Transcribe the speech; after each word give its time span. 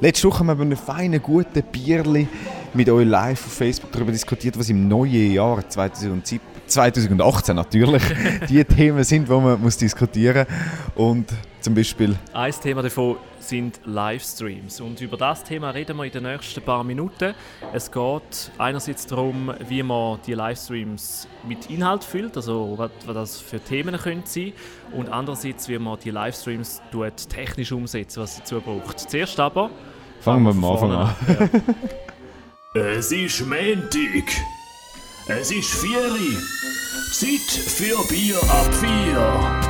Letzte 0.00 0.28
Woche 0.28 0.40
haben 0.40 0.48
wir 0.48 0.52
über 0.52 0.62
einen 0.62 0.76
feinen, 0.76 1.22
guten 1.22 1.62
Bierli 1.72 2.28
mit 2.74 2.90
euch 2.90 3.06
live 3.06 3.46
auf 3.46 3.52
Facebook 3.52 3.90
darüber 3.92 4.12
diskutiert, 4.12 4.58
was 4.58 4.68
im 4.68 4.86
neuen 4.88 5.32
Jahr 5.32 5.66
2017 5.66 6.40
2018 6.66 7.54
natürlich 7.54 8.02
die 8.48 8.64
Themen 8.64 9.04
sind, 9.04 9.28
die 9.28 9.32
man 9.32 9.60
muss 9.62 9.76
diskutieren 9.76 10.46
muss. 10.96 11.06
Und 11.06 11.26
zum 11.66 11.74
Beispiel... 11.74 12.16
Ein 12.32 12.52
Thema 12.52 12.80
davon 12.80 13.16
sind 13.40 13.80
Livestreams. 13.86 14.80
Und 14.80 15.00
über 15.00 15.16
das 15.16 15.42
Thema 15.42 15.70
reden 15.70 15.96
wir 15.96 16.04
in 16.04 16.12
den 16.12 16.22
nächsten 16.22 16.62
paar 16.62 16.84
Minuten. 16.84 17.34
Es 17.72 17.90
geht 17.90 18.52
einerseits 18.56 19.04
darum, 19.04 19.52
wie 19.66 19.82
man 19.82 20.20
die 20.24 20.34
Livestreams 20.34 21.26
mit 21.42 21.68
Inhalt 21.68 22.04
füllt, 22.04 22.36
also 22.36 22.74
was, 22.76 22.92
was 23.04 23.14
das 23.14 23.40
für 23.40 23.58
Themen 23.58 23.96
können 23.96 24.22
sein 24.26 24.52
und 24.92 25.08
andererseits, 25.08 25.68
wie 25.68 25.76
man 25.80 25.98
die 25.98 26.10
Livestreams 26.10 26.82
technisch 27.28 27.72
umsetzt, 27.72 28.16
was 28.16 28.36
dazu 28.36 28.60
braucht. 28.60 29.00
Zuerst 29.00 29.40
aber... 29.40 29.68
Fangen 30.20 30.44
wir 30.44 30.54
mal 30.54 30.72
Anfang 30.72 30.92
an. 30.92 31.16
Ja. 32.76 32.80
es 32.80 33.10
ist 33.10 33.40
Montag. 33.40 34.30
Es 35.26 35.50
ist 35.50 35.74
Vieri. 35.74 36.36
Zeit 37.10 37.50
für 37.50 38.06
Bier 38.06 38.36
ab 38.36 38.72
vier. 38.72 39.65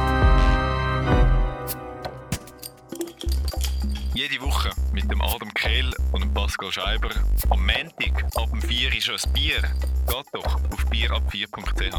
Jede 4.16 4.40
Woche 4.40 4.70
mit 4.94 5.10
dem 5.10 5.20
Adam 5.20 5.52
Kehl 5.52 5.90
und 6.12 6.22
dem 6.22 6.32
Pascal 6.32 6.72
Scheiber. 6.72 7.10
Am 7.50 7.60
Montag 7.60 8.24
ab 8.34 8.48
dem 8.50 8.62
4 8.62 8.96
ist 8.96 9.10
ein 9.10 9.32
Bier. 9.34 9.60
Geht 10.06 10.24
doch 10.32 10.54
auf 10.54 10.86
bierab4.ch. 10.86 11.94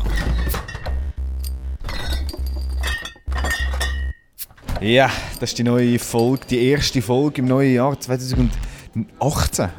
Ja, 4.81 5.11
das 5.39 5.51
ist 5.51 5.59
die 5.59 5.63
neue 5.63 5.99
Folge, 5.99 6.47
die 6.49 6.69
erste 6.69 7.03
Folge 7.03 7.41
im 7.41 7.47
neuen 7.49 7.75
Jahr 7.75 7.99
2018. 7.99 8.49
Wir 8.95 9.71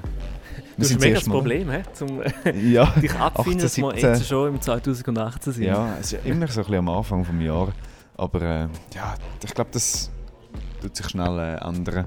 das 0.76 0.90
ist 0.92 1.00
mega 1.00 1.14
das 1.16 1.24
Problem, 1.24 1.72
he? 1.72 1.82
zum 1.92 2.22
ja, 2.70 2.84
dich 3.02 3.14
abfinden, 3.14 3.64
18, 3.64 3.82
dass 3.82 3.96
wir 3.96 3.96
jetzt 3.96 4.28
schon 4.28 4.54
im 4.54 4.60
2018 4.60 5.52
sind. 5.54 5.64
Ja, 5.64 5.96
es 5.98 6.12
ist 6.12 6.24
ja 6.24 6.30
immer 6.30 6.46
so 6.46 6.60
ein 6.60 6.66
bisschen 6.66 6.76
am 6.76 6.88
Anfang 6.88 7.24
des 7.24 7.44
Jahres. 7.44 7.74
Aber 8.16 8.42
äh, 8.42 8.68
ja, 8.94 9.16
ich 9.42 9.54
glaube, 9.54 9.70
das 9.72 10.12
tut 10.80 10.96
sich 10.96 11.08
schnell 11.08 11.38
äh, 11.38 11.66
ändern. 11.66 12.06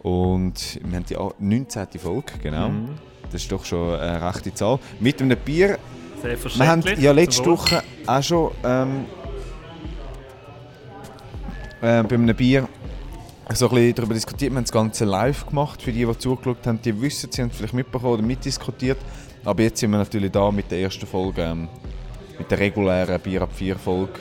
Und 0.00 0.80
wir 0.84 0.96
haben 0.96 1.04
die 1.04 1.16
19. 1.44 1.86
Folge, 1.98 2.32
genau. 2.42 2.68
Mhm. 2.68 2.88
Das 3.30 3.42
ist 3.42 3.52
doch 3.52 3.64
schon 3.64 3.98
eine 3.98 4.22
rechte 4.26 4.54
Zahl. 4.54 4.78
Mit 5.00 5.20
einem 5.20 5.36
Bier. 5.38 5.78
Selbstverständlich. 6.22 6.98
Wir 6.98 7.08
haben 7.10 7.16
ja 7.16 7.22
letzte 7.22 7.46
Woche 7.46 7.82
auch 8.06 8.22
schon 8.22 8.50
ähm, 8.64 9.04
äh, 11.80 12.02
bei 12.02 12.14
einem 12.14 12.34
Bier 12.34 12.68
so 13.54 13.68
ein 13.68 13.74
bisschen 13.74 13.94
darüber 13.94 14.14
diskutiert. 14.14 14.52
Wir 14.52 14.56
haben 14.56 14.64
das 14.64 14.72
Ganze 14.72 15.04
live 15.04 15.46
gemacht. 15.46 15.82
Für 15.82 15.92
die, 15.92 16.04
die 16.04 16.18
zugeschaut 16.18 16.66
haben, 16.66 16.80
die 16.82 17.00
wissen, 17.00 17.30
sie 17.30 17.42
haben 17.42 17.50
es 17.50 17.56
vielleicht 17.56 17.74
mitbekommen 17.74 18.14
oder 18.14 18.22
mitdiskutiert. 18.22 18.98
Aber 19.44 19.62
jetzt 19.62 19.80
sind 19.80 19.90
wir 19.90 19.98
natürlich 19.98 20.32
da 20.32 20.50
mit 20.50 20.70
der 20.70 20.80
ersten 20.80 21.06
Folge, 21.06 21.42
ähm, 21.42 21.68
mit 22.38 22.50
der 22.50 22.58
regulären 22.58 23.20
Bier 23.20 23.42
ab 23.42 23.50
4 23.52 23.76
Folge. 23.76 24.20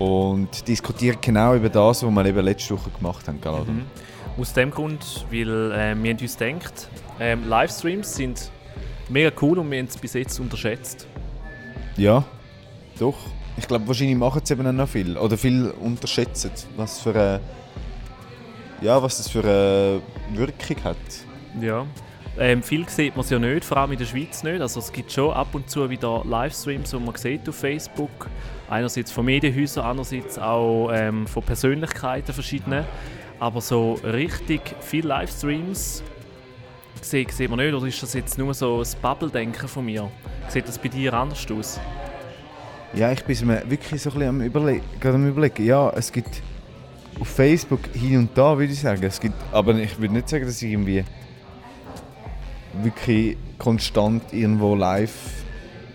Und 0.00 0.66
diskutieren 0.66 1.18
genau 1.20 1.54
über 1.54 1.68
das, 1.68 2.02
was 2.02 2.10
wir 2.10 2.26
eben 2.26 2.44
letzte 2.44 2.74
Woche 2.74 2.90
gemacht 2.90 3.28
haben. 3.28 3.38
Mhm. 3.38 3.84
Aus 4.40 4.52
dem 4.52 4.70
Grund, 4.70 5.26
weil 5.30 5.72
äh, 5.72 5.94
wir 6.02 6.20
uns 6.20 6.36
denkt, 6.36 6.88
äh, 7.20 7.34
Livestreams 7.34 8.16
sind 8.16 8.50
mega 9.08 9.30
cool 9.40 9.58
und 9.58 9.70
wir 9.70 9.78
haben 9.78 9.86
es 9.86 9.96
bis 9.96 10.14
jetzt 10.14 10.40
unterschätzt. 10.40 11.06
Ja, 11.96 12.24
doch. 12.98 13.16
Ich 13.56 13.68
glaube, 13.68 13.86
wahrscheinlich 13.86 14.16
machen 14.16 14.40
es 14.42 14.50
eben 14.50 14.66
auch 14.66 14.72
noch 14.72 14.88
viel. 14.88 15.16
Oder 15.16 15.36
viel 15.36 15.70
unterschätzen, 15.80 16.50
was 16.76 17.00
für 17.00 17.10
eine 17.10 17.40
ja, 18.80 19.02
was 19.02 19.18
das 19.18 19.28
für 19.28 19.40
eine 19.40 20.00
Wirkung 20.32 20.84
hat. 20.84 20.96
Ja. 21.60 21.86
Ähm, 22.38 22.62
viel 22.62 22.88
sieht 22.88 23.16
man 23.16 23.24
es 23.24 23.30
ja 23.30 23.38
nicht, 23.38 23.64
vor 23.64 23.76
allem 23.78 23.92
in 23.92 23.98
der 23.98 24.06
Schweiz 24.06 24.42
nicht. 24.42 24.60
Also 24.60 24.80
es 24.80 24.92
gibt 24.92 25.12
schon 25.12 25.32
ab 25.32 25.48
und 25.52 25.68
zu 25.68 25.90
wieder 25.90 26.22
Livestreams, 26.24 26.90
die 26.90 26.96
man 26.96 27.14
sieht 27.16 27.48
auf 27.48 27.56
Facebook. 27.56 28.28
Einerseits 28.70 29.10
von 29.10 29.24
Medienhäusern, 29.26 29.84
andererseits 29.84 30.38
auch 30.38 30.90
ähm, 30.92 31.26
von 31.26 31.42
Persönlichkeiten 31.42 32.32
verschiedene. 32.32 32.86
Aber 33.40 33.60
so 33.60 33.94
richtig 34.04 34.60
viele 34.80 35.08
Livestreams 35.08 36.02
sieht 37.02 37.50
man 37.50 37.58
nicht. 37.58 37.74
Oder 37.74 37.86
ist 37.86 38.02
das 38.02 38.14
jetzt 38.14 38.38
nur 38.38 38.54
so 38.54 38.80
ein 38.80 38.86
Bubble-Denken 39.02 39.66
von 39.66 39.84
mir? 39.84 40.10
Sieht 40.48 40.68
das 40.68 40.78
bei 40.78 40.88
dir 40.88 41.12
anders 41.14 41.46
aus? 41.50 41.80
Ja, 42.94 43.10
ich 43.12 43.24
bin 43.24 43.46
mir 43.46 43.62
wirklich 43.68 44.02
so 44.02 44.10
ein 44.10 44.14
bisschen 44.14 44.28
am 44.28 44.40
Überlegen. 44.40 44.84
Am 45.02 45.28
Überlegen. 45.28 45.64
Ja, 45.64 45.90
es 45.90 46.12
gibt 46.12 46.42
auf 47.20 47.28
Facebook 47.28 47.80
hin 47.92 48.18
und 48.18 48.38
da, 48.38 48.56
würde 48.56 48.72
ich 48.72 48.80
sagen. 48.80 49.02
Es 49.02 49.20
gibt, 49.20 49.34
aber 49.52 49.74
ich 49.74 49.98
würde 49.98 50.14
nicht 50.14 50.28
sagen, 50.28 50.44
dass 50.44 50.62
ich 50.62 50.70
irgendwie 50.70 51.04
wirklich 52.82 53.36
konstant 53.58 54.32
irgendwo 54.32 54.74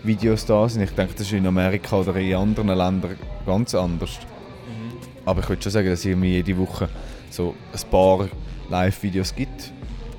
Live-Videos 0.06 0.46
da 0.46 0.68
sind. 0.68 0.82
Ich 0.82 0.90
denke, 0.90 1.14
das 1.14 1.22
ist 1.22 1.32
in 1.32 1.46
Amerika 1.46 1.96
oder 1.96 2.14
in 2.16 2.34
anderen 2.34 2.68
Ländern 2.68 3.18
ganz 3.44 3.74
anders. 3.74 4.18
Mhm. 4.66 4.96
Aber 5.24 5.40
ich 5.40 5.48
würde 5.48 5.62
schon 5.62 5.72
sagen, 5.72 5.88
dass 5.88 5.98
es 5.98 6.04
jede 6.04 6.56
Woche 6.56 6.88
so 7.30 7.54
ein 7.72 7.90
paar 7.90 8.28
Live-Videos 8.70 9.34
gibt, 9.34 9.72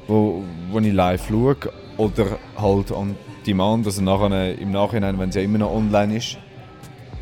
wo, 0.07 0.43
wo 0.69 0.79
ich 0.79 0.93
live 0.93 1.27
schaue 1.27 1.55
oder 1.95 2.37
halt 2.57 2.91
on 2.91 3.15
demand, 3.45 3.85
also 3.85 4.01
nachher, 4.01 4.57
im 4.59 4.71
Nachhinein, 4.71 5.17
wenn 5.17 5.29
es 5.29 5.35
ja 5.35 5.41
immer 5.41 5.59
noch 5.59 5.71
online 5.71 6.17
ist, 6.17 6.37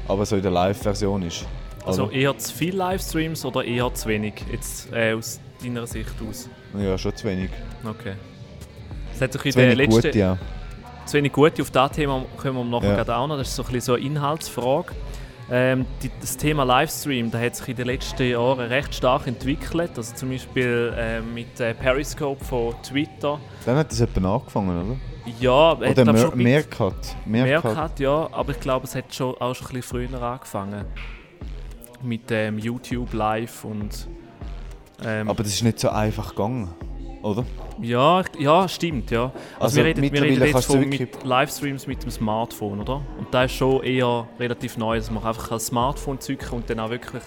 aber 0.08 0.26
so 0.26 0.36
in 0.36 0.42
der 0.42 0.52
Live-Version 0.52 1.22
ist. 1.22 1.46
Also 1.86 2.10
eher 2.10 2.36
zu 2.36 2.52
viele 2.52 2.78
Livestreams 2.78 3.46
oder 3.46 3.64
eher 3.64 3.94
zu 3.94 4.10
wenig, 4.10 4.34
jetzt 4.52 4.92
äh, 4.92 5.14
aus 5.14 5.40
deiner 5.64 5.86
Sicht 5.86 6.10
aus? 6.28 6.50
Ja, 6.76 6.98
schon 6.98 7.16
zu 7.16 7.28
wenig. 7.28 7.52
Okay. 7.84 8.14
Es 9.14 9.22
hat 9.22 9.34
sich 9.34 9.46
in 9.46 9.52
der 9.52 9.76
letzten... 9.76 10.02
Gut, 10.02 10.16
ja. 10.16 10.38
Zu 11.06 11.18
wenig 11.18 11.32
gute, 11.32 11.62
auf 11.62 11.72
das 11.72 11.92
Thema 11.92 12.26
kommen 12.38 12.58
wir 12.58 12.80
nachher 12.82 13.06
ja. 13.06 13.18
auch 13.18 13.28
noch, 13.28 13.38
das 13.38 13.50
ist 13.50 13.56
so 13.56 13.64
ein 13.64 13.66
bisschen 13.68 13.82
so 13.82 13.94
eine 13.94 14.06
Inhaltsfrage. 14.06 14.94
Ähm, 15.52 15.86
die, 16.02 16.10
das 16.20 16.38
Thema 16.38 16.64
Livestream 16.64 17.30
da 17.30 17.40
hat 17.40 17.56
sich 17.56 17.68
in 17.68 17.76
den 17.76 17.86
letzten 17.86 18.28
Jahren 18.28 18.60
recht 18.62 18.96
stark 18.96 19.28
entwickelt. 19.28 19.92
Also 19.96 20.16
zum 20.16 20.30
Beispiel 20.30 20.92
äh, 20.98 21.22
mit 21.22 21.60
äh, 21.60 21.76
Periscope 21.76 22.44
von 22.44 22.74
Twitter. 22.82 23.40
Dann 23.66 23.78
hat 23.78 23.92
das 23.92 24.00
jemand 24.00 24.26
angefangen, 24.26 24.70
oder? 24.70 24.98
Ja, 25.40 25.74
oder 25.74 25.90
hat, 25.90 26.06
Mer 26.06 26.18
schon 26.18 26.38
Meerkat. 26.38 27.16
Meerkat, 27.26 28.00
ja, 28.00 28.28
aber 28.32 28.52
ich 28.52 28.60
glaube, 28.60 28.86
es 28.86 28.96
hat 28.96 29.14
schon, 29.14 29.36
auch 29.36 29.54
schon 29.54 29.68
ein 29.68 29.74
bisschen 29.76 30.10
früher 30.10 30.22
angefangen 30.22 30.86
mit 32.02 32.30
dem 32.30 32.58
YouTube 32.58 33.14
Live 33.14 33.64
und 33.66 34.08
ähm, 35.04 35.30
aber 35.30 35.44
das 35.44 35.54
ist 35.54 35.64
nicht 35.64 35.80
so 35.80 35.90
einfach 35.90 36.30
gegangen, 36.30 36.74
oder? 37.26 37.44
Ja, 37.82 38.24
ja, 38.38 38.68
stimmt, 38.68 39.12
ja. 39.12 39.24
Also, 39.24 39.36
also 39.60 39.78
wir 39.78 39.86
reden, 39.86 40.02
wir 40.04 40.22
reden 40.22 40.46
jetzt 40.46 40.66
von 40.66 40.88
mit 40.88 41.24
Livestreams 41.24 41.88
mit 41.88 42.04
dem 42.04 42.12
Smartphone, 42.12 42.82
oder? 42.82 43.02
Und 43.18 43.28
da 43.32 43.46
ist 43.46 43.54
schon 43.54 43.84
eher 43.84 44.28
relativ 44.40 44.78
neu, 44.78 44.98
dass 44.98 45.10
man 45.10 45.24
einfach 45.24 45.52
ein 45.52 45.60
Smartphone 45.60 46.20
zücken 46.20 46.50
und 46.52 46.70
dann 46.70 46.80
auch 46.80 46.90
wirklich 46.90 47.24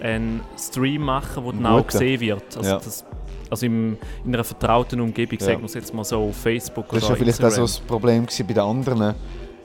einen 0.00 0.40
Stream 0.58 1.02
machen, 1.02 1.44
wo 1.44 1.52
dann 1.52 1.64
auch 1.64 1.86
gesehen 1.86 2.20
wird. 2.20 2.56
Also, 2.56 2.68
ja. 2.68 2.76
das, 2.76 3.04
also 3.48 3.66
im, 3.66 3.96
in 4.24 4.34
einer 4.34 4.44
vertrauten 4.44 5.00
Umgebung, 5.00 5.38
ja. 5.38 5.46
sagen 5.46 5.60
wir 5.60 5.66
es 5.66 5.74
jetzt 5.74 5.94
mal 5.94 6.04
so, 6.04 6.24
auf 6.24 6.36
Facebook 6.36 6.88
das 6.88 6.92
oder 6.92 7.00
Das 7.00 7.10
war 7.10 7.16
vielleicht 7.16 7.38
Instagram. 7.38 7.64
auch 7.64 7.68
so 7.68 7.78
das 7.78 7.86
Problem 7.86 8.26
bei 8.26 8.52
den 8.52 8.58
anderen. 8.58 9.14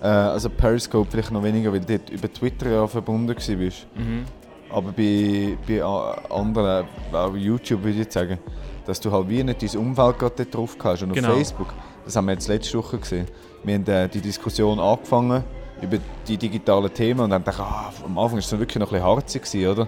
Äh, 0.02 0.08
also 0.08 0.50
Periscope 0.50 1.10
vielleicht 1.10 1.32
noch 1.32 1.44
weniger, 1.44 1.74
weil 1.74 1.82
du 1.82 2.00
über 2.12 2.32
Twitter 2.32 2.70
ja 2.70 2.88
verbunden 2.88 3.36
warst. 3.36 3.88
Mhm. 3.96 4.26
Aber 4.70 4.92
bei, 4.94 5.58
bei 5.68 5.84
anderen, 5.84 6.86
auch 7.12 7.36
YouTube 7.36 7.84
würde 7.84 8.02
ich 8.02 8.12
sagen, 8.12 8.38
dass 8.86 9.00
du 9.00 9.12
halt 9.12 9.30
wie 9.30 9.44
nicht 9.44 9.62
dein 9.62 9.80
Umfeld 9.80 10.20
gerade 10.20 10.46
drauf 10.46 10.76
hast. 10.84 11.04
Und 11.04 11.12
auf 11.12 11.16
genau. 11.16 11.34
Facebook, 11.34 11.74
das 12.06 12.16
haben 12.16 12.26
wir 12.26 12.34
jetzt 12.34 12.48
letzte 12.48 12.78
Woche 12.78 12.98
gesehen, 12.98 13.28
wir 13.64 13.76
haben 13.76 13.88
äh, 13.88 14.10
die 14.10 14.22
Diskussion 14.22 14.80
angefangen 14.80 15.44
über 15.82 15.98
die 16.28 16.38
digitalen 16.38 16.94
Themen 16.94 17.22
und 17.22 17.30
dann 17.32 17.44
dachte 17.44 17.62
ich, 17.62 17.68
ah, 17.68 17.92
am 18.06 18.18
Anfang 18.18 18.34
war 18.34 18.40
es 18.40 18.52
wirklich 18.52 18.78
noch 18.78 18.88
ein 18.88 19.00
bisschen 19.00 19.06
harzig, 19.06 19.44
gewesen, 19.44 19.68
oder? 19.72 19.88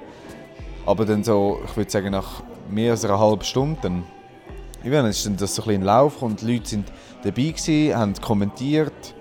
Aber 0.86 1.06
dann 1.06 1.24
so, 1.24 1.60
ich 1.66 1.78
würde 1.78 1.90
sagen, 1.90 2.12
nach 2.12 2.44
mehr 2.70 2.92
als 2.92 3.06
einer 3.06 3.20
halben 3.20 3.44
Stunde, 3.44 3.80
dann, 3.82 4.04
ich 4.84 4.92
weiß 4.92 5.06
ist 5.06 5.26
dann 5.26 5.38
das 5.38 5.56
so 5.56 5.62
ein 5.62 5.68
bisschen 5.68 5.82
in 5.82 5.86
Lauf 5.86 6.22
und 6.22 6.42
die 6.42 6.54
Leute 6.54 6.70
sind 6.70 6.92
dabei 7.24 7.44
gewesen, 7.44 7.96
haben 7.96 8.14
kommentiert, 8.22 9.14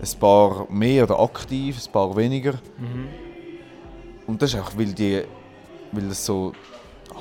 ein 0.00 0.20
paar 0.20 0.66
mehr 0.70 1.04
oder 1.04 1.18
aktiv, 1.18 1.80
ein 1.84 1.92
paar 1.92 2.16
weniger. 2.16 2.52
Mhm. 2.52 3.08
Und 4.26 4.42
das 4.42 4.54
ist 4.54 4.60
auch, 4.60 4.70
weil, 4.76 4.92
die, 4.92 5.22
weil 5.92 6.08
das 6.08 6.24
so 6.24 6.52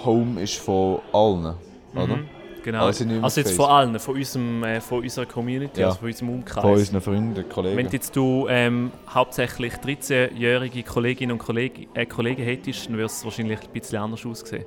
Home 0.05 0.41
ist 0.41 0.55
von 0.55 0.99
allen, 1.13 1.55
oder? 2.03 2.17
Mhm, 2.17 2.25
genau. 2.63 2.85
Also, 2.85 3.05
also 3.21 3.41
jetzt 3.41 3.53
von 3.53 3.65
allen, 3.65 3.99
von, 3.99 4.15
unserem, 4.15 4.63
äh, 4.63 4.81
von 4.81 5.03
unserer 5.03 5.25
Community, 5.25 5.81
ja. 5.81 5.87
also 5.87 5.99
von 5.99 6.07
unserem 6.07 6.29
Umkreis. 6.29 6.61
Von 6.61 6.73
unseren 6.73 7.01
Freunden, 7.01 7.49
Kollegen. 7.49 7.77
Wenn 7.77 7.89
jetzt 7.89 8.15
du 8.15 8.47
ähm, 8.49 8.91
hauptsächlich 9.09 9.73
13-jährige 9.73 10.83
Kolleginnen 10.83 11.33
und 11.33 11.39
Kollegen, 11.39 11.87
äh, 11.93 12.05
Kollegen 12.05 12.43
hättest, 12.43 12.87
dann 12.87 12.93
würde 12.93 13.05
es 13.05 13.23
wahrscheinlich 13.23 13.59
ein 13.59 13.71
bisschen 13.73 13.99
anders 13.99 14.25
aussehen. 14.25 14.65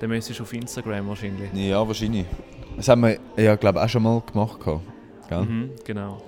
Dann 0.00 0.10
müsstest 0.10 0.38
du 0.38 0.44
auf 0.44 0.52
Instagram 0.52 1.08
wahrscheinlich. 1.08 1.52
Ja, 1.54 1.86
wahrscheinlich. 1.86 2.26
Das 2.76 2.88
haben 2.88 3.02
wir 3.02 3.18
ja, 3.36 3.56
glaube 3.56 3.82
auch 3.82 3.88
schon 3.88 4.02
mal 4.02 4.22
gemacht. 4.30 4.60
Gell? 5.28 5.42
Mhm, 5.42 5.70
genau. 5.84 6.22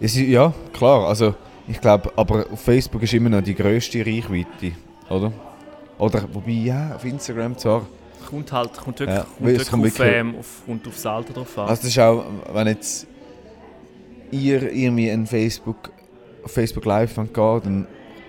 Ja, 0.00 0.52
klar. 0.72 1.08
Also 1.08 1.34
ich 1.66 1.80
glaube, 1.80 2.12
aber 2.16 2.46
auf 2.50 2.60
Facebook 2.60 3.02
ist 3.02 3.14
immer 3.14 3.28
noch 3.28 3.42
die 3.42 3.54
grösste 3.54 4.04
Reichweite, 4.04 4.72
oder? 5.08 5.32
Oder, 5.98 6.24
wobei, 6.32 6.52
ja, 6.52 6.96
auf 6.96 7.04
Instagram 7.04 7.56
zwar. 7.58 7.86
Kommt 8.28 8.52
halt 8.52 8.72
kommt 8.74 9.00
wirklich, 9.00 9.16
Ja, 9.18 9.24
kommt 9.24 9.46
wirklich 9.46 9.70
kommt 9.70 9.86
auf, 9.86 9.98
wirklich- 9.98 10.16
ähm, 10.16 10.34
auf, 10.38 10.62
kommt 10.66 10.88
aufs 10.88 11.06
Alter 11.06 11.32
drauf 11.32 11.58
an. 11.58 11.68
Also 11.68 11.82
das 11.82 11.90
ist 11.90 11.98
auch, 11.98 12.24
wenn 12.52 12.66
jetzt 12.68 13.06
ihr 14.30 14.72
irgendwie 14.72 15.10
ein 15.10 15.26
Facebook, 15.26 15.90
auf 16.44 16.52
Facebook 16.52 16.84
Live 16.84 17.14
geht, 17.16 17.36
dann 17.36 17.86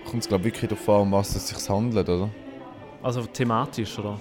kommt 0.08 0.22
es 0.22 0.28
glaube 0.28 0.44
wirklich 0.44 0.68
darauf 0.68 0.88
an, 0.88 1.02
um 1.02 1.12
was 1.12 1.34
es 1.36 1.48
sich 1.48 1.68
handelt, 1.68 2.08
oder? 2.08 2.28
Also 3.02 3.22
thematisch, 3.22 3.98
oder? 3.98 4.18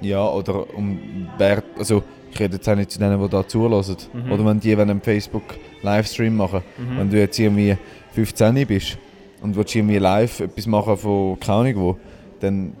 Ja, 0.00 0.28
oder 0.30 0.72
um 0.74 1.28
wer, 1.38 1.62
also 1.76 2.02
ich 2.30 2.38
rede 2.38 2.56
jetzt 2.56 2.68
auch 2.68 2.76
nicht 2.76 2.90
zu 2.90 2.98
denen, 2.98 3.20
die 3.20 3.28
da 3.28 3.46
zulassen. 3.46 3.96
Mhm. 4.12 4.30
Oder 4.32 4.44
wenn 4.46 4.60
die 4.60 4.76
wenn 4.78 4.90
einen 4.90 5.00
Facebook 5.00 5.42
Livestream 5.82 6.36
machen, 6.36 6.62
Mhm. 6.78 6.98
wenn 6.98 7.10
du 7.10 7.18
jetzt 7.18 7.38
irgendwie 7.38 7.76
15 8.12 8.66
bist 8.66 8.98
und 9.42 9.56
willst 9.56 9.74
irgendwie 9.74 9.98
live 9.98 10.40
etwas 10.40 10.66
machen 10.66 10.96
von 10.96 11.38
keine 11.40 11.58
Ahnung 11.58 11.76
wo, 11.76 11.98
dann 12.40 12.74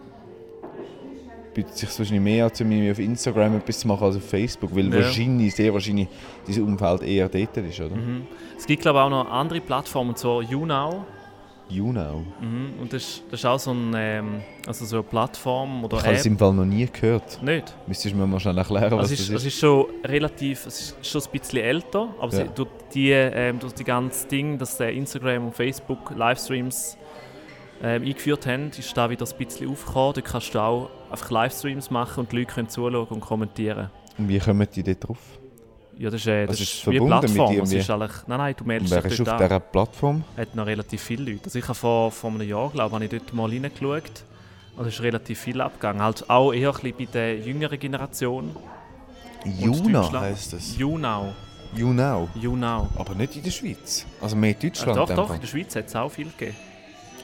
bietet 1.62 1.74
es 1.74 1.80
sich 1.80 1.98
wahrscheinlich 1.98 2.22
mehr 2.22 2.44
an, 2.46 2.52
um 2.60 2.90
auf 2.90 2.98
Instagram 2.98 3.56
etwas 3.56 3.80
zu 3.80 3.88
machen 3.88 4.04
als 4.04 4.16
auf 4.16 4.24
Facebook, 4.28 4.74
weil 4.74 4.86
Ja. 4.86 5.02
wahrscheinlich, 5.02 5.54
sehr 5.54 5.72
wahrscheinlich 5.72 6.08
dieses 6.46 6.62
Umfeld 6.62 7.02
eher 7.02 7.28
dort 7.28 7.56
ist, 7.56 7.80
oder? 7.80 7.96
Mhm. 7.96 8.26
Es 8.56 8.66
gibt 8.66 8.82
glaube 8.82 8.98
ich 8.98 9.04
auch 9.04 9.10
noch 9.10 9.30
andere 9.30 9.60
Plattformen, 9.60 10.10
und 10.10 10.18
zwar 10.18 10.42
YouNow. 10.42 10.96
You 11.70 11.90
know. 11.90 12.24
Mhm. 12.40 12.80
Und 12.80 12.92
das, 12.94 13.02
ist- 13.02 13.22
das 13.30 13.40
ist 13.40 13.44
auch 13.46 13.58
so, 13.58 13.72
ein, 13.72 13.92
ähm, 13.94 14.40
also 14.66 14.86
so 14.86 14.96
eine 14.96 15.02
Plattform 15.02 15.84
oder 15.84 15.98
Ich 15.98 16.04
habe 16.04 16.14
es 16.14 16.24
im 16.24 16.38
Fall 16.38 16.54
noch 16.54 16.64
nie 16.64 16.86
gehört. 16.90 17.42
Nicht? 17.42 17.74
Müsstest 17.86 18.14
du 18.14 18.18
mir 18.18 18.26
mal 18.26 18.40
schnell 18.40 18.56
erklären, 18.56 18.92
was 18.92 19.00
Also 19.00 19.14
es 19.14 19.20
ist, 19.20 19.28
das 19.28 19.36
es 19.36 19.42
ist? 19.48 19.52
ist 19.54 19.60
schon 19.60 19.84
relativ, 20.02 20.64
es 20.66 20.80
ist 20.80 21.06
schon 21.06 21.20
ein 21.20 21.28
bisschen 21.38 21.58
älter, 21.58 22.08
aber 22.20 22.34
Ja. 22.38 22.44
durch, 22.44 22.68
die, 22.94 23.10
ähm, 23.10 23.58
durch 23.58 23.74
die 23.74 23.84
ganzen 23.84 24.28
Dinge, 24.30 24.56
dass 24.56 24.80
äh, 24.80 24.90
Instagram 24.92 25.46
und 25.48 25.54
Facebook 25.54 26.10
Livestreams 26.16 26.96
ähm, 27.82 28.02
eingeführt 28.02 28.46
haben, 28.46 28.70
ist 28.70 28.96
da 28.96 29.08
wieder 29.10 29.26
ein 29.26 29.36
bisschen 29.46 29.70
aufgekommen. 29.70 30.14
Da 30.14 30.20
kannst 30.20 30.54
du 30.54 30.58
auch 30.58 30.90
einfach 31.10 31.30
Livestreams 31.30 31.90
machen 31.90 32.20
und 32.20 32.32
die 32.32 32.38
Leute 32.38 32.52
können 32.54 32.68
zuschauen 32.68 33.06
und 33.08 33.20
kommentieren. 33.20 33.90
Und 34.18 34.28
wie 34.28 34.38
kommen 34.38 34.66
die 34.74 34.82
dort 34.82 35.06
drauf? 35.08 35.18
Ja, 35.96 36.10
das 36.10 36.20
ist, 36.20 36.26
äh, 36.28 36.46
das 36.46 36.50
Also 36.50 36.62
ist, 36.62 36.74
ist 36.74 36.86
wie 36.86 36.90
eine 36.90 37.00
mit 37.00 37.08
Plattform. 37.08 37.50
Es 37.50 37.56
irgendwie? 37.56 37.76
ist 37.78 37.90
eigentlich, 37.90 38.12
nein, 38.28 38.38
nein, 38.38 38.54
du 38.56 38.62
Und 38.64 38.68
meldest 38.68 38.94
dich 38.94 39.04
ist 39.12 39.20
auf 39.20 39.26
dort 39.26 39.40
an. 39.40 39.48
dieser 39.48 39.60
Plattform? 39.60 40.24
hat 40.36 40.54
noch 40.54 40.66
relativ 40.66 41.02
viele 41.02 41.32
Leute. 41.32 41.44
Also 41.46 41.58
ich 41.58 41.64
habe 41.64 41.74
vor, 41.74 42.12
vor 42.12 42.30
einem 42.30 42.48
Jahr, 42.48 42.70
glaube 42.70 42.88
ich, 42.88 42.94
habe 42.94 43.04
ich 43.04 43.10
dort 43.10 43.34
mal 43.34 43.48
reingeschaut. 43.50 44.24
Also 44.76 44.88
es 44.88 44.94
ist 44.94 45.02
relativ 45.02 45.40
viel 45.40 45.60
abgegangen. 45.60 46.00
Halt 46.02 46.30
auch 46.30 46.52
eher 46.52 46.68
ein 46.68 46.74
bisschen 46.74 46.96
bei 46.98 47.04
der 47.06 47.38
jüngeren 47.38 47.78
Generation. 47.80 48.54
Und 49.44 49.60
Juna 49.60 50.20
heisst 50.20 50.52
es. 50.52 50.76
You 50.78 50.96
know. 50.96 51.32
YouNow. 51.74 52.28
Aber 52.96 53.14
nicht 53.14 53.36
in 53.36 53.42
der 53.42 53.50
Schweiz. 53.50 54.06
Also 54.20 54.36
mehr 54.36 54.50
in 54.50 54.56
Äh, 54.56 54.60
Deutschland. 54.70 54.96
doch, 54.98 55.08
doch, 55.08 55.18
einfach. 55.22 55.34
in 55.34 55.40
der 55.40 55.48
Schweiz 55.48 55.74
hat 55.76 55.86
es 55.86 55.96
auch 55.96 56.08
viel 56.10 56.28
gegeben. 56.38 56.56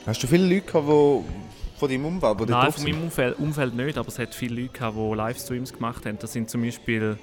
Hast 0.06 0.22
du 0.22 0.26
viele 0.26 0.46
Leute 0.46 0.66
gehabt, 0.66 0.86
die 0.86 1.78
von 1.78 1.88
deinem 1.88 2.04
Umfeld, 2.04 2.40
die 2.40 2.44
Nein, 2.44 2.72
von 2.72 2.84
meinem 2.84 3.02
Umfeld, 3.04 3.38
Umfeld 3.38 3.74
nicht, 3.74 3.98
aber 3.98 4.08
es 4.08 4.18
hat 4.18 4.34
viele 4.34 4.60
Leute 4.60 4.72
gehabt, 4.72 4.96
die 4.96 5.14
Livestreams 5.14 5.72
gemacht 5.72 6.06
haben. 6.06 6.18
Das 6.18 6.32
sind 6.32 6.50
zum 6.50 6.62
Beispiel 6.62 7.18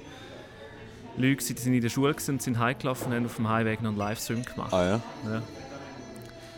Leute, 1.16 1.44
die 1.44 1.60
sind 1.60 1.74
in 1.74 1.80
der 1.80 1.88
Schule 1.88 2.14
und 2.28 2.42
sind 2.42 2.58
heimgelaufen 2.58 3.08
und 3.08 3.14
haben 3.14 3.26
auf 3.26 3.36
dem 3.36 3.48
Heimweg 3.48 3.82
noch 3.82 3.90
einen 3.90 3.98
Livestream 3.98 4.42
gemacht. 4.42 4.72
Ah 4.72 4.84
ja. 4.84 5.00
Ja. 5.30 5.42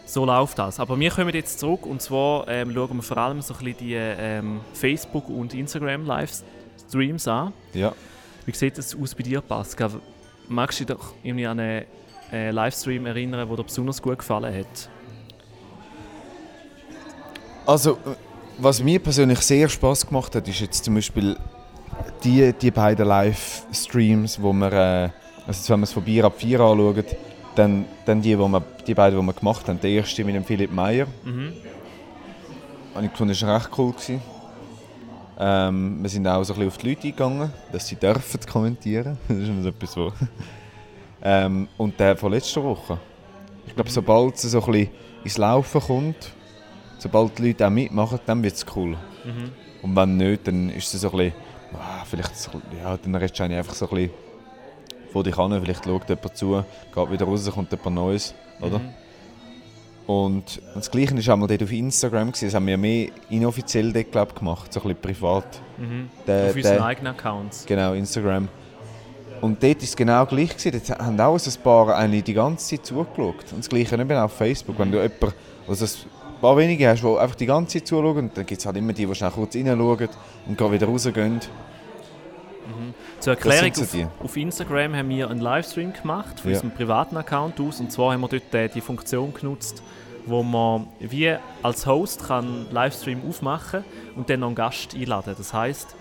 So 0.06 0.24
läuft 0.24 0.58
das. 0.58 0.80
Aber 0.80 0.98
wir 0.98 1.10
kommen 1.10 1.34
jetzt 1.34 1.58
zurück 1.58 1.86
und 1.86 2.00
zwar 2.00 2.48
ähm, 2.48 2.72
schauen 2.72 2.96
wir 2.96 3.02
vor 3.02 3.16
allem 3.18 3.40
so 3.42 3.54
ein 3.54 3.58
bisschen 3.64 3.78
die 3.78 3.94
ähm, 3.94 4.60
Facebook- 4.72 5.28
und 5.28 5.54
Instagram-Livestreams 5.54 7.28
an. 7.28 7.52
Ja. 7.72 7.92
Wie 8.46 8.52
sieht 8.52 8.78
das 8.78 8.94
aus 8.94 9.14
bei 9.14 9.22
dir, 9.22 9.40
Pascal? 9.40 9.90
Magst 10.48 10.80
du 10.80 10.84
dich 10.84 10.96
doch 10.96 11.14
irgendwie 11.22 11.46
an 11.46 11.58
einen 11.58 11.84
äh, 12.32 12.50
Livestream 12.50 13.06
erinnern, 13.06 13.48
der 13.48 13.56
dir 13.56 13.64
besonders 13.64 14.00
gut 14.00 14.18
gefallen 14.18 14.54
hat? 14.54 14.88
Also, 17.66 17.98
was 18.58 18.82
mir 18.82 18.98
persönlich 18.98 19.40
sehr 19.40 19.68
Spaß 19.68 20.06
gemacht 20.06 20.34
hat, 20.34 20.46
ist 20.48 20.60
jetzt 20.60 20.84
zum 20.84 20.94
Beispiel 20.94 21.36
die, 22.22 22.52
die 22.52 22.70
beiden 22.70 23.06
Livestreams, 23.06 24.40
wo 24.40 24.52
wir, 24.52 24.72
äh, 24.72 25.10
also 25.46 25.72
wenn 25.72 25.80
wir 25.80 25.84
es 25.84 25.92
von 25.92 26.02
Bier 26.02 26.24
ab 26.24 26.34
4 26.36 26.60
anschauen, 26.60 27.04
dann, 27.54 27.84
dann 28.04 28.20
die, 28.20 28.38
wo 28.38 28.48
wir, 28.48 28.62
die 28.86 28.94
beiden, 28.94 29.18
die 29.18 29.26
wir 29.26 29.32
gemacht 29.32 29.68
haben. 29.68 29.80
Der 29.80 29.90
erste 29.90 30.24
mit 30.24 30.34
dem 30.34 30.44
Philipp 30.44 30.72
Meyer, 30.72 31.06
Mhm. 31.24 31.52
habe 32.94 33.06
ich 33.06 33.10
gefunden, 33.12 33.32
das 33.32 33.42
war 33.42 33.56
recht 33.56 33.70
cool. 33.78 33.92
Gewesen. 33.92 34.20
Ähm, 35.38 35.98
wir 36.02 36.10
sind 36.10 36.26
auch 36.28 36.44
so 36.44 36.52
ein 36.52 36.58
bisschen 36.60 36.68
auf 36.68 36.78
die 36.78 36.88
Leute 36.90 37.02
eingegangen, 37.08 37.52
dass 37.72 37.88
sie 37.88 37.96
dürfen 37.96 38.40
kommentieren. 38.50 39.18
Das 39.28 39.38
ist 39.38 39.48
immer 39.48 39.62
so 39.62 39.68
etwas, 39.70 39.96
wo 39.96 40.12
ähm, 41.22 41.68
Und 41.76 41.98
der 41.98 42.16
von 42.16 42.30
letzter 42.32 42.62
Woche. 42.62 42.98
Ich 43.66 43.74
glaube, 43.74 43.90
sobald 43.90 44.34
es 44.36 44.42
so 44.42 44.62
ein 44.62 44.70
bisschen 44.72 44.90
ins 45.24 45.38
Laufen 45.38 45.80
kommt, 45.80 46.32
sobald 46.98 47.38
die 47.38 47.48
Leute 47.48 47.66
auch 47.66 47.70
mitmachen, 47.70 48.20
dann 48.26 48.42
wird 48.42 48.54
es 48.54 48.66
cool. 48.74 48.96
Mhm. 49.24 49.52
Und 49.82 49.96
wenn 49.96 50.16
nicht, 50.16 50.46
dann 50.46 50.70
ist 50.70 50.92
es 50.94 51.00
so 51.00 51.10
ein 51.10 51.16
bisschen, 51.16 51.34
ah, 51.74 52.04
vielleicht, 52.08 52.36
so, 52.36 52.50
ja, 52.82 52.96
dann 52.96 53.14
redest 53.14 53.38
du 53.38 53.44
einfach 53.44 53.74
so 53.74 53.88
ein 53.88 53.96
bisschen 53.96 54.10
vor 55.12 55.22
dich 55.22 55.38
an, 55.38 55.60
vielleicht 55.62 55.84
schaut 55.84 56.08
jemand 56.08 56.36
zu, 56.36 56.64
geht 56.94 57.10
wieder 57.10 57.26
raus, 57.26 57.50
kommt 57.50 57.70
jemand 57.70 57.94
Neues, 57.94 58.34
oder? 58.60 58.78
Mhm. 58.78 58.94
Und 60.06 60.60
das 60.74 60.90
Gleiche 60.90 61.14
war 61.14 61.32
einmal 61.32 61.48
dort 61.48 61.62
auf 61.62 61.72
Instagram, 61.72 62.28
gewesen. 62.28 62.46
das 62.46 62.54
haben 62.54 62.66
wir 62.66 62.76
mehr 62.76 63.08
inoffiziell 63.30 63.92
dort, 63.92 64.12
glaub, 64.12 64.36
gemacht, 64.36 64.72
so 64.72 64.80
ein 64.80 64.88
bisschen 64.88 65.00
privat. 65.00 65.60
Mhm. 65.78 66.10
Der, 66.26 66.50
Auf 66.50 66.56
unseren 66.56 66.74
der, 66.74 66.84
eigenen 66.84 67.14
Accounts. 67.14 67.64
genau, 67.64 67.94
Instagram. 67.94 68.48
Und 69.40 69.62
dort 69.62 69.76
war 69.76 69.82
es 69.82 69.96
genau 69.96 70.26
gleich. 70.26 70.56
Gewesen. 70.56 70.82
Dort 70.86 70.98
haben 70.98 71.20
auch 71.20 71.38
ein 71.38 71.62
paar 71.62 71.96
eigentlich 71.96 72.24
die 72.24 72.34
ganze 72.34 72.76
Zeit 72.76 72.86
zugeschaut. 72.86 73.52
Und 73.52 73.58
das 73.58 73.68
Gleiche 73.68 73.94
eben 73.94 74.12
auf 74.12 74.32
Facebook. 74.32 74.78
Wenn 74.78 74.90
du 74.90 75.02
jemanden, 75.02 75.32
also 75.68 75.86
paar 76.44 76.56
wenige 76.56 76.88
hast, 76.88 77.02
die 77.02 77.06
einfach 77.06 77.34
die 77.36 77.46
ganze 77.46 77.78
Zeit 77.78 77.88
zuschauen, 77.88 78.16
und 78.18 78.36
dann 78.36 78.46
gibt 78.46 78.60
es 78.60 78.66
halt 78.66 78.76
immer 78.76 78.92
die, 78.92 79.06
die 79.06 79.14
schnell 79.14 79.30
kurz 79.30 79.54
reinschauen 79.56 80.08
und 80.46 80.58
gehen 80.58 80.72
wieder 80.72 80.86
rausgehen. 80.86 81.40
Zur 83.20 83.32
Erklärung, 83.34 83.72
auf, 83.72 84.24
auf 84.24 84.36
Instagram 84.36 84.94
haben 84.94 85.08
wir 85.08 85.30
einen 85.30 85.40
Livestream 85.40 85.92
gemacht 85.92 86.40
von 86.40 86.50
Ja. 86.50 86.56
unserem 86.58 86.74
privaten 86.74 87.16
Account 87.16 87.60
aus. 87.60 87.80
Und 87.80 87.90
zwar 87.90 88.12
haben 88.12 88.20
wir 88.20 88.28
dort 88.28 88.54
äh, 88.54 88.68
die 88.68 88.80
Funktion 88.80 89.32
genutzt, 89.32 89.82
wo 90.26 90.42
man 90.42 90.86
wie 91.00 91.34
als 91.62 91.86
Host 91.86 92.26
kann 92.26 92.66
Livestream 92.70 93.22
aufmachen 93.28 93.84
und 94.16 94.28
dann 94.28 94.40
noch 94.40 94.48
einen 94.48 94.56
Gast 94.56 94.94
einladen. 94.94 95.34
Das 95.36 95.52
heißt, 95.54 95.94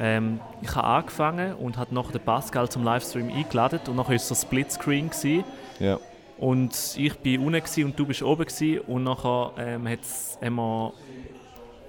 ähm, 0.00 0.40
ich 0.62 0.74
habe 0.74 0.86
angefangen 0.86 1.54
und 1.56 1.76
hat 1.76 1.92
noch 1.92 2.10
den 2.10 2.20
Pascal 2.22 2.68
zum 2.70 2.84
Livestream 2.84 3.30
eingeladen 3.30 3.80
und 3.88 3.96
nachher 3.96 4.16
es 4.16 4.28
so 4.28 4.34
Splitscreen 4.34 5.10
gewesen. 5.10 5.44
Ja. 5.78 5.98
Und 6.42 6.96
ich 6.96 7.14
bin 7.18 7.40
unten 7.40 7.84
und 7.84 7.98
du 7.98 8.04
bist 8.06 8.22
oben 8.22 8.44
gewesen. 8.44 8.80
und 8.86 9.04
nachher 9.04 9.52
ähm, 9.58 9.88
hat's, 9.88 10.38
haben 10.42 10.56
wir 10.56 10.92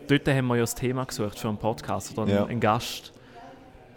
dort 0.07 0.27
haben 0.27 0.47
wir 0.47 0.55
ja 0.57 0.61
das 0.61 0.75
Thema 0.75 1.05
gesucht 1.05 1.39
für 1.39 1.47
einen 1.47 1.57
Podcast 1.57 2.11
oder 2.13 2.23
einen, 2.27 2.31
Ja. 2.35 2.45
einen 2.45 2.59
Gast 2.59 3.13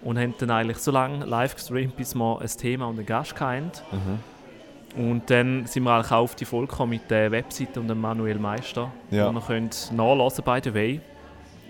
und 0.03 0.19
haben 0.19 0.35
dann 0.39 0.51
eigentlich 0.51 0.79
so 0.79 0.91
lange 0.93 1.25
live 1.27 1.55
gestreamt, 1.57 1.97
bis 1.97 2.15
wir 2.15 2.41
ein 2.41 2.47
Thema 2.49 2.87
und 2.87 2.97
einen 2.99 3.07
Gast 3.07 3.39
hatten. 3.41 3.71
Mhm. 3.93 5.05
Und 5.11 5.29
dann 5.31 5.67
sind 5.67 5.83
wir 5.83 5.93
eigentlich 5.93 6.13
auch 6.13 6.23
auf 6.23 6.35
die 6.37 6.47
Folge 6.47 6.69
gekommen 6.69 6.91
mit 6.91 7.11
der 7.11 7.31
Webseite 7.31 7.79
und 7.81 7.89
dem 7.89 8.01
Manuel 8.01 8.39
Meister, 8.39 8.91
Ja. 9.11 9.27
die 9.29 9.35
man 9.35 9.45
könnt 9.45 9.93
nachlesen 9.93 10.43
by 10.45 10.59
the 10.65 10.73
way. 10.73 11.01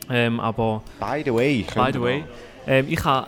Ähm, 0.09 0.38
aber 0.38 0.83
By 1.00 1.23
the 1.25 1.35
way. 1.35 1.64
by 1.75 1.90
the 1.93 2.00
way, 2.00 2.21
noch- 2.21 2.26
ähm, 2.69 2.87
ich 2.88 3.05
habe 3.05 3.26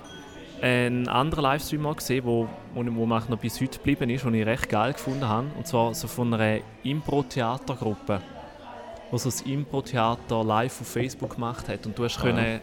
einen 0.62 1.08
anderen 1.08 1.44
Livestream 1.44 1.82
mal 1.82 1.94
gesehen, 1.94 2.24
wo, 2.24 2.48
wo, 2.74 2.84
wo 2.94 3.06
mir 3.06 3.22
noch 3.28 3.38
bis 3.38 3.60
heute 3.60 3.78
geblieben 3.78 4.10
ist, 4.10 4.24
den 4.24 4.34
ich 4.34 4.46
recht 4.46 4.68
geil 4.68 4.92
gefunden 4.92 5.28
habe. 5.28 5.46
Und 5.56 5.66
zwar 5.66 5.94
so 5.94 6.08
von 6.08 6.34
einer 6.34 6.60
Impro-Theatergruppe, 6.82 8.20
die 9.12 9.18
so 9.18 9.28
das 9.28 9.42
Impro-Theater 9.42 10.44
live 10.44 10.80
auf 10.80 10.86
Facebook 10.88 11.34
gemacht 11.34 11.68
hat. 11.68 11.86
Und 11.86 11.98
du 11.98 12.04
hast 12.04 12.18
Ah. 12.18 12.22
können 12.22 12.60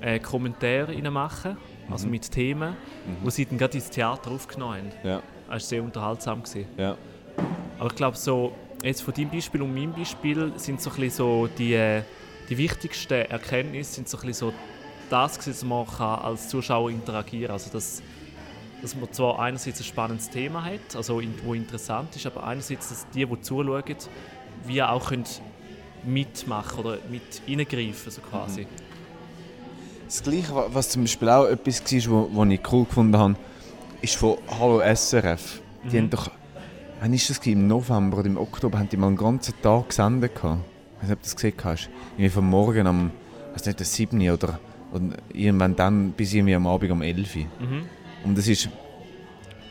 äh, 0.00 0.18
Kommentare 0.20 0.88
reinmachen, 0.88 1.56
also 1.90 2.06
Mhm. 2.06 2.10
mit 2.12 2.30
Themen, 2.30 2.76
wo 3.24 3.30
sie 3.30 3.46
dann 3.46 3.58
gerade 3.58 3.74
ins 3.78 3.90
Theater 3.90 4.30
aufgenommen 4.30 4.76
haben. 4.76 4.92
Ja, 5.02 5.16
Das 5.46 5.48
war 5.48 5.60
sehr 5.60 5.82
unterhaltsam. 5.82 6.42
Gewesen. 6.42 6.66
ja. 6.76 6.96
Aber 7.80 7.88
ich 7.90 7.94
glaube, 7.96 8.16
so, 8.16 8.52
jetzt 8.82 9.02
von 9.02 9.14
deinem 9.14 9.30
Beispiel 9.30 9.62
und 9.62 9.72
meinem 9.74 9.92
Beispiel 9.92 10.52
sind 10.56 10.80
so 10.80 10.90
ein 10.90 10.96
bisschen 10.96 11.10
so 11.10 11.48
die, 11.58 11.74
äh, 11.74 12.02
die 12.48 12.58
wichtigsten 12.58 13.14
Erkenntnisse 13.30 13.94
sind 13.94 14.08
so 14.08 14.18
ein 14.18 14.26
bisschen 14.26 14.50
so 14.50 14.54
das, 15.10 15.38
dass 15.38 15.64
man 15.64 15.86
kann 15.86 16.20
als 16.20 16.48
Zuschauer 16.48 16.90
interagieren 16.90 17.46
kann. 17.48 17.52
Also 17.54 17.70
dass, 17.70 18.02
dass 18.82 18.94
man 18.94 19.12
zwar 19.12 19.38
einerseits 19.40 19.80
ein 19.80 19.84
spannendes 19.84 20.30
Thema 20.30 20.64
hat, 20.64 20.94
also 20.96 21.20
wo 21.44 21.54
interessant 21.54 22.14
ist, 22.16 22.26
aber 22.26 22.44
einerseits, 22.44 22.88
dass 22.88 23.06
die, 23.14 23.24
die 23.26 23.40
zuschauen, 23.40 23.82
wie 24.66 24.82
auch 24.82 25.08
können 25.08 25.24
mitmachen 26.04 26.78
oder 26.84 26.98
mit 27.10 27.22
reingreifen 27.48 28.10
so 28.12 28.20
quasi. 28.20 28.66
Das 30.06 30.22
Gleiche, 30.22 30.54
wa- 30.54 30.68
was 30.72 30.90
zum 30.90 31.02
Beispiel 31.02 31.28
auch 31.28 31.46
etwas 31.46 31.82
war, 32.08 32.28
was 32.32 32.48
ich 32.50 32.60
cool 32.72 32.84
gefunden 32.84 33.16
habe, 33.18 33.34
ist 34.00 34.16
von 34.16 34.38
Hallo 34.58 34.80
SRF. 34.80 35.60
Die 35.84 35.88
Mhm. 35.96 36.02
haben 36.02 36.10
doch, 36.10 36.30
wann 37.00 37.12
ist 37.12 37.28
das 37.30 37.38
im 37.46 37.66
November 37.66 38.18
oder 38.18 38.26
im 38.26 38.38
Oktober, 38.38 38.78
haben 38.78 38.88
die 38.88 38.96
mal 38.96 39.08
einen 39.08 39.16
ganzen 39.16 39.54
Tag 39.60 39.88
gesendet. 39.88 40.34
gehabt. 40.34 40.60
Ich 40.96 41.02
weiß 41.02 41.08
nicht, 41.10 41.12
ob 41.12 41.22
du 41.22 41.24
das 41.24 41.36
gesehen 41.36 41.54
hast. 41.64 41.90
Irgendwie 42.16 42.28
von 42.30 42.44
morgen 42.48 42.86
am, 42.86 43.10
weiß 43.54 43.66
nicht, 43.66 43.78
der 43.80 43.86
7. 43.86 44.30
oder, 44.30 44.58
oder 44.92 45.16
irgendwann 45.32 45.76
dann 45.76 46.12
bis 46.12 46.32
irgendwie 46.34 46.54
am 46.54 46.66
Abend 46.66 46.90
um 46.90 47.02
11. 47.02 47.36
Uhr. 47.36 47.42
Mhm. 47.42 47.82
Und 48.24 48.38
das 48.38 48.48
ist, 48.48 48.68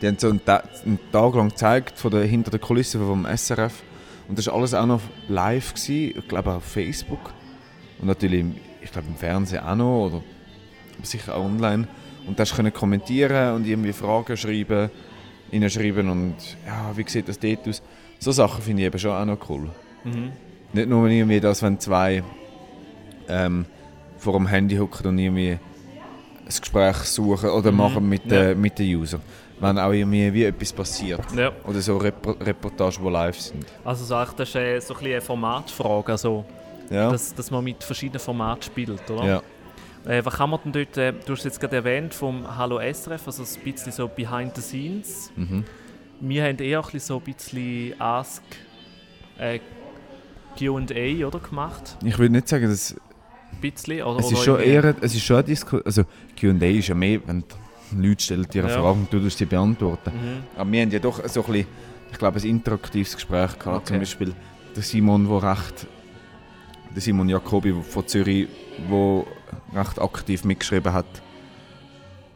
die 0.00 0.06
haben 0.06 0.18
so 0.18 0.28
einen, 0.28 0.44
Ta 0.44 0.62
einen 0.84 0.98
Tag 1.12 1.34
lang 1.34 1.48
gezeigt, 1.50 1.98
von 1.98 2.10
der, 2.10 2.24
hinter 2.24 2.50
der 2.50 2.60
Kulisse 2.60 2.98
vom 2.98 3.26
SRF. 3.26 3.82
Und 4.28 4.38
das 4.38 4.46
war 4.46 4.54
alles 4.54 4.74
auch 4.74 4.86
noch 4.86 5.00
live, 5.28 5.74
gewesen, 5.74 6.18
ich 6.18 6.28
glaube 6.28 6.52
auf 6.52 6.64
Facebook. 6.64 7.32
Und 8.00 8.08
natürlich, 8.08 8.44
ich 8.82 8.92
glaube 8.92 9.08
im 9.08 9.16
Fernsehen 9.16 9.64
auch 9.64 9.74
noch, 9.74 10.06
oder 10.06 10.22
sicher 11.02 11.36
auch 11.36 11.44
online. 11.44 11.88
Und 12.26 12.38
da 12.38 12.42
hast 12.42 12.52
du 12.52 12.56
können 12.56 12.72
kommentieren 12.72 13.54
und 13.54 13.66
irgendwie 13.66 13.92
Fragen 13.92 14.36
schreiben, 14.36 14.90
reinschreiben 15.52 16.10
und 16.10 16.34
ja, 16.66 16.94
wie 16.94 17.08
sieht 17.08 17.28
das 17.28 17.38
dort 17.38 17.66
aus? 17.66 17.82
So 18.18 18.32
Sachen 18.32 18.62
finde 18.62 18.82
ich 18.82 18.86
eben 18.86 18.98
schon 18.98 19.12
auch 19.12 19.24
noch 19.24 19.48
cool. 19.48 19.70
Mhm. 20.04 20.32
Nicht 20.72 20.88
nur 20.88 21.08
irgendwie 21.08 21.40
das, 21.40 21.62
wenn 21.62 21.80
zwei 21.80 22.22
ähm, 23.28 23.64
vor 24.18 24.34
dem 24.34 24.46
Handy 24.46 24.76
hocken 24.76 25.06
und 25.06 25.18
irgendwie 25.18 25.52
ein 25.52 25.58
Gespräch 26.60 26.96
suchen 26.96 27.50
oder 27.50 27.70
Mhm, 27.70 27.76
machen 27.78 28.08
mit, 28.08 28.24
ja. 28.26 28.40
den 28.52 28.60
mit 28.60 28.78
den 28.78 28.96
User. 28.96 29.20
Wenn 29.60 29.78
auch 29.78 29.90
irgendwie 29.92 30.32
wie 30.32 30.44
etwas 30.44 30.72
passiert. 30.72 31.20
Ja. 31.34 31.50
Oder 31.64 31.80
so 31.80 31.96
Repro 31.96 32.30
Reportagen, 32.32 33.02
die 33.04 33.10
live 33.10 33.38
sind. 33.40 33.66
Also 33.84 34.04
so, 34.04 34.14
das 34.36 34.48
ist 34.48 34.54
äh, 34.54 34.78
so 34.80 34.94
ein 34.94 35.04
eine 35.06 35.20
Formatfrage, 35.20 36.12
also, 36.12 36.44
Ja, 36.90 37.10
dass, 37.10 37.34
dass 37.34 37.50
man 37.50 37.64
mit 37.64 37.82
verschiedenen 37.82 38.20
Formaten 38.20 38.62
spielt, 38.62 39.10
oder? 39.10 39.24
ja. 39.24 39.42
Äh, 40.06 40.24
was 40.24 40.34
kann 40.36 40.48
man 40.50 40.60
denn 40.64 40.72
dort, 40.72 40.96
äh, 40.96 41.12
du 41.12 41.32
hast 41.32 41.44
jetzt 41.44 41.60
gerade 41.60 41.74
erwähnt, 41.76 42.14
vom 42.14 42.56
Hallo 42.56 42.78
SRF, 42.78 43.26
also 43.26 43.42
ein 43.42 43.72
bisschen 43.72 43.90
so 43.92 44.06
behind 44.08 44.54
the 44.54 44.62
scenes. 44.62 45.32
Mhm. 45.36 45.64
Wir 46.20 46.44
haben 46.44 46.58
eher 46.58 46.82
ein 46.92 47.00
so 47.00 47.16
ein 47.16 47.22
bisschen 47.34 48.00
Ask 48.00 48.42
äh, 49.38 49.58
Q&A 50.56 51.26
oder, 51.26 51.38
gemacht. 51.40 51.96
Ich 52.04 52.18
würde 52.18 52.32
nicht 52.32 52.48
sagen, 52.48 52.68
dass 52.68 52.96
bisschen, 53.60 54.02
oder, 54.02 54.20
es 54.20 54.32
ist 54.32 54.44
schon 54.44 54.60
eher, 54.60 54.94
es 55.00 55.14
ist 55.14 55.22
schon 55.22 55.36
eine 55.36 55.44
Diskussion, 55.44 55.82
also 55.84 56.04
Q&A 56.38 56.66
ist 56.66 56.88
ja 56.88 56.94
mehr, 56.94 57.20
wenn 57.26 57.44
die 57.92 58.08
Leute 58.08 58.22
stellen 58.22 58.46
dir 58.52 58.62
Ja. 58.62 58.68
Frage 58.68 58.98
und 58.98 59.12
du 59.12 59.28
sie 59.30 59.44
beantworten. 59.44 60.10
Mhm. 60.10 60.42
Aber 60.56 60.72
wir 60.72 60.82
haben 60.82 60.90
ja 60.90 60.98
doch 60.98 61.26
so 61.28 61.40
ein 61.40 61.52
bisschen, 61.52 61.66
ich 62.12 62.18
glaube, 62.18 62.38
ein 62.38 62.46
interaktives 62.46 63.14
Gespräch 63.14 63.58
gehabt. 63.58 63.66
Okay. 63.66 63.84
Zum 63.84 63.98
Beispiel 63.98 64.34
der 64.74 64.82
Simon, 64.82 65.28
der 65.28 65.42
recht, 65.42 65.86
der 66.94 67.02
Simon 67.02 67.28
Jacobi 67.28 67.74
von 67.82 68.06
Zürich, 68.06 68.48
der 68.90 69.24
recht 69.74 70.00
aktiv 70.00 70.44
mitgeschrieben 70.44 70.92
hat, 70.92 71.06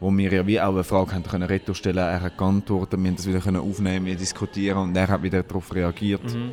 wo 0.00 0.10
wir 0.10 0.32
ja 0.32 0.46
wie 0.46 0.60
auch 0.60 0.72
eine 0.72 0.84
Frage 0.84 1.12
haben 1.12 1.22
können 1.24 1.74
stellen. 1.74 1.98
Er 1.98 2.20
hat 2.20 2.36
geantwortet, 2.36 3.00
wir 3.00 3.08
haben 3.08 3.16
das 3.16 3.26
wieder 3.26 3.40
können 3.40 3.60
aufnehmen, 3.60 4.06
wir 4.06 4.16
diskutieren 4.16 4.78
und 4.78 4.96
er 4.96 5.08
hat 5.08 5.22
wieder 5.22 5.42
darauf 5.42 5.74
reagiert. 5.74 6.24
Mhm. 6.24 6.52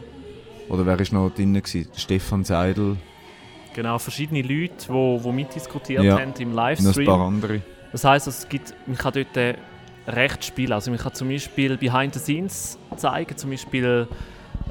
Oder 0.70 0.86
wer 0.86 1.00
ist 1.00 1.12
noch 1.12 1.32
drin 1.32 1.56
gewesen? 1.56 1.88
Stefan 1.96 2.44
Seidel 2.44 2.98
Genau, 3.74 3.98
verschiedene 4.00 4.42
Leute, 4.42 4.74
die 4.84 4.90
wo, 4.90 5.20
wo 5.24 5.32
mitdiskutiert 5.32 6.04
Ja. 6.04 6.20
haben 6.20 6.34
im 6.40 6.50
und 6.50 6.56
noch 6.56 6.64
ein 6.64 6.70
Livestream. 6.70 7.06
paar 7.06 7.22
andere. 7.22 7.62
Das 7.92 8.04
heisst, 8.04 8.28
es 8.28 8.48
gibt, 8.50 8.74
man 8.88 8.98
kann 8.98 9.14
dort 9.14 9.36
äh, 9.38 9.56
recht 10.08 10.44
spielen. 10.44 10.74
Also 10.74 10.92
man 10.92 11.00
kann 11.00 11.14
zum 11.14 11.30
Beispiel 11.30 11.78
Behind 11.78 12.14
the 12.14 12.20
Scenes 12.20 12.78
zeigen, 12.98 13.38
zum 13.38 13.52
Beispiel 13.52 14.08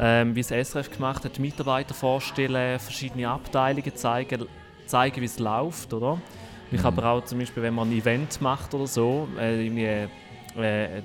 ähm, 0.00 0.34
wie 0.36 0.40
es 0.40 0.48
SRF 0.48 0.90
gemacht 0.92 1.24
hat, 1.24 1.38
Mitarbeiter 1.38 1.92
vorstellen, 1.94 2.78
verschiedene 2.78 3.28
Abteilungen 3.28 3.94
zeigen, 3.96 4.44
zeigen 4.86 5.20
wie 5.20 5.24
es 5.26 5.38
läuft, 5.40 5.92
oder? 5.92 6.20
Man 6.70 6.80
kann 6.82 6.92
Mhm. 6.94 6.98
aber 6.98 7.10
auch 7.10 7.24
zum 7.24 7.38
Beispiel, 7.40 7.62
wenn 7.62 7.74
man 7.74 7.88
ein 7.88 7.96
Event 7.98 8.40
macht 8.40 8.74
oder 8.74 8.86
so, 8.86 9.26
äh, 9.40 9.64
irgendwie, 9.64 9.84
äh, 9.84 10.08
eine 10.56 11.02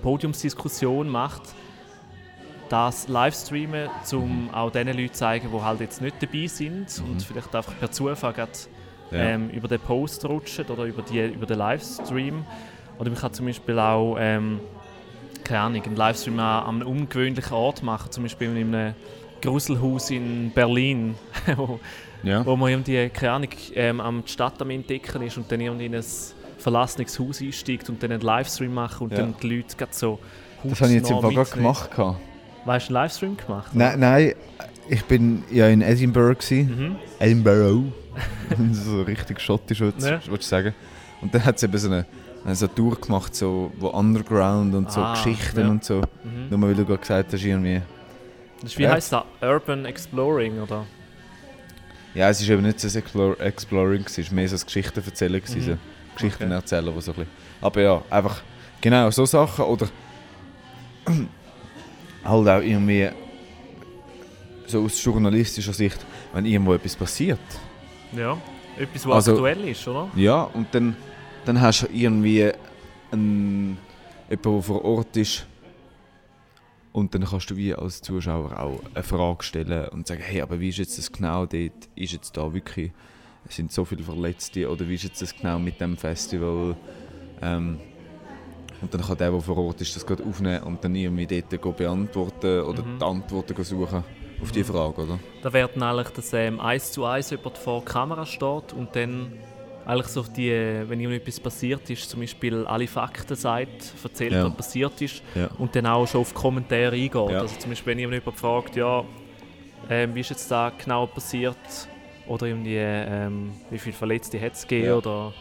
Podiumsdiskussion 0.00 1.08
macht, 1.08 1.42
das 2.68 3.08
Livestreamen, 3.08 3.88
um 4.12 4.50
auch 4.52 4.70
den 4.70 4.86
Leuten 4.88 5.08
zu 5.08 5.12
zeigen, 5.20 5.48
die 5.52 5.60
halt 5.62 5.80
jetzt 5.80 6.00
nicht 6.00 6.16
dabei 6.22 6.46
sind 6.46 7.02
und 7.08 7.22
vielleicht 7.22 7.54
einfach 7.54 7.78
per 7.78 7.90
Zufall 7.90 8.32
gerade 8.32 8.50
Ja. 9.10 9.18
ähm, 9.20 9.50
über 9.50 9.68
den 9.68 9.80
Post 9.80 10.24
rutschen 10.24 10.64
oder 10.66 10.84
über, 10.84 11.02
die, 11.02 11.20
über 11.26 11.46
den 11.46 11.58
Livestream. 11.58 12.44
Oder 12.98 13.10
man 13.10 13.18
kann 13.18 13.32
zum 13.32 13.46
Beispiel 13.46 13.78
auch, 13.78 14.16
ähm, 14.18 14.60
keine 15.44 15.60
Ahnung, 15.60 15.82
einen 15.82 15.96
Livestream 15.96 16.38
an 16.40 16.80
einem 16.80 16.88
ungewöhnlichen 16.88 17.52
Ort 17.52 17.82
machen, 17.82 18.10
zum 18.10 18.22
Beispiel 18.24 18.56
in 18.56 18.74
einem 18.74 18.94
Gruselhaus 19.42 20.10
in 20.10 20.50
Berlin, 20.54 21.16
wo, 21.56 21.78
ja. 22.22 22.44
wo 22.46 22.56
man 22.56 22.70
irgendwie, 22.70 23.08
keine 23.10 23.32
Ahnung, 23.32 23.50
ähm, 23.74 24.00
am 24.00 24.24
die 24.24 24.32
Stadt 24.32 24.60
am 24.62 24.70
Entdecken 24.70 25.22
ist 25.22 25.36
und 25.36 25.52
dann 25.52 25.60
irgendwie 25.60 25.86
in 25.86 25.94
ein 25.94 26.04
verlassenes 26.58 27.18
Haus 27.18 27.42
einsteigt 27.42 27.90
und 27.90 28.02
dann 28.02 28.10
einen 28.12 28.22
Livestream 28.22 28.72
machen 28.72 29.04
und 29.04 29.10
Ja. 29.12 29.18
dann 29.18 29.34
die 29.42 29.56
Leute 29.56 29.76
gerade 29.76 29.92
so 29.92 30.18
Das 30.62 30.80
habe 30.80 30.90
ich 30.90 30.96
jetzt 30.96 31.10
im 31.10 31.20
Fall 31.20 31.34
gerade 31.34 31.50
gemacht. 31.50 31.90
gehabt. 31.90 32.18
Weißt 32.64 32.88
du, 32.88 32.94
einen 32.94 33.02
Livestream 33.04 33.36
gemacht? 33.36 33.70
Nein, 33.74 34.00
nein, 34.00 34.34
ich 34.88 35.04
bin 35.04 35.44
ja 35.50 35.68
in 35.68 35.82
Edinburgh. 35.82 36.34
Gewesen. 36.38 36.88
Mhm. 36.90 36.96
Edinburgh. 37.18 37.92
so 38.72 39.02
richtig 39.02 39.40
schottisch, 39.40 39.80
würdest 39.80 40.06
Ja. 40.08 40.18
du 40.18 40.36
sagen. 40.40 40.74
Und 41.20 41.34
dann 41.34 41.44
hat 41.44 41.56
es 41.56 41.62
eben 41.62 41.76
so 41.78 41.88
eine, 41.88 42.06
eine 42.44 42.54
so 42.54 42.66
Tour 42.68 43.00
gemacht, 43.00 43.34
so, 43.34 43.72
wo 43.78 43.88
Underground 43.88 44.74
und 44.74 44.92
so 44.92 45.00
Ah, 45.00 45.12
Geschichten 45.14 45.60
ja. 45.60 45.68
und 45.68 45.84
so. 45.84 46.00
Mhm. 46.22 46.48
Nur 46.50 46.58
mal, 46.58 46.68
weil 46.68 46.74
du 46.76 46.84
gerade 46.84 47.00
gesagt 47.00 47.32
hast, 47.32 47.42
irgendwie. 47.44 47.82
Das 48.60 48.72
ist, 48.72 48.78
wie 48.78 48.84
Ja. 48.84 48.92
heißt 48.92 49.12
das? 49.12 49.24
Urban 49.42 49.84
Exploring, 49.84 50.60
oder? 50.60 50.86
Ja, 52.14 52.28
es 52.30 52.40
ist 52.40 52.48
eben 52.48 52.62
nicht 52.62 52.78
so 52.78 52.86
ein 52.98 53.40
Exploring, 53.40 54.04
es 54.06 54.18
war 54.18 54.34
mehr 54.34 54.48
so 54.48 54.56
ein 54.56 54.62
Geschichten 54.64 55.02
erzählen. 55.04 55.40
gewesen, 55.42 55.58
Mhm. 55.58 55.64
So 55.64 55.76
Geschichten 56.14 56.44
Okay. 56.44 56.52
erzählen, 56.54 56.84
so 56.84 56.90
ein 56.92 57.16
bisschen. 57.16 57.26
Aber 57.60 57.80
ja, 57.80 58.02
einfach 58.10 58.42
genau 58.80 59.10
so 59.10 59.26
Sachen 59.26 59.64
oder 59.64 59.88
halt 62.24 62.48
auch 62.48 62.62
irgendwie 62.62 63.08
so 64.66 64.82
aus 64.84 65.02
journalistischer 65.04 65.72
Sicht, 65.72 65.98
wenn 66.32 66.46
irgendwo 66.46 66.74
etwas 66.74 66.96
passiert. 66.96 67.38
Ja. 68.16 68.36
Etwas, 68.78 69.06
was 69.06 69.14
Also- 69.16 69.32
aktuell 69.32 69.68
ist, 69.68 69.86
oder? 69.86 70.10
Ja, 70.16 70.42
und 70.42 70.66
dann, 70.74 70.96
dann 71.44 71.60
hast 71.60 71.82
du 71.82 71.86
irgendwie 71.92 72.50
einen, 73.12 73.78
jemanden, 74.30 74.42
der 74.42 74.62
vor 74.62 74.84
Ort 74.84 75.16
ist. 75.16 75.46
Und 76.92 77.14
dann 77.14 77.24
kannst 77.24 77.50
du 77.50 77.56
wie 77.56 77.74
als 77.74 78.00
Zuschauer 78.02 78.58
auch 78.58 78.80
eine 78.94 79.02
Frage 79.02 79.42
stellen 79.42 79.88
und 79.88 80.06
sagen, 80.06 80.22
hey, 80.24 80.40
aber 80.42 80.60
wie 80.60 80.68
ist 80.68 80.78
jetzt 80.78 80.96
das 80.96 81.10
genau 81.10 81.44
dort? 81.44 81.72
Ist 81.96 82.12
jetzt 82.12 82.36
da 82.36 82.52
wirklich, 82.54 82.92
es 83.48 83.56
sind 83.56 83.72
so 83.72 83.84
viele 83.84 84.02
Verletzte 84.04 84.70
oder 84.70 84.88
wie 84.88 84.94
ist 84.94 85.02
jetzt 85.04 85.20
das 85.20 85.34
genau 85.36 85.58
mit 85.58 85.80
dem 85.80 85.96
Festival? 85.96 86.76
Ähm, 87.42 87.80
und 88.84 88.94
dann 88.94 89.00
kann 89.00 89.16
der, 89.16 89.30
der 89.30 89.40
vor 89.40 89.56
Ort 89.58 89.80
ist, 89.80 89.96
das 89.96 90.06
gerade 90.06 90.22
aufnehmen 90.24 90.62
und 90.64 90.84
dann 90.84 90.94
irgendwie 90.94 91.26
dort 91.26 91.76
beantworten 91.76 92.60
oder 92.62 92.82
Mhm. 92.82 92.98
die 92.98 93.04
Antworten 93.04 93.64
suchen 93.64 94.04
auf 94.40 94.52
die 94.52 94.62
Frage, 94.64 95.02
oder? 95.02 95.18
Da 95.42 95.52
wird 95.52 95.74
dann 95.74 95.82
eigentlich, 95.82 96.08
dass 96.10 96.32
ähm, 96.34 96.60
eins 96.60 96.92
zu 96.92 97.04
eins 97.04 97.30
jemand 97.30 97.56
vor 97.58 97.80
der 97.80 97.92
Kamera 97.92 98.26
steht 98.26 98.72
und 98.74 98.94
dann 98.94 99.32
eigentlich 99.86 100.08
so 100.08 100.22
die, 100.22 100.50
äh, 100.50 100.88
wenn 100.88 101.00
irgendetwas 101.00 101.40
passiert 101.40 101.88
ist, 101.90 102.08
zum 102.08 102.20
Beispiel 102.20 102.66
alle 102.66 102.86
Fakten 102.86 103.36
sagt, 103.36 103.92
erzählt, 104.02 104.32
Ja. 104.32 104.44
was 104.44 104.54
passiert 104.56 105.00
ist 105.02 105.22
Ja. 105.34 105.48
und 105.58 105.74
dann 105.76 105.86
auch 105.86 106.06
schon 106.06 106.20
auf 106.22 106.34
Kommentare 106.34 106.92
eingeht. 106.94 107.14
Ja. 107.14 107.40
Also 107.40 107.56
zum 107.58 107.70
Beispiel, 107.70 107.92
wenn 107.92 107.98
jemand 107.98 108.36
fragt, 108.38 108.76
ja, 108.76 109.04
ähm, 109.90 110.14
wie 110.14 110.20
ist 110.20 110.30
jetzt 110.30 110.50
da 110.50 110.70
genau 110.82 111.06
passiert 111.06 111.56
oder 112.26 112.46
irgendwie, 112.46 112.76
ähm, 112.78 113.52
wie 113.70 113.78
viele 113.78 113.94
Verletzte 113.94 114.40
hat 114.40 114.52
es 114.54 114.66
gegeben 114.66 114.94
oder... 114.94 115.32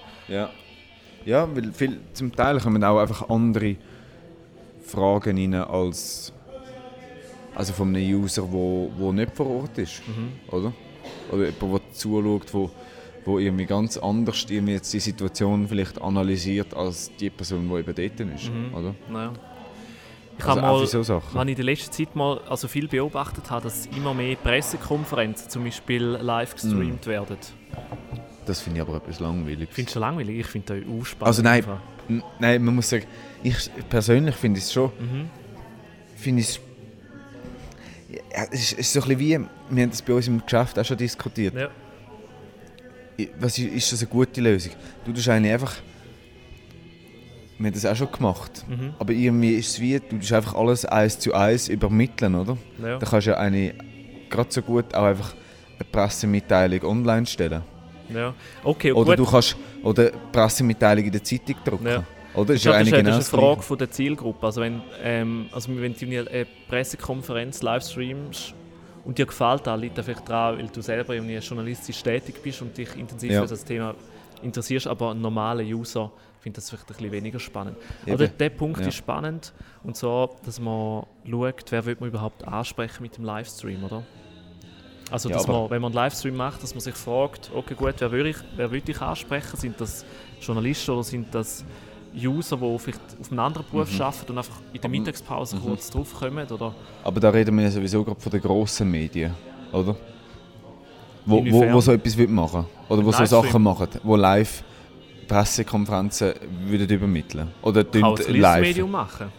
Ja. 1.25 1.47
Weil 1.55 1.71
viel, 1.71 1.99
zum 2.13 2.35
Teil 2.35 2.59
kommen 2.59 2.83
auch 2.83 2.99
einfach 2.99 3.29
andere 3.29 3.75
Fragen 4.85 5.37
rein 5.37 5.53
als 5.55 6.33
also 7.55 7.71
von 7.73 7.89
einem 7.95 8.03
User, 8.23 8.51
wo, 8.51 8.91
wo 8.97 9.11
nicht 9.11 9.35
vor 9.35 9.47
Ort 9.47 9.77
ist, 9.77 10.01
Mhm. 10.07 10.31
oder? 10.55 10.73
Oder 11.31 11.45
jemand, 11.49 11.61
der 11.85 11.93
zuschaut, 11.93 12.51
wo, 12.53 12.71
wo 13.25 13.37
irgendwie 13.39 13.65
ganz 13.65 13.95
anders 13.97 14.45
irgendwie 14.49 14.73
jetzt 14.73 14.91
die 14.91 14.99
Situation 14.99 15.67
vielleicht 15.67 16.01
analysiert 16.01 16.73
als 16.75 17.11
die 17.15 17.29
Person, 17.29 17.69
die 17.69 17.75
eben 17.75 17.85
dort 18.17 18.33
ist, 18.35 18.49
Mhm. 18.51 18.73
oder? 18.73 18.95
Naja. 19.09 19.33
Ich 20.35 20.43
Also 20.45 20.61
habe 20.61 20.79
mal, 20.79 20.87
so 20.87 21.03
Sachen. 21.03 21.29
was 21.35 21.43
ich 21.43 21.49
in 21.51 21.55
der 21.57 21.65
letzten 21.65 21.91
Zeit 21.91 22.15
mal 22.15 22.39
also 22.49 22.67
viel 22.67 22.87
beobachtet 22.87 23.51
habe, 23.51 23.65
dass 23.65 23.85
immer 23.95 24.15
mehr 24.15 24.35
Pressekonferenzen 24.35 25.47
zum 25.47 25.63
Beispiel 25.63 26.01
live 26.01 26.53
gestreamt 26.55 27.05
werden. 27.05 27.37
Das 28.45 28.59
finde 28.61 28.79
ich 28.81 28.87
aber 28.87 28.97
etwas 28.97 29.19
langweilig. 29.19 29.69
Findest 29.71 29.95
du 29.95 29.99
langweilig? 29.99 30.39
Ich 30.39 30.47
finde 30.47 30.81
das 30.81 30.83
auch 31.01 31.05
spannend. 31.05 31.27
Also 31.27 31.41
nein, 31.41 31.63
Nein, 32.37 32.61
man 32.63 32.75
muss 32.75 32.89
sagen, 32.89 33.05
ich 33.43 33.55
persönlich 33.89 34.35
finde 34.35 34.59
es 34.59 34.73
schon, 34.73 34.91
Mhm. 34.99 35.29
finde 36.17 36.41
es 36.41 36.59
ja, 38.09 38.43
es 38.51 38.59
ist, 38.59 38.71
es 38.73 38.79
ist 38.79 38.93
so 38.93 38.99
ein 39.01 39.07
bisschen 39.17 39.19
wie, 39.19 39.29
wir 39.75 39.83
haben 39.83 39.89
das 39.89 40.01
bei 40.01 40.13
uns 40.13 40.27
im 40.27 40.41
Geschäft 40.43 40.77
auch 40.77 40.83
schon 40.85 40.97
diskutiert. 40.97 41.55
Ja. 41.55 41.69
Was 43.39 43.57
ist, 43.57 43.67
ist 43.73 43.91
das 43.93 44.01
eine 44.01 44.09
gute 44.09 44.41
Lösung? 44.41 44.73
Du 45.05 45.13
tust 45.13 45.29
eigentlich 45.29 45.53
einfach, 45.53 45.75
wir 47.57 47.67
haben 47.67 47.73
das 47.73 47.85
auch 47.85 47.95
schon 47.95 48.11
gemacht, 48.11 48.65
Mhm. 48.67 48.93
aber 48.99 49.13
irgendwie 49.13 49.53
ist 49.53 49.69
es 49.69 49.79
wie, 49.79 49.99
du 49.99 50.17
tust 50.17 50.33
einfach 50.33 50.55
alles 50.55 50.85
eins 50.85 51.17
zu 51.19 51.33
eins 51.33 51.69
übermitteln, 51.69 52.35
oder? 52.35 52.57
Ja. 52.83 52.99
Da 52.99 53.05
kannst 53.05 53.27
du 53.27 53.31
ja 53.31 53.37
eine, 53.37 53.73
gerade 54.29 54.51
so 54.51 54.61
gut 54.61 54.93
auch 54.93 55.05
einfach 55.05 55.33
eine 55.79 55.85
Pressemitteilung 55.89 56.83
online 56.83 57.25
stellen. 57.25 57.61
Ja. 58.09 58.33
Okay, 58.63 58.91
Oder 58.91 59.15
gut. 59.15 59.19
du 59.19 59.31
kannst 59.31 59.55
oder 59.83 60.11
Pressemitteilung 60.31 61.05
in 61.05 61.11
der 61.11 61.23
Zeitung 61.23 61.55
drucken. 61.63 61.87
Ja. 61.87 62.03
Oder? 62.35 62.53
Ist 62.55 62.65
ja 62.65 62.71
das 62.73 62.81
ist, 62.87 62.91
genau 62.93 63.09
das 63.11 63.27
ist 63.27 63.33
eine. 63.33 63.43
Frage 63.43 63.61
von 63.61 63.77
der 63.77 63.91
Zielgruppe. 63.91 64.45
Also 64.45 64.61
wenn, 64.61 64.81
ähm, 65.03 65.45
also 65.51 65.69
wenn 65.75 65.93
du 65.93 66.05
eine 66.05 66.47
Pressekonferenz 66.67 67.61
livestreamst 67.61 68.53
und 69.05 69.17
dir 69.17 69.25
gefällt 69.25 69.67
das, 69.67 69.79
liegt 69.79 69.97
das 69.97 70.05
vielleicht 70.05 70.27
daran, 70.27 70.57
weil 70.57 70.67
du 70.67 70.81
selber 70.81 71.13
irgendwie 71.13 71.35
journalistisch 71.35 72.01
tätig 72.01 72.41
bist 72.41 72.61
und 72.61 72.75
dich 72.77 72.95
intensiv 72.97 73.31
Ja. 73.31 73.41
für 73.43 73.47
das 73.49 73.63
Thema 73.63 73.93
interessierst, 74.41 74.87
aber 74.87 75.11
ein 75.11 75.21
normaler 75.21 75.63
User 75.63 76.11
findet 76.39 76.57
das 76.57 76.69
vielleicht 76.69 76.85
ein 76.89 76.95
bisschen 76.95 77.11
weniger 77.11 77.39
spannend. 77.39 77.77
Eben. 78.05 78.13
Aber 78.15 78.27
der 78.27 78.49
Punkt 78.49 78.81
Ja. 78.81 78.87
ist 78.87 78.95
spannend 78.95 79.53
und 79.83 79.95
so, 79.95 80.35
dass 80.45 80.59
man 80.59 81.05
schaut, 81.29 81.71
wer 81.71 81.85
will 81.85 81.97
man 81.99 82.09
überhaupt 82.09 82.45
ansprechen 82.47 83.03
mit 83.03 83.15
dem 83.17 83.23
Livestream, 83.25 83.83
oder? 83.83 84.03
Also, 85.11 85.29
Ja, 85.29 85.35
dass 85.35 85.45
aber- 85.47 85.61
man, 85.63 85.69
wenn 85.69 85.81
man 85.81 85.89
einen 85.91 85.95
Livestream 85.95 86.35
macht, 86.35 86.63
dass 86.63 86.73
man 86.73 86.81
sich 86.81 86.95
fragt, 86.95 87.51
okay 87.53 87.75
gut, 87.75 87.95
wer 87.99 88.11
will 88.11 88.25
ich, 88.27 88.37
wer 88.55 88.71
will 88.71 88.81
ich 88.85 89.01
ansprechen? 89.01 89.57
Sind 89.57 89.79
das 89.79 90.05
Journalisten 90.41 90.91
oder 90.91 91.03
sind 91.03 91.33
das 91.35 91.63
User, 92.15 92.57
die 92.57 92.79
vielleicht 92.79 93.01
auf 93.19 93.31
einem 93.31 93.39
anderen 93.39 93.65
Beruf 93.71 93.91
Mhm. 93.93 94.01
arbeiten 94.01 94.31
und 94.31 94.37
einfach 94.37 94.55
in 94.71 94.81
der 94.81 94.83
Aber- 94.85 94.89
Mittagspause 94.89 95.57
kurz 95.57 95.89
draufkommen? 95.89 96.47
Oder? 96.47 96.73
Aber 97.03 97.19
da 97.19 97.29
reden 97.29 97.55
wir 97.57 97.63
ja 97.65 97.71
sowieso 97.71 98.03
gerade 98.03 98.19
von 98.19 98.31
den 98.31 98.41
grossen 98.41 98.89
Medien, 98.89 99.33
oder? 99.71 99.95
Wo, 101.25 101.35
wo, 101.35 101.39
Inwiefern? 101.39 101.73
wo 101.73 101.79
so 101.81 101.91
etwas 101.93 102.17
machen 102.27 102.65
Oder 102.89 103.05
wo 103.05 103.11
so? 103.11 103.23
Sachen 103.25 103.63
machen, 103.63 103.87
wo 104.03 104.15
live 104.15 104.63
Pressekonferenzen 105.27 106.33
würden 106.67 106.89
übermitteln 106.89 107.49
Oder 107.61 107.83
Kann 107.85 108.15
live. 108.27 108.61
Medium 108.61 108.91
machen? 108.91 109.31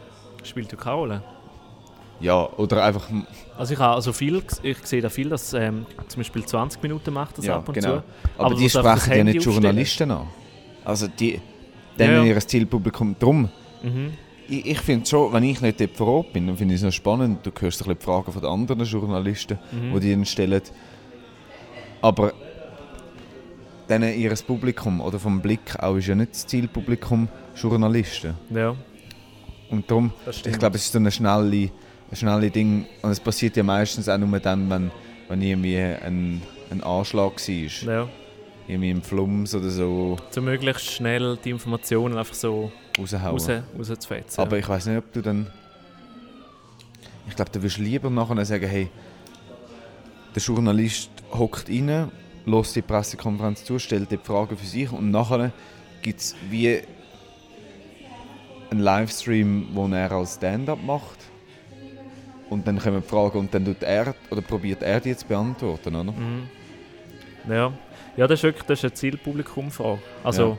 Spielt 0.43 0.73
ja 0.73 0.79
keine 0.79 0.97
Rolle. 0.97 1.23
Ja, 2.21 2.49
oder 2.57 2.85
einfach... 2.85 3.09
Also 3.59 3.75
ich 3.75 3.81
habe 3.81 3.95
also 3.95 4.13
viel, 4.13 4.43
ich 4.63 4.79
sehe 4.87 5.03
da 5.03 5.09
viel, 5.09 5.29
dass 5.29 5.53
ähm, 5.53 5.87
zum 6.09 6.21
Beispiel 6.21 6.45
20 6.45 6.83
Minuten 6.83 7.13
macht 7.13 7.39
das 7.39 7.45
Ja, 7.47 7.57
ab 7.57 7.69
und 7.69 7.75
genau. 7.75 7.89
zu. 7.89 8.03
Aber, 8.39 8.47
Aber 8.47 8.55
die 8.55 8.71
sprechen 8.71 9.17
ja 9.17 9.25
nicht 9.25 9.45
Journalisten 9.45 10.11
an. 10.11 10.27
Also 10.85 11.09
die... 11.09 11.41
Dann 11.97 12.11
ja. 12.11 12.25
ihr 12.25 12.41
Zielpublikum 12.41 13.15
drum. 13.19 13.49
Mhm. 13.83 14.15
Ich, 14.49 14.67
ich 14.67 14.81
finde 14.81 15.07
schon, 15.07 15.33
wenn 15.33 15.45
ich 15.45 15.61
nicht 15.61 15.81
dort 15.81 15.97
vor 15.97 16.09
Ort 16.09 16.33
bin, 16.33 16.47
dann 16.49 16.57
finde 16.57 16.75
ich 16.75 16.81
es 16.81 16.85
noch 16.85 16.93
spannend. 16.93 17.47
Du 17.47 17.51
hörst 17.51 17.63
ein 17.81 17.85
bisschen 17.85 17.99
die 17.99 18.05
Fragen 18.05 18.33
von 18.33 18.43
den 18.43 18.51
anderen 18.51 18.85
Journalisten, 18.85 19.59
Mhm. 19.71 19.95
die 19.95 20.01
die 20.01 20.13
ihnen 20.13 20.25
stellen. 20.27 20.63
Aber 22.03 22.33
dann 23.87 24.03
ihr 24.03 24.35
Publikum 24.47 25.01
oder 25.01 25.19
vom 25.19 25.41
Blick 25.41 25.79
auch 25.79 25.97
ist 25.97 26.07
ja 26.09 26.15
nicht 26.15 26.33
das 26.33 26.47
Zielpublikum 26.47 27.29
Journalisten. 27.55 28.35
Ja, 28.51 28.75
Und 29.71 29.91
darum, 29.91 30.13
ich 30.29 30.59
glaube, 30.59 30.77
es 30.77 30.87
ist 30.87 30.93
so 30.93 30.99
eine 30.99 31.11
schnelle, 31.11 31.71
schnelle 32.15 32.51
Ding. 32.51 32.87
Und 33.03 33.11
es 33.11 33.21
passiert 33.21 33.57
ja 33.57 33.63
meistens 33.63 34.09
auch 34.09 34.19
nur 34.19 34.39
dann, 34.41 34.69
wenn, 34.71 34.91
wenn 35.29 35.43
irgendwie 35.43 35.79
ein, 35.79 36.43
ein 36.71 36.83
Anschlag 36.83 37.33
war. 37.37 37.95
ja. 37.95 38.09
Irgendwie 38.67 38.91
im 38.91 39.03
Flums 39.03 39.55
oder 39.55 39.69
so 39.69 40.17
So 40.31 40.41
möglichst 40.41 40.91
schnell 40.91 41.37
die 41.37 41.51
Informationen 41.51 42.17
einfach 42.17 42.33
so 42.33 42.73
raushauen. 42.99 43.23
raus, 43.27 43.49
rauszufetzen. 43.79 44.43
Aber 44.43 44.57
ich 44.59 44.67
weiß 44.67 44.87
nicht, 44.87 44.97
ob 44.97 45.13
du 45.13 45.21
dann. 45.21 45.49
Ich 47.29 47.37
glaube, 47.37 47.51
du 47.51 47.63
wirst 47.63 47.77
lieber 47.77 48.09
nachher 48.09 48.43
sagen, 48.47 48.67
hey, 48.67 48.89
der 50.35 50.43
Journalist 50.43 51.11
hockt 51.33 51.69
rein, 51.69 52.11
lässt 52.47 52.75
die 52.77 52.81
Pressekonferenz 52.83 53.65
zu, 53.65 53.79
stellt 53.79 54.11
die 54.11 54.17
Fragen 54.17 54.57
für 54.57 54.67
sich 54.67 54.91
und 54.91 55.11
nachher 55.11 55.53
gibt 56.01 56.21
es 56.21 56.35
wie 56.49 56.81
einen 58.71 58.81
Livestream, 58.81 59.69
wo 59.75 59.87
er 59.89 60.11
als 60.11 60.37
Stand-up 60.37 60.83
macht. 60.83 61.19
Und 62.55 62.67
dann 62.67 62.79
kommen 62.79 63.03
Fragen 63.03 63.39
und 63.39 63.53
dann 63.55 63.65
tut 63.65 63.83
er 63.83 64.15
oder 64.31 64.41
probiert 64.41 64.83
er 64.83 65.01
die 65.01 65.17
zu 65.17 65.27
beantworten, 65.27 65.95
oder? 65.95 66.13
Mhm. 66.13 66.49
Ja. 67.49 67.73
ja, 68.17 68.27
das 68.27 68.39
ist 68.39 68.43
wirklich 68.45 68.63
das 68.65 68.79
ist 68.79 68.85
eine 68.85 68.95
Zielpublikumfrage. 68.95 69.99
Also, 70.23 70.43
Ja. 70.51 70.59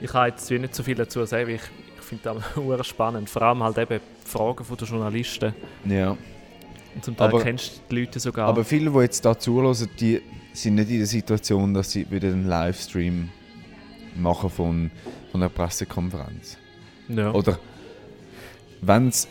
ich 0.00 0.10
kann 0.10 0.28
jetzt 0.28 0.50
nicht 0.50 0.74
so 0.74 0.82
viel 0.82 0.94
dazu 0.94 1.24
sagen, 1.24 1.48
weil 1.48 1.56
ich, 1.56 1.62
ich 1.98 2.04
finde 2.04 2.24
das 2.24 2.54
sehr 2.66 2.84
spannend. 2.84 3.28
Vor 3.28 3.42
allem 3.42 3.62
halt 3.62 3.76
eben 3.78 4.00
die 4.24 4.28
Fragen 4.30 4.64
von 4.64 4.76
den 4.76 4.86
Journalisten. 4.88 5.52
Ja. 5.84 6.16
Und 6.94 7.04
zum 7.04 7.16
Teil 7.16 7.28
Aber- 7.28 7.42
kennst 7.42 7.76
du 7.76 7.80
die 7.90 8.00
Leute 8.00 8.20
sogar. 8.20 8.48
Aber 8.48 8.64
viele, 8.64 8.90
die 8.90 8.98
jetzt 9.00 9.24
da 9.24 9.38
zuhören, 9.38 9.76
die 10.00 10.22
sind 10.52 10.76
nicht 10.76 10.90
in 10.90 10.98
der 10.98 11.06
Situation, 11.06 11.74
dass 11.74 11.90
sie 11.92 12.10
wieder 12.10 12.28
einen 12.28 12.46
Livestream 12.48 13.28
machen 14.16 14.48
von, 14.50 14.90
von 15.32 15.42
einer 15.42 15.48
Pressekonferenz. 15.50 16.56
ja. 17.08 17.30
Oder 17.32 17.58
wenn 18.80 19.08
es 19.08 19.26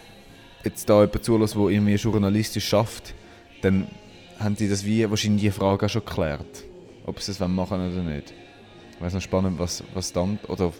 jetzt 0.63 0.89
da 0.89 1.01
jemand 1.01 1.23
zulässt, 1.23 1.55
der 1.55 1.61
irgendwie 1.67 1.95
journalistisch 1.95 2.67
schafft, 2.67 3.13
dann 3.61 3.87
haben 4.39 4.55
die 4.55 4.69
das 4.69 4.85
wie 4.85 5.09
wahrscheinlich 5.09 5.41
die 5.43 5.51
Frage 5.51 5.85
auch 5.85 5.89
schon 5.89 6.05
geklärt, 6.05 6.63
ob 7.05 7.19
sie 7.21 7.31
es 7.31 7.39
wollen 7.39 7.55
machen 7.55 7.75
oder 7.91 8.03
nicht. 8.03 8.33
Ich 8.95 9.01
weiß 9.01 9.13
noch 9.13 9.21
spannend, 9.21 9.59
was, 9.59 9.83
was 9.93 10.11
dann 10.13 10.39
oder 10.47 10.73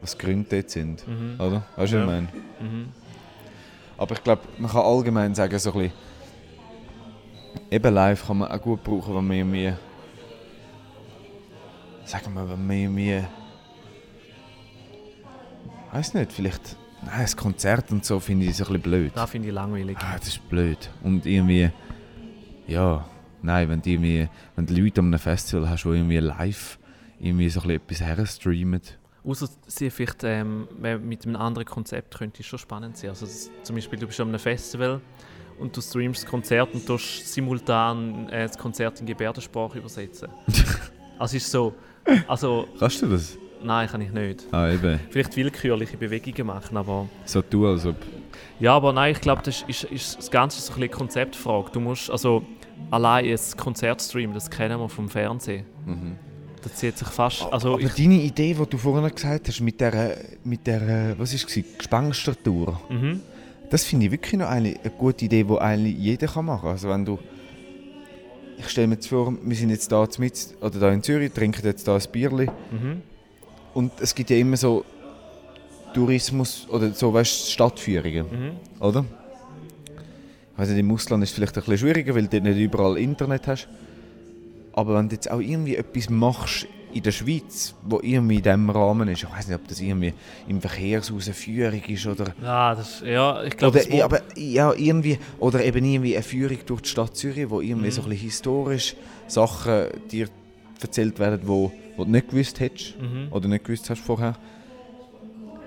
was 0.00 0.18
Gründe 0.18 0.46
dort 0.50 0.70
sind. 0.70 1.06
Mhm. 1.06 1.34
Oder? 1.40 1.62
Weißt 1.76 1.92
du, 1.92 1.96
Ja. 1.98 2.06
was 2.06 2.14
ich 2.14 2.20
meine? 2.20 2.28
Mhm. 2.60 2.88
Aber 3.98 4.14
ich 4.14 4.22
glaube, 4.24 4.42
man 4.58 4.70
kann 4.70 4.82
allgemein 4.82 5.34
sagen, 5.34 5.58
so 5.58 5.72
ein 5.72 5.78
bisschen, 5.78 5.92
eben 7.70 7.94
live 7.94 8.26
kann 8.26 8.38
man 8.38 8.50
auch 8.50 8.60
gut 8.60 8.82
brauchen, 8.82 9.14
wenn 9.14 9.26
man 9.26 9.36
irgendwie, 9.36 9.72
sagen 12.04 12.34
wir, 12.34 12.48
wenn 12.50 12.66
man 12.66 12.76
irgendwie, 12.76 13.22
weiß 15.92 16.14
nicht, 16.14 16.32
vielleicht, 16.32 16.76
nein, 17.04 17.26
ein 17.26 17.36
Konzert 17.36 17.90
und 17.92 18.04
so 18.04 18.20
finde 18.20 18.46
ich 18.46 18.56
so 18.56 18.64
ein 18.64 18.68
bisschen 18.68 18.82
blöd. 18.82 19.12
Das 19.14 19.30
finde 19.30 19.48
ich 19.48 19.54
langweilig. 19.54 19.96
Ah, 20.00 20.16
das 20.18 20.28
ist 20.28 20.48
blöd. 20.48 20.90
Und 21.02 21.26
irgendwie, 21.26 21.70
ja, 22.66 23.04
nein, 23.42 23.68
wenn, 23.68 23.82
die 23.82 23.94
irgendwie, 23.94 24.28
wenn 24.56 24.66
die 24.66 24.80
Leute 24.80 25.00
an 25.00 25.08
einem 25.08 25.18
Festival 25.18 25.68
hast, 25.68 25.84
die 25.84 25.88
irgendwie 25.88 26.18
live 26.18 26.78
irgendwie 27.20 27.48
so 27.48 27.60
ein 27.60 27.80
bisschen 27.80 28.06
etwas 28.08 28.18
herstreamen. 28.18 28.80
Außer 29.24 29.48
sie 29.68 29.90
vielleicht 29.90 30.24
ähm, 30.24 30.66
mit 30.80 31.24
einem 31.24 31.36
anderen 31.36 31.64
Konzept 31.64 32.18
könnte 32.18 32.40
es 32.40 32.46
schon 32.46 32.58
spannend 32.58 32.96
sein. 32.96 33.10
Also 33.10 33.26
das, 33.26 33.50
zum 33.62 33.76
Beispiel, 33.76 33.98
du 33.98 34.06
bist 34.06 34.20
an 34.20 34.28
einem 34.28 34.40
Festival 34.40 35.00
und 35.60 35.76
du 35.76 35.80
streamst 35.80 36.24
das 36.24 36.30
Konzert 36.30 36.74
und 36.74 36.84
tust 36.84 37.32
simultan 37.32 38.28
äh, 38.30 38.48
das 38.48 38.58
Konzert 38.58 39.00
in 39.00 39.06
Gebärdensprache 39.06 39.78
übersetzen. 39.78 40.28
also 41.18 41.36
ist 41.36 41.50
so, 41.50 41.74
also 42.26 42.66
Kannst 42.78 43.02
du 43.02 43.06
das? 43.06 43.38
Nein, 43.64 43.88
kann 43.88 44.00
ich 44.00 44.12
nicht. 44.12 44.46
Ah, 44.52 44.70
eben. 44.70 44.98
Vielleicht 45.10 45.36
willkürliche 45.36 45.96
Bewegungen 45.96 46.46
machen, 46.46 46.76
aber 46.76 47.08
So 47.24 47.42
tun, 47.42 47.66
als 47.66 47.86
ob... 47.86 47.96
ja, 48.60 48.74
aber 48.74 48.92
nein, 48.92 49.12
ich 49.12 49.20
glaube, 49.20 49.42
das 49.44 49.62
ist, 49.66 49.84
ist 49.84 50.18
das 50.18 50.30
Ganze 50.30 50.58
ist 50.58 50.66
so 50.66 50.72
ein 50.72 50.80
bisschen 50.80 50.90
eine 50.90 50.98
Konzeptfrage. 50.98 51.70
Du 51.72 51.80
musst 51.80 52.10
also 52.10 52.42
allein 52.90 53.26
ein 53.26 53.38
Konzert 53.56 54.02
streamen, 54.02 54.34
das 54.34 54.50
kennen 54.50 54.78
wir 54.78 54.88
vom 54.88 55.08
Fernsehen. 55.08 55.64
Mhm. 55.86 56.16
Das 56.62 56.74
zieht 56.76 56.96
sich 56.96 57.08
fast, 57.08 57.42
also 57.52 57.74
Aber 57.74 57.82
ich, 57.82 57.92
deine 57.94 58.14
Idee, 58.22 58.54
die 58.54 58.66
du 58.70 58.78
vorhin 58.78 59.12
gesagt 59.12 59.48
hast, 59.48 59.60
mit 59.60 59.80
der, 59.80 60.16
mit 60.44 60.64
der 60.66 61.16
was 61.18 61.34
ist 61.34 61.48
es, 61.48 61.64
Gespenstertour, 61.76 62.80
mhm. 62.88 63.20
das 63.68 63.84
finde 63.84 64.06
ich 64.06 64.12
wirklich 64.12 64.38
noch 64.38 64.48
eine, 64.48 64.68
eine 64.80 64.90
gute 64.96 65.24
Idee, 65.24 65.42
die 65.42 65.58
eigentlich 65.58 65.96
jeder 65.98 66.28
kann 66.28 66.44
machen 66.44 66.62
kann. 66.62 66.70
Also 66.70 66.88
wenn 66.88 67.04
du, 67.04 67.18
ich 68.58 68.68
stelle 68.68 68.86
mir 68.86 68.94
jetzt 68.94 69.08
vor, 69.08 69.34
wir 69.42 69.56
sind 69.56 69.70
jetzt 69.70 69.90
da 69.90 70.06
mit 70.18 70.54
oder 70.60 70.78
da 70.78 70.92
in 70.92 71.02
Zürich, 71.02 71.32
trinken 71.32 71.64
jetzt 71.64 71.88
da 71.88 71.96
ein 71.96 72.02
Bierli 72.12 72.48
Mhm. 72.70 73.02
Und 73.74 73.92
es 74.00 74.14
gibt 74.14 74.30
ja 74.30 74.36
immer 74.36 74.56
so 74.56 74.84
Tourismus 75.94 76.66
oder 76.70 76.92
so, 76.92 77.12
weißt 77.12 77.46
du, 77.46 77.50
Stadtführungen, 77.50 78.26
Mhm. 78.30 78.52
oder? 78.80 79.04
Ich 80.54 80.58
weiß 80.58 80.68
nicht, 80.70 80.78
im 80.78 80.90
Ausland 80.92 81.22
ist 81.22 81.30
es 81.30 81.34
vielleicht 81.34 81.56
ein 81.56 81.62
bisschen 81.64 81.78
schwieriger, 81.78 82.14
weil 82.14 82.28
du 82.28 82.40
nicht 82.40 82.58
überall 82.58 82.98
Internet 82.98 83.46
hast. 83.48 83.68
Aber 84.74 84.94
wenn 84.96 85.08
du 85.08 85.14
jetzt 85.14 85.30
auch 85.30 85.40
irgendwie 85.40 85.76
etwas 85.76 86.08
machst 86.08 86.66
in 86.94 87.02
der 87.02 87.12
Schweiz, 87.12 87.74
wo 87.82 88.00
irgendwie 88.02 88.36
in 88.36 88.42
diesem 88.42 88.68
Rahmen 88.70 89.08
ist, 89.08 89.22
ich 89.22 89.30
weiß 89.30 89.48
nicht, 89.48 89.56
ob 89.56 89.66
das 89.68 89.80
irgendwie 89.80 90.12
im 90.46 90.60
Verkehrshaus 90.60 91.26
eine 91.26 91.34
Führung 91.34 91.82
ist 91.88 92.06
oder, 92.06 92.34
Ja, 92.42 92.74
das, 92.74 93.02
ja, 93.04 93.42
ich 93.44 93.56
glaube, 93.56 93.82
oder, 93.90 94.04
aber, 94.04 94.20
ja, 94.36 94.72
irgendwie, 94.74 95.18
oder 95.38 95.64
eben 95.64 95.84
irgendwie 95.84 96.14
eine 96.14 96.22
Führung 96.22 96.58
durch 96.66 96.82
die 96.82 96.88
Stadt 96.90 97.16
Zürich, 97.16 97.48
wo 97.48 97.60
irgendwie 97.60 97.86
Mhm. 97.88 97.92
so 97.92 98.02
ein 98.02 98.08
bisschen 98.10 98.24
historisch 98.26 98.94
Sachen 99.26 99.86
dir 100.10 100.28
erzählt 100.82 101.18
werden, 101.18 101.40
wo, 101.44 101.72
wo 101.96 102.04
du 102.04 102.10
nicht 102.10 102.28
gewusst 102.30 102.60
hättest 102.60 103.00
Mhm. 103.00 103.28
oder 103.30 103.48
nicht 103.48 103.64
gewusst 103.64 103.88
hast 103.90 104.00
vorher. 104.00 104.34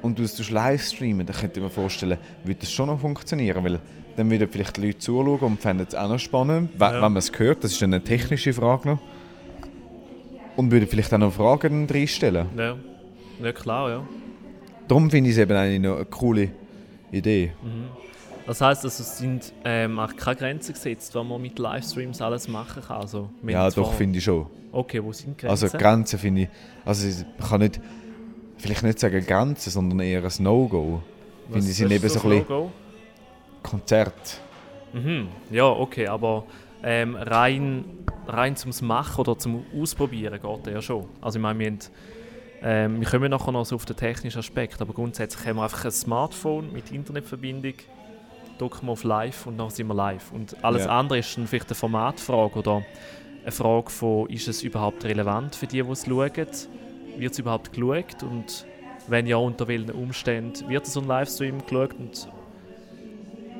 Und 0.01 0.19
du 0.19 0.23
es 0.23 0.35
tust 0.35 0.51
live 0.51 0.83
streamen, 0.83 1.25
dann 1.25 1.35
könnte 1.35 1.59
ich 1.59 1.63
mir 1.63 1.69
vorstellen, 1.69 2.17
würde 2.43 2.59
das 2.59 2.71
schon 2.71 2.87
noch 2.87 2.99
funktionieren, 2.99 3.63
weil 3.63 3.79
dann 4.15 4.29
würden 4.29 4.47
vielleicht 4.49 4.77
die 4.77 4.81
Leute 4.87 4.99
zuschauen 4.99 5.39
und 5.39 5.59
fänden 5.59 5.85
es 5.89 5.95
auch 5.95 6.07
noch 6.07 6.19
spannend, 6.19 6.71
Ja. 6.79 6.93
wenn 6.93 6.99
man 7.01 7.17
es 7.17 7.31
hört, 7.37 7.63
das 7.63 7.71
ist 7.71 7.81
eine 7.83 8.01
technische 8.03 8.53
Frage 8.53 8.89
noch. 8.89 8.99
Und 10.55 10.71
würden 10.71 10.87
vielleicht 10.87 11.13
auch 11.13 11.17
noch 11.17 11.33
Fragen 11.33 11.87
reinstellen. 11.89 12.47
Ja. 12.57 12.75
ja, 13.43 13.51
klar, 13.51 13.89
ja. 13.89 14.07
Darum 14.87 15.09
finde 15.09 15.29
ich 15.31 15.35
es 15.35 15.41
eben 15.41 15.51
eigentlich 15.57 15.81
noch 15.81 15.95
eine 15.95 16.05
coole 16.05 16.49
Idee. 17.11 17.51
Das 18.45 18.61
heisst, 18.61 18.83
also, 18.83 19.01
es 19.01 19.17
sind 19.17 19.53
ähm, 19.63 19.97
auch 19.97 20.15
keine 20.15 20.35
Grenzen 20.35 20.73
gesetzt, 20.73 21.15
was 21.15 21.25
man 21.25 21.41
mit 21.41 21.57
Livestreams 21.57 22.21
alles 22.21 22.47
machen 22.47 22.83
kann. 22.83 23.01
Also, 23.01 23.29
Ja, 23.45 23.69
doch, 23.69 23.93
finde 23.93 24.19
ich 24.19 24.23
schon. 24.23 24.45
Okay, 24.71 25.03
wo 25.03 25.11
sind 25.11 25.39
die 25.39 25.47
Grenzen? 25.47 25.65
Also 25.65 25.77
Grenzen 25.77 26.19
finde 26.19 26.41
ich, 26.43 26.49
also 26.83 27.07
man 27.39 27.49
kann 27.49 27.59
nicht, 27.61 27.79
vielleicht 28.57 28.83
nicht 28.83 28.99
sagen 28.99 29.25
Grenzen, 29.25 29.69
sondern 29.69 29.99
eher 30.01 30.23
ein 30.23 30.43
No-Go. 30.43 31.01
Finde 31.49 31.69
ich, 31.69 31.75
sind 31.75 31.91
eben 31.91 32.09
so 32.09 32.19
ein 32.21 32.29
bisschen? 32.41 32.71
Konzert. 33.63 34.41
Mhm. 34.93 35.27
Ja, 35.49 35.67
okay, 35.67 36.07
aber 36.07 36.45
ähm, 36.83 37.15
rein, 37.15 37.85
rein 38.27 38.55
zum 38.55 38.71
Machen 38.85 39.21
oder 39.21 39.37
zum 39.37 39.65
Ausprobieren 39.75 40.39
geht 40.39 40.73
ja 40.73 40.81
schon. 40.81 41.05
Also 41.21 41.39
ich 41.39 41.43
meine, 41.43 41.59
wir, 41.59 41.67
haben, 41.67 41.79
ähm, 42.61 42.99
wir 42.99 43.07
kommen 43.07 43.31
nachher 43.31 43.51
noch 43.51 43.65
so 43.65 43.75
auf 43.75 43.85
den 43.85 43.95
technischen 43.95 44.39
Aspekt, 44.39 44.81
aber 44.81 44.93
grundsätzlich 44.93 45.47
haben 45.47 45.57
wir 45.57 45.63
einfach 45.63 45.85
ein 45.85 45.91
Smartphone 45.91 46.71
mit 46.71 46.91
Internetverbindung, 46.91 47.73
drücken 48.57 48.87
wir 48.87 48.91
auf 48.93 49.03
Live 49.03 49.45
und 49.47 49.57
dann 49.57 49.69
sind 49.69 49.87
wir 49.87 49.93
live. 49.93 50.31
Und 50.31 50.63
alles 50.63 50.85
Ja. 50.85 50.97
andere 50.99 51.19
ist 51.19 51.35
dann 51.37 51.47
vielleicht 51.47 51.67
eine 51.69 51.75
Formatfrage 51.75 52.59
oder 52.59 52.83
eine 53.43 53.51
Frage 53.51 53.89
von, 53.89 54.29
ist 54.29 54.47
es 54.47 54.63
überhaupt 54.63 55.03
relevant 55.05 55.55
für 55.55 55.67
die, 55.67 55.81
die 55.81 55.89
es 55.91 56.05
schauen? 56.05 56.31
Wird 57.17 57.31
es 57.33 57.39
überhaupt 57.39 57.71
geschaut? 57.73 58.23
Und 58.23 58.65
wenn 59.07 59.27
ja, 59.27 59.37
unter 59.37 59.67
welchen 59.67 59.91
Umständen 59.91 60.67
wird 60.67 60.85
so 60.85 60.99
ein 61.01 61.07
Livestream 61.07 61.59
geschaut? 61.65 61.93
Und 61.99 62.27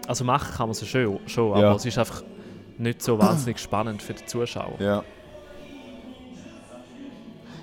also 0.08 0.24
machen 0.24 0.54
kann 0.56 0.68
man 0.68 0.72
es 0.72 0.88
schon, 0.88 1.20
schon 1.28 1.50
Ja. 1.60 1.68
aber 1.68 1.76
es 1.78 1.86
ist 1.86 1.98
einfach 1.98 2.24
nicht 2.78 3.02
so 3.02 3.18
wahnsinnig 3.20 3.60
spannend 3.60 4.02
für 4.02 4.14
die 4.14 4.26
Zuschauer. 4.26 4.76
Ja. 4.80 5.04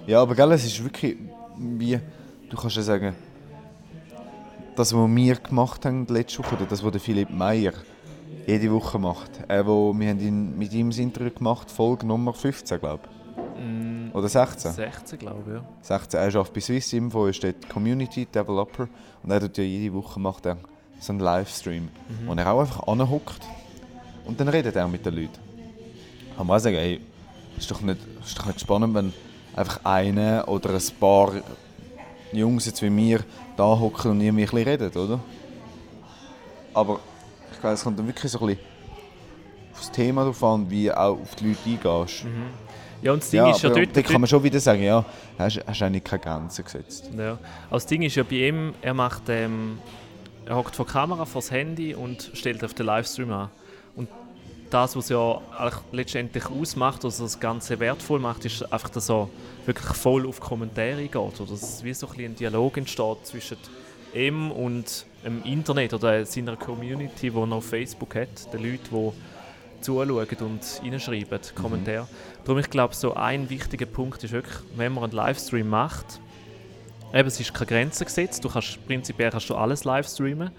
Ja, 0.07 0.21
aber 0.23 0.35
gell, 0.35 0.51
es 0.53 0.65
ist 0.65 0.83
wirklich 0.83 1.17
wie, 1.57 1.99
du 2.51 2.57
kannst 2.57 2.77
ja 2.77 2.83
sagen, 2.83 3.15
das, 4.77 4.95
was 4.95 5.11
wir 5.11 5.35
gemacht 5.37 5.85
haben 5.85 6.07
letzte 6.07 6.41
Woche, 6.41 6.57
oder 6.57 6.67
das, 6.67 6.83
was 6.85 7.03
Philipp 7.03 7.31
Meyer 7.31 7.73
jede 8.47 8.73
Woche 8.73 8.99
macht. 8.99 9.31
Äh, 9.49 9.65
wo, 9.67 9.93
wir 9.99 10.09
haben 10.09 10.21
ihn 10.21 10.59
mit 10.59 10.73
ihm 10.73 10.91
das 10.91 10.99
Interview 10.99 11.31
gemacht, 11.31 11.71
Folge 11.71 12.07
Nummer 12.07 12.33
15, 12.33 12.79
glaube 12.79 13.01
ich. 13.05 13.23
Oder 14.15 14.29
16? 14.29 14.73
16, 14.73 15.19
glaube 15.19 15.43
ich, 15.47 15.55
ja. 15.55 15.65
16. 15.83 16.21
Er 16.21 16.27
arbeitet 16.27 16.53
bei 16.53 16.61
Swiss 16.61 16.93
Info, 16.93 17.27
ist 17.27 17.43
dort 17.43 17.69
Community 17.69 18.27
Developer 18.27 18.89
und 19.23 19.31
er 19.31 19.41
tut 19.41 19.59
ja 19.59 19.65
jede 19.65 19.95
Woche 19.95 20.21
macht 20.21 20.47
er 20.47 20.59
so 21.01 21.13
einen 21.13 21.21
Livestream, 21.21 21.89
wo 22.27 22.35
er 22.35 22.53
auch 22.53 22.61
einfach 22.61 22.87
anhockt 22.87 23.41
und 24.25 24.39
dann 24.39 24.49
redet 24.49 24.77
er 24.77 24.87
mit 24.89 25.05
den 25.07 25.15
Leuten. 25.15 25.39
Kann 26.37 26.47
man 26.47 26.57
auch 26.57 26.61
sagen, 26.61 26.77
ey, 26.77 27.01
ist 27.57 27.71
doch 27.71 27.81
nicht, 27.81 27.99
ist 28.25 28.39
doch 28.39 28.47
nicht 28.47 28.61
spannend, 28.61 28.95
wenn 28.95 29.13
einfach 29.57 29.85
einer 29.85 30.47
oder 30.47 30.71
ein 30.71 30.83
paar 31.01 31.33
Jungs 32.33 32.67
jetzt 32.67 32.83
wie 32.83 32.95
wir 32.95 33.21
da 33.57 33.65
hocken 33.65 34.13
und 34.13 34.21
irgendwie 34.21 34.45
ein 34.45 34.51
bisschen 34.51 34.69
reden, 34.69 34.97
oder? 34.97 35.21
Aber 36.75 37.01
ich 37.53 37.61
glaube, 37.61 37.75
es 37.75 37.83
kommt 37.85 37.99
dann 37.99 38.07
wirklich 38.07 38.33
so 38.33 38.41
ein 38.41 38.47
bisschen 38.47 38.65
auf 39.73 39.79
das 39.79 39.93
Thema 39.93 40.25
drauf 40.25 40.43
an, 40.45 40.71
wie 40.71 40.91
auch 40.91 41.21
auf 41.21 41.35
die 41.35 41.49
Leute 41.49 41.61
eingehst. 41.67 42.25
Ja, 43.03 43.13
und 43.13 43.23
das 43.23 43.31
Ding 43.31 43.45
ist 43.47 43.63
ja 43.63 43.71
dort... 43.71 43.97
da 43.97 44.03
kann 44.03 44.21
man 44.21 44.29
schon 44.29 44.43
wieder 44.43 44.61
sagen, 44.61 44.83
ja, 44.83 45.05
hast, 45.39 45.61
hast 45.67 45.83
eigentlich 45.83 46.05
keine 46.05 46.23
Grenzen 46.23 46.65
gesetzt. 46.65 47.11
Ja. 47.17 47.33
Aber 47.33 47.41
das 47.71 47.87
Ding 47.87 48.03
ist 48.03 48.15
ja 48.15 48.23
bei 48.23 48.49
ihm, 48.49 48.75
er 48.81 48.95
macht, 48.95 49.23
ähm, 49.29 49.79
er 50.47 50.57
hockt 50.57 50.77
vor 50.77 50.87
der 50.87 50.93
Kamera, 50.93 51.25
vor 51.25 51.41
das 51.41 51.51
Handy 51.51 51.95
und 51.95 52.31
stellt 52.35 52.65
auf 52.65 52.75
den 52.75 52.87
Livestream 52.87 53.33
an. 53.33 53.51
Das, 54.73 54.97
was 54.97 55.11
ja 55.11 55.39
letztendlich 55.93 56.47
ausmacht, 56.47 57.05
was 57.05 57.19
das 57.19 57.39
Ganze 57.39 57.79
wertvoll 57.79 58.19
macht, 58.21 58.47
ist 58.47 58.63
einfach, 58.73 58.89
dass 58.89 59.11
er 59.11 59.29
wirklich 59.67 59.95
voll 59.95 60.27
auf 60.27 60.41
Kommentare 60.41 61.03
geht. 61.03 61.15
Oder 61.15 61.51
dass 61.51 61.85
wie 61.85 61.93
so 61.93 62.09
ein, 62.09 62.25
ein 62.25 62.35
Dialog 62.35 62.79
entsteht 62.79 63.19
zwischen 63.25 63.59
ihm 64.15 64.51
und 64.51 65.05
dem 65.27 65.43
Internet 65.45 65.93
oder 65.93 66.25
seiner 66.25 66.57
Community, 66.57 67.31
die 67.31 67.37
er 67.37 67.53
auf 67.53 67.67
Facebook 67.67 68.15
hat, 68.15 68.51
den 68.51 68.63
Leuten, 68.63 68.89
die 68.91 69.13
zuschauen 69.83 70.11
und 70.41 70.81
reinschreiben, 70.83 71.41
Kommentare. 71.55 72.09
Darum, 72.45 72.59
ich 72.59 72.71
glaube, 72.71 72.95
so 72.95 73.13
ein 73.13 73.51
wichtiger 73.51 73.85
Punkt 73.85 74.25
ist 74.25 74.33
wirklich, 74.33 74.57
wenn 74.77 74.95
man 74.95 75.05
einen 75.05 75.13
Livestream 75.13 75.69
macht, 75.69 76.19
eben, 77.13 77.29
es 77.29 77.39
ist 77.39 77.53
keine 77.53 77.67
Grenze 77.67 78.07
gesetzt, 78.07 78.43
du 78.43 78.49
kannst, 78.49 78.87
prinzipiell 78.87 79.31
kannst 79.31 79.51
du 79.51 79.55
alles 79.55 79.85
livestreamen, 79.85 80.51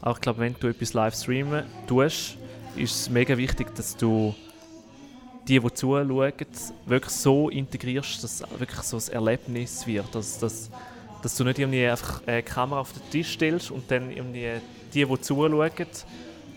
aber 0.00 0.16
ich 0.16 0.20
glaube, 0.20 0.40
wenn 0.40 0.56
du 0.58 0.66
etwas 0.66 0.94
livestreamen 0.94 1.62
tust, 1.86 2.38
ist 2.76 3.00
es 3.00 3.10
mega 3.10 3.36
wichtig, 3.36 3.74
dass 3.74 3.96
du 3.96 4.34
die, 5.48 5.58
die 5.58 5.74
zuschauen, 5.74 6.32
wirklich 6.86 7.12
so 7.12 7.48
integrierst, 7.48 8.22
dass 8.22 8.40
es 8.40 8.60
wirklich 8.60 8.80
so 8.82 8.96
ein 8.96 9.12
Erlebnis 9.12 9.86
wird, 9.86 10.14
dass, 10.14 10.38
dass, 10.38 10.70
dass 11.22 11.36
du 11.36 11.44
nicht 11.44 11.58
irgendwie 11.58 11.86
einfach 11.86 12.22
eine 12.26 12.42
Kamera 12.42 12.80
auf 12.80 12.92
den 12.92 13.02
Tisch 13.10 13.32
stellst 13.32 13.70
und 13.70 13.90
dann 13.90 14.10
irgendwie 14.10 14.60
die, 14.94 15.04
die 15.04 15.20
zuschauen, 15.20 15.72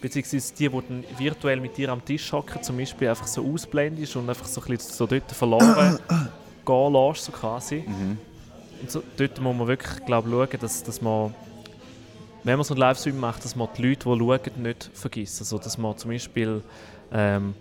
beziehungsweise 0.02 0.54
die, 0.54 0.70
die 0.70 0.82
dann 0.88 1.04
virtuell 1.18 1.60
mit 1.60 1.78
dir 1.78 1.90
am 1.90 2.04
Tisch 2.04 2.32
hocken, 2.32 2.62
zum 2.62 2.78
Beispiel 2.78 3.10
einfach 3.10 3.28
so 3.28 3.44
ausblendest 3.44 4.16
und 4.16 4.30
einfach 4.30 4.46
so, 4.46 4.62
ein 4.62 4.68
bisschen 4.68 4.94
so 4.94 5.08
dort 5.08 5.32
verloren 5.32 5.98
gehen 6.66 6.94
lässt, 6.94 7.26
so 7.26 7.32
quasi. 7.32 7.84
Und 8.82 8.92
so, 8.92 9.02
dort 9.18 9.40
muss 9.42 9.56
man 9.56 9.68
wirklich 9.68 10.06
glaub, 10.06 10.26
schauen, 10.26 10.60
dass, 10.60 10.84
dass 10.84 11.02
man, 11.02 11.34
wenn 12.46 12.58
man 12.58 12.64
so 12.64 12.76
einen 12.76 12.82
Livestream 12.82 13.20
macht, 13.20 13.44
dass 13.44 13.56
man 13.56 13.68
die 13.76 13.82
Leute, 13.82 14.08
die 14.08 14.20
schauen, 14.20 14.62
nicht 14.62 14.92
vergisst. 14.94 15.42
Also, 15.42 15.58
dass 15.58 15.80
man 15.80 15.98
zum 15.98 16.12
Beispiel 16.12 16.62
ähm, 17.12 17.56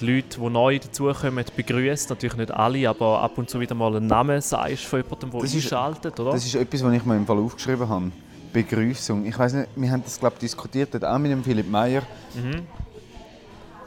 die 0.00 0.06
Leute, 0.06 0.40
die 0.40 0.50
neu 0.50 0.78
dazukommen, 0.80 1.44
begrüßt. 1.56 2.10
Natürlich 2.10 2.36
nicht 2.36 2.50
alle, 2.50 2.88
aber 2.88 3.20
ab 3.20 3.38
und 3.38 3.48
zu 3.48 3.60
wieder 3.60 3.76
mal 3.76 3.94
einen 3.96 4.08
Namen 4.08 4.40
sagst 4.40 4.86
von 4.86 5.02
jemandem, 5.02 5.30
der 5.30 5.40
Das 5.40 5.54
einschaltet, 5.54 6.18
oder? 6.18 6.32
Das 6.32 6.44
ist 6.44 6.56
etwas, 6.56 6.82
was 6.82 6.92
ich 6.92 7.04
mir 7.04 7.16
im 7.16 7.26
Fall 7.26 7.38
aufgeschrieben 7.38 7.88
habe. 7.88 8.10
Begrüßung. 8.52 9.24
Ich 9.24 9.38
weiß 9.38 9.52
nicht, 9.54 9.68
wir 9.76 9.90
haben 9.90 10.02
das 10.02 10.18
glaube 10.18 10.36
diskutiert, 10.40 10.92
dort 10.92 11.04
auch 11.04 11.18
mit 11.18 11.30
dem 11.30 11.44
Philipp 11.44 11.70
Meyer, 11.70 12.02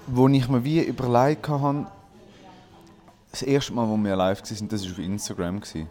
wo 0.07 0.29
ich 0.29 0.47
mir 0.47 0.63
wie 0.63 0.81
überlegt 0.81 1.47
habe, 1.49 1.87
das 3.31 3.41
erste 3.41 3.73
Mal, 3.73 3.87
wo 3.87 3.97
wir 3.97 4.15
live 4.15 4.41
waren, 4.41 4.69
das 4.69 4.85
war 4.85 4.91
auf 4.91 4.99
Instagram. 4.99 5.59
gewesen. 5.59 5.89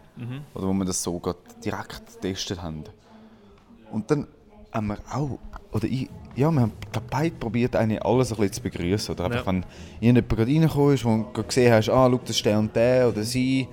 Oder 0.55 0.67
wo 0.67 0.73
wir 0.73 0.85
das 0.85 1.01
so 1.03 1.21
direkt 1.63 2.01
getestet 2.21 2.61
haben. 2.61 2.83
Und 3.91 4.09
dann 4.11 4.27
haben 4.77 4.87
wir 4.87 4.97
auch, 5.13 5.37
oder 5.71 5.85
ich, 5.85 6.09
ja, 6.35 6.49
wir 6.51 6.61
haben 6.61 6.71
glaub, 6.91 7.09
beide 7.09 7.35
probiert, 7.35 7.75
eigentlich 7.75 8.03
alles 8.03 8.31
ein 8.31 8.37
bisschen 8.37 8.53
zu 8.53 8.61
begrüßen. 8.61 9.13
Oder 9.15 9.25
einfach, 9.25 9.39
Ja. 9.39 9.45
wenn 9.47 9.65
jemand 9.99 10.29
gerade 10.29 10.51
reingekommen 10.51 10.93
ist, 10.93 11.03
gerade 11.03 11.43
gesehen 11.47 11.73
hast, 11.73 11.89
ah, 11.89 12.09
schau, 12.09 12.19
das 12.25 12.41
der 12.43 12.59
und 12.59 12.75
der 12.75 13.09
oder 13.09 13.23
sie, 13.23 13.67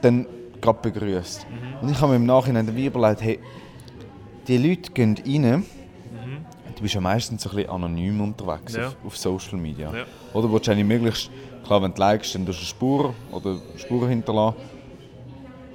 dann 0.00 0.26
gerade 0.60 0.78
begrüßt. 0.90 1.46
Und 1.82 1.90
ich 1.90 2.00
habe 2.00 2.10
mir 2.12 2.16
im 2.16 2.26
Nachhinein 2.26 2.66
dann 2.66 2.76
überlegt, 2.76 3.22
hey, 3.22 3.38
die 4.48 4.56
Leute 4.58 4.90
gehen 4.92 5.16
rein, 5.26 5.64
du 6.76 6.82
bist 6.82 6.94
ja 6.94 7.00
meistens 7.00 7.46
ein 7.46 7.54
bisschen 7.54 7.70
anonym 7.70 8.20
unterwegs 8.20 8.74
Ja. 8.76 8.88
auf, 8.88 8.96
auf 9.06 9.16
Social 9.16 9.58
Media. 9.58 9.94
Ja. 9.94 10.04
Oder 10.32 10.50
willst 10.50 10.66
du 10.66 10.72
eigentlich 10.72 10.86
möglichst, 10.86 11.30
klar, 11.66 11.82
wenn 11.82 11.92
du 11.92 12.00
likest, 12.00 12.34
dann 12.34 12.46
tust 12.46 12.58
du 12.58 12.62
eine 12.62 12.66
Spur 12.66 13.14
oder 13.32 13.58
Spuren 13.76 14.08
hinterlassen. 14.08 14.56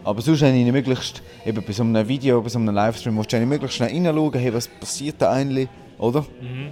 Aber 0.06 0.22
sonst 0.22 0.44
eigentlich 0.44 0.72
möglichst, 0.72 1.24
eben 1.46 1.64
bei 1.66 1.74
so 1.74 1.82
einem 1.82 2.08
Video, 2.08 2.40
bei 2.40 2.50
so 2.50 2.60
einem 2.60 2.74
Livestream, 2.74 3.18
willst 3.18 3.34
du 3.34 3.46
möglichst 3.46 3.78
schnell 3.78 3.90
reinschauen, 3.90 4.34
hey, 4.40 4.54
was 4.54 4.68
passiert 4.68 5.16
da 5.18 5.32
eigentlich, 5.32 5.68
oder? 5.98 6.22
Mhm. 6.22 6.70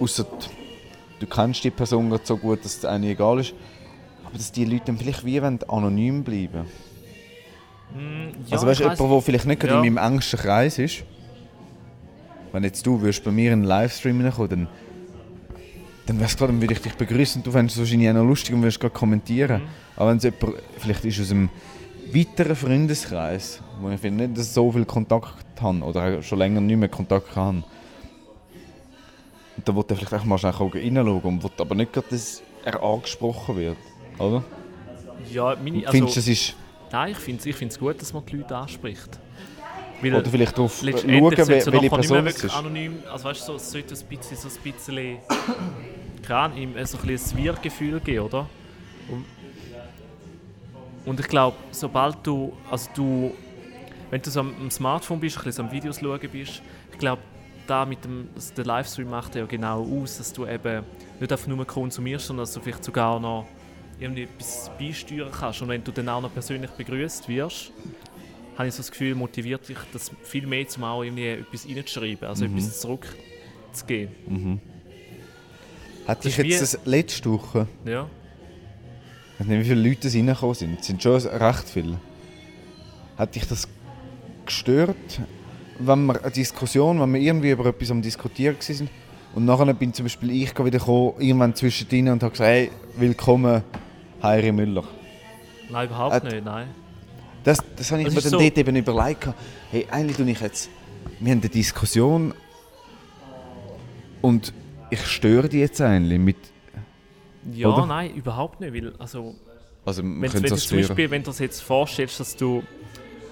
Ausser 0.00 0.26
du 1.20 1.26
kennst 1.26 1.62
die 1.64 1.70
Person 1.70 2.18
so 2.24 2.36
gut, 2.36 2.64
dass 2.64 2.76
es 2.78 2.84
eigentlich 2.84 3.12
egal 3.12 3.38
ist. 3.38 3.54
Aber 4.24 4.36
dass 4.36 4.50
die 4.50 4.64
Leute 4.64 4.86
dann 4.86 4.98
vielleicht 4.98 5.24
wie 5.24 5.40
wollen, 5.40 5.60
anonym 5.68 6.24
bleiben 6.24 6.66
Ja, 7.94 8.56
Also 8.56 8.66
weißt 8.66 8.80
du, 8.80 8.84
ich 8.84 8.98
jemand, 8.98 9.12
der 9.12 9.22
vielleicht 9.22 9.46
nicht 9.46 9.60
gerade 9.60 9.74
Ja. 9.74 9.82
in 9.84 9.94
meinem 9.94 10.14
engsten 10.14 10.38
Kreis 10.40 10.78
ist, 10.78 11.04
wenn 12.52 12.64
jetzt 12.64 12.84
du 12.84 13.00
würdest 13.00 13.22
bei 13.22 13.30
mir 13.30 13.52
in 13.52 13.60
einen 13.60 13.64
Livestream 13.64 14.20
reinkommen, 14.20 14.50
dann, 14.50 14.68
dann 16.06 16.20
wär's 16.20 16.36
klar, 16.36 16.48
dann 16.48 16.60
würde 16.60 16.74
ich 16.74 16.82
dich 16.82 16.94
begrüßen 16.94 17.40
und 17.40 17.46
du 17.46 17.52
fändest 17.52 17.76
es 17.76 17.80
wahrscheinlich 17.80 18.10
auch 18.10 18.14
noch 18.14 18.24
lustig 18.24 18.54
und 18.54 18.62
würdest 18.62 18.80
gerade 18.80 18.92
kommentieren. 18.92 19.62
Mhm. 19.62 19.68
Aber 19.96 20.10
wenn 20.10 20.16
es 20.18 20.24
jemand 20.24 20.56
vielleicht 20.78 21.04
ist 21.04 21.20
aus 21.20 21.30
einem 21.30 21.48
weiteren 22.14 22.56
Freundeskreis, 22.56 23.62
wo 23.80 23.90
ich 23.90 24.00
finde 24.00 24.26
nicht, 24.26 24.38
dass 24.38 24.46
ich 24.46 24.52
so 24.52 24.70
viel 24.72 24.84
Kontakt 24.84 25.44
habe 25.60 25.82
oder 25.82 26.22
schon 26.22 26.38
länger 26.38 26.60
nicht 26.60 26.76
mehr 26.76 26.88
Kontakt 26.88 27.34
habe, 27.36 27.62
und 29.56 29.66
dann 29.66 29.76
will 29.76 29.84
er 29.88 29.96
vielleicht 29.96 30.14
auch 30.14 30.24
mal 30.24 30.38
schnell 30.38 30.52
reinschauen 30.52 31.20
und 31.22 31.42
will 31.42 31.50
aber 31.58 31.74
nicht 31.74 31.92
gerade, 31.92 32.06
dass 32.10 32.42
er 32.64 32.82
angesprochen 32.82 33.56
wird, 33.56 33.76
oder? 34.18 34.44
Ja, 35.32 35.56
meine, 35.62 35.78
also, 35.78 35.90
Findest 35.92 36.16
du, 36.16 36.20
es 36.20 36.28
ist... 36.28 36.54
Nein, 36.92 37.12
ich 37.12 37.18
finde 37.18 37.40
es 37.40 37.46
ich 37.46 37.56
find's 37.56 37.78
gut, 37.78 38.00
dass 38.00 38.12
man 38.12 38.24
die 38.26 38.36
Leute 38.36 38.56
anspricht. 38.56 39.18
Weil 40.02 40.14
Oder 40.14 40.30
vielleicht 40.30 40.58
darauf 40.58 40.78
schauen, 40.78 40.92
welche 40.92 41.70
mehr 41.70 41.88
Person 41.88 42.26
es 42.26 42.44
ist. 42.44 42.54
anonym, 42.54 42.98
also 43.10 43.24
weißt 43.24 43.40
du, 43.40 43.44
so, 43.46 43.54
es 43.54 43.70
sollte 43.70 43.94
ein 43.94 44.06
bisschen, 44.08 44.36
so 44.36 44.48
ein 44.48 44.72
bisschen, 44.72 45.18
Ahnung, 46.28 46.58
ihm 46.58 46.72
so 46.84 46.98
ein 46.98 47.06
bisschen 47.06 47.38
ein 47.38 47.44
Wir-Gefühl 47.44 48.00
geben, 48.00 48.26
oder? 48.26 48.46
Und, 49.08 49.24
und 51.06 51.18
ich 51.20 51.28
glaube, 51.28 51.56
sobald 51.70 52.18
du, 52.26 52.52
also 52.70 52.90
du, 52.94 53.32
wenn 54.10 54.20
du 54.20 54.30
so 54.30 54.40
am, 54.40 54.70
Smartphone 54.70 55.20
bist, 55.20 55.36
ein 55.38 55.44
bisschen 55.44 55.52
so 55.52 55.62
am 55.62 55.72
Videos 55.72 56.00
schauen 56.00 56.20
bist, 56.30 56.60
ich 56.92 56.98
glaube, 56.98 57.22
da 57.66 57.84
mit 57.84 58.04
dem, 58.04 58.28
also 58.34 58.54
der 58.54 58.64
Livestream 58.64 59.08
macht 59.10 59.34
ja 59.34 59.44
genau 59.46 59.82
aus, 59.84 60.18
dass 60.18 60.32
du 60.32 60.46
eben 60.46 60.84
nicht 61.18 61.32
einfach 61.32 61.46
nur 61.48 61.64
konsumierst, 61.66 62.26
sondern 62.26 62.42
dass 62.44 62.52
du 62.54 62.60
vielleicht 62.60 62.84
sogar 62.84 63.18
noch 63.18 63.46
irgendwie 63.98 64.22
etwas 64.24 64.70
beisteuern 64.78 65.30
kannst. 65.32 65.62
Und 65.62 65.68
wenn 65.68 65.82
du 65.82 65.90
dann 65.90 66.08
auch 66.08 66.20
noch 66.20 66.32
persönlich 66.32 66.70
begrüßt 66.72 67.28
wirst, 67.28 67.72
habe 68.56 68.68
ich 68.68 68.74
so 68.74 68.78
das 68.78 68.90
Gefühl, 68.90 69.14
motiviert 69.14 69.68
dich 69.68 69.78
das 69.92 70.10
viel 70.22 70.46
mehr, 70.46 70.66
zum 70.68 70.84
auch 70.84 71.02
irgendwie 71.02 71.26
etwas 71.28 71.66
reinzuschreiben, 71.66 72.28
also 72.28 72.46
Mhm. 72.46 72.56
etwas 72.58 72.80
zurückzugeben. 72.80 74.60
Hat 76.06 76.24
dich 76.24 76.38
ist 76.38 76.44
wie- 76.44 76.50
jetzt 76.50 76.60
das 76.74 76.78
letzte 76.86 77.30
Woche, 77.32 77.66
Ja. 77.84 78.08
Ich 79.38 79.40
weiß 79.40 79.46
nicht, 79.48 79.60
wie 79.60 79.64
viele 79.68 79.88
Leute 79.88 80.08
reingekommen 80.12 80.54
sind, 80.54 80.80
es 80.80 80.86
sind 80.86 81.02
schon 81.02 81.16
recht 81.20 81.68
viele. 81.68 81.98
Hat 83.18 83.34
dich 83.34 83.46
das 83.46 83.68
gestört, 84.44 85.20
wenn 85.78 86.06
wir 86.06 86.22
eine 86.22 86.30
Diskussion, 86.30 87.00
wenn 87.00 87.12
wir 87.12 87.20
irgendwie 87.20 87.50
über 87.50 87.66
etwas 87.66 87.90
am 87.90 88.00
Diskutieren 88.02 88.56
waren 88.56 88.88
und 89.34 89.44
nachher 89.44 89.74
bin 89.74 89.92
zum 89.92 90.04
Beispiel 90.06 90.30
ich 90.30 90.58
wieder 90.58 90.78
gekommen, 90.78 91.14
irgendwann 91.18 91.54
zwischendrin 91.54 92.08
und 92.08 92.22
habe 92.22 92.30
gesagt, 92.32 92.48
hey, 92.48 92.70
willkommen, 92.96 93.62
Heiri 94.22 94.52
Müller. 94.52 94.84
Nein, 95.70 95.86
überhaupt 95.88 96.14
Hat- 96.14 96.24
nicht, 96.24 96.44
nein. 96.44 96.68
Das, 97.44 97.58
das 97.76 97.90
habe 97.92 98.00
ich 98.02 98.06
Das 98.08 98.14
mir 98.16 98.22
dann 98.22 98.30
so- 98.30 98.38
dort 98.40 98.58
eben 98.58 98.76
überlegt. 98.76 99.28
Hey, 99.70 99.86
eigentlich 99.90 100.16
tue 100.16 100.30
ich 100.30 100.40
jetzt. 100.40 100.68
Wir 101.20 101.32
haben 101.32 101.40
eine 101.40 101.48
Diskussion 101.48 102.34
und 104.22 104.52
ich 104.90 105.04
störe 105.06 105.48
die 105.48 105.58
jetzt 105.60 105.80
eigentlich 105.80 106.18
mit. 106.18 106.36
Ja, 107.52 107.68
Oder? 107.68 107.86
nein, 107.86 108.14
überhaupt 108.14 108.60
nicht, 108.60 108.74
weil, 108.74 108.92
also, 108.98 109.34
Also, 109.84 110.02
wenn, 110.02 110.20
wenn 110.22 110.42
du 110.42 110.56
zum. 110.56 110.78
Beispiel, 110.78 111.10
wenn 111.10 111.22
du 111.22 111.30
dir 111.30 111.44
jetzt 111.44 111.62
vorstellst, 111.62 112.18
dass 112.20 112.34
du 112.36 112.62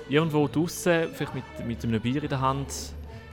irgendwo 0.09 0.47
draußen, 0.49 1.09
vielleicht 1.13 1.35
mit, 1.35 1.45
mit 1.67 1.85
einem 1.85 2.01
Bier 2.01 2.23
in 2.23 2.29
der 2.29 2.41
Hand, 2.41 2.69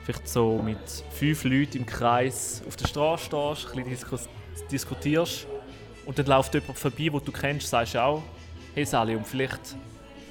vielleicht 0.04 0.28
so 0.28 0.60
mit 0.64 0.78
fünf 1.12 1.44
Leuten 1.44 1.78
im 1.78 1.86
Kreis 1.86 2.62
auf 2.66 2.76
der 2.76 2.86
Straße 2.88 3.26
stehst, 3.26 3.76
ein 3.76 3.84
bisschen 3.84 4.18
diskutierst 4.70 5.46
und 6.06 6.18
dann 6.18 6.26
läuft 6.26 6.54
jemand 6.54 6.78
vorbei, 6.78 7.08
wo 7.12 7.20
du 7.20 7.30
kennst, 7.30 7.68
sagst 7.68 7.94
du 7.94 8.02
auch, 8.02 8.22
hey 8.74 8.84
Sally, 8.84 9.14
und 9.14 9.26
vielleicht 9.26 9.76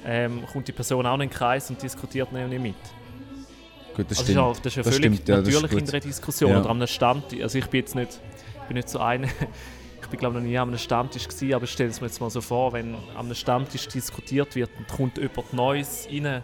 ähm, 0.04 0.42
kommt 0.52 0.68
die 0.68 0.72
Person 0.72 1.06
auch 1.06 1.14
in 1.14 1.20
den 1.20 1.30
Kreis 1.30 1.70
und 1.70 1.80
diskutiert 1.82 2.30
nicht 2.32 2.60
mit. 2.60 2.74
Gut, 3.96 4.06
das 4.10 4.18
Also 4.18 4.22
stimmt. 4.24 4.28
ist 4.30 4.36
auch, 4.38 4.56
das 4.56 4.66
ist 4.66 4.76
ja 4.76 4.82
Das 4.82 4.94
völlig 4.96 5.12
stimmt, 5.14 5.28
ja, 5.28 5.36
natürlich 5.36 5.72
in 5.72 5.88
einer 5.88 6.00
Diskussion 6.00 6.50
Ja. 6.50 6.60
oder 6.60 6.70
einem 6.70 6.86
Stammtisch. 6.86 7.40
Also 7.42 7.58
ich 7.58 7.66
bin 7.66 7.80
jetzt 7.80 7.94
nicht, 7.94 8.20
ich 8.62 8.66
bin 8.68 8.76
nicht 8.76 8.88
so 8.88 8.98
eine, 8.98 9.28
ich 10.02 10.08
bin 10.08 10.18
glaube 10.20 10.36
noch 10.36 10.42
nie 10.42 10.56
an 10.58 10.68
einem 10.68 10.78
Stammtisch 10.78 11.26
gewesen, 11.28 11.54
aber 11.54 11.66
stell 11.66 11.88
es 11.88 12.00
mir 12.00 12.06
jetzt 12.08 12.20
mal 12.20 12.30
so 12.30 12.40
vor, 12.40 12.72
wenn 12.72 12.94
an 12.94 13.26
einem 13.26 13.34
Stammtisch 13.34 13.88
diskutiert 13.88 14.54
wird 14.54 14.70
und 14.78 14.88
kommt 14.88 15.18
jemand 15.18 15.52
Neues 15.52 16.06
rein, 16.10 16.42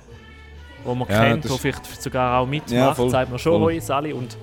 wo 0.84 0.94
man 0.94 1.08
Ja, 1.08 1.24
kennt, 1.24 1.48
wo 1.50 1.56
vielleicht 1.58 2.02
sogar 2.02 2.40
auch 2.40 2.46
mitmacht, 2.46 2.72
Ja, 2.72 2.94
voll, 2.94 3.10
sagt 3.10 3.30
man 3.30 3.38
schon 3.38 3.60
voll. 3.60 3.74
«Hoi 3.74 3.80
Sally» 3.80 4.12
und 4.12 4.36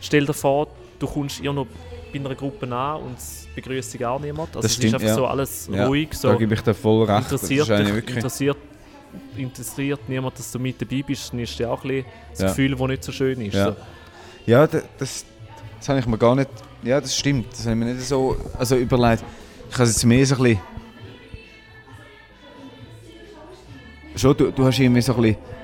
stell 0.00 0.26
dir 0.26 0.32
vor, 0.34 0.68
du 0.98 1.06
kommst 1.06 1.40
irgendwo 1.40 1.66
bei 2.12 2.20
einer 2.20 2.34
Gruppe 2.34 2.72
an 2.72 3.02
und 3.02 3.18
es 3.18 3.48
begrüßt 3.54 3.94
dich 3.94 4.04
auch 4.06 4.20
niemand. 4.20 4.48
Also 4.50 4.60
Das 4.60 4.70
es 4.70 4.76
stimmt, 4.76 4.88
ist 4.88 4.94
einfach 4.94 5.08
ja. 5.08 5.14
so 5.14 5.26
alles 5.26 5.68
ruhig, 5.72 6.10
Da 6.10 6.16
so 6.16 6.36
gebe 6.38 6.54
ich 6.54 6.60
dir 6.60 6.74
voll 6.74 7.04
recht. 7.10 7.22
interessiert, 7.32 7.68
dich, 7.68 8.14
interessiert, 8.16 8.56
interessiert 9.36 10.00
niemand, 10.08 10.38
dass 10.38 10.52
du 10.52 10.58
mit 10.58 10.80
dabei 10.80 11.02
bist, 11.06 11.32
dann 11.32 11.40
ist 11.40 11.58
ja 11.58 11.70
auch 11.70 11.82
ein 11.84 11.88
bisschen 11.90 12.04
das. 12.38 12.40
Gefühl, 12.56 12.70
das 12.76 12.88
nicht 12.88 13.04
so 13.04 13.12
schön 13.12 13.40
ist. 13.40 13.54
Ja. 13.54 13.66
So. 13.72 13.76
Ja, 14.46 14.66
da- 14.66 14.82
das, 14.98 15.24
das 15.78 15.88
habe 15.88 15.98
ich 15.98 16.06
mir 16.06 16.18
gar 16.18 16.34
nicht. 16.36 16.50
Ja, 16.84 17.00
das 17.00 17.16
stimmt. 17.16 17.50
Das 17.52 17.60
habe 17.60 17.70
ich 17.70 17.76
mir 17.76 17.94
nicht 17.94 18.06
so 18.06 18.36
also 18.58 18.76
überlegt. 18.76 19.24
Ich 19.70 19.74
habe 19.74 19.84
es 19.84 19.94
jetzt 19.94 20.04
mehr 20.04 20.26
so 20.26 20.36
ein 20.36 20.42
bisschen. 20.42 20.60
Schon, 24.16 24.36
du, 24.36 24.52
du 24.52 24.64
hast 24.64 24.78
irgendwie 24.78 25.00
so 25.00 25.14
ein 25.14 25.22
bisschen. 25.22 25.54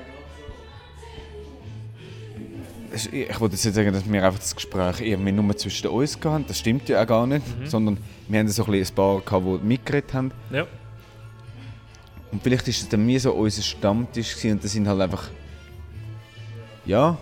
Ich 3.13 3.39
wollte 3.39 3.55
jetzt 3.55 3.65
nicht 3.65 3.75
sagen, 3.75 3.93
dass 3.93 4.11
wir 4.11 4.25
einfach 4.25 4.39
das 4.39 4.55
Gespräch 4.55 4.99
irgendwie 5.01 5.31
nur 5.31 5.55
zwischen 5.55 5.87
uns 5.87 6.17
hatten. 6.23 6.45
Das 6.47 6.57
stimmt 6.57 6.89
ja 6.89 7.01
auch 7.03 7.07
gar 7.07 7.27
nicht. 7.27 7.45
Sondern 7.65 7.97
wir 8.27 8.39
haben 8.39 8.47
so 8.49 8.65
ein, 8.65 8.71
bisschen 8.71 8.93
ein 8.93 8.95
paar, 8.95 9.21
gehabt, 9.21 9.45
die 9.45 9.67
mitgeredet 9.67 10.13
haben. 10.13 10.31
Ja. 10.51 10.65
Und 12.31 12.41
vielleicht 12.41 12.67
ist 12.67 12.81
es 12.81 12.89
dann 12.89 13.05
mir 13.05 13.19
so 13.19 13.31
unser 13.33 13.61
Stammtisch 13.61 14.35
gewesen 14.35 14.53
und 14.53 14.63
da 14.63 14.67
sind 14.67 14.87
halt 14.87 15.01
einfach 15.01 15.29
ja 16.85 17.17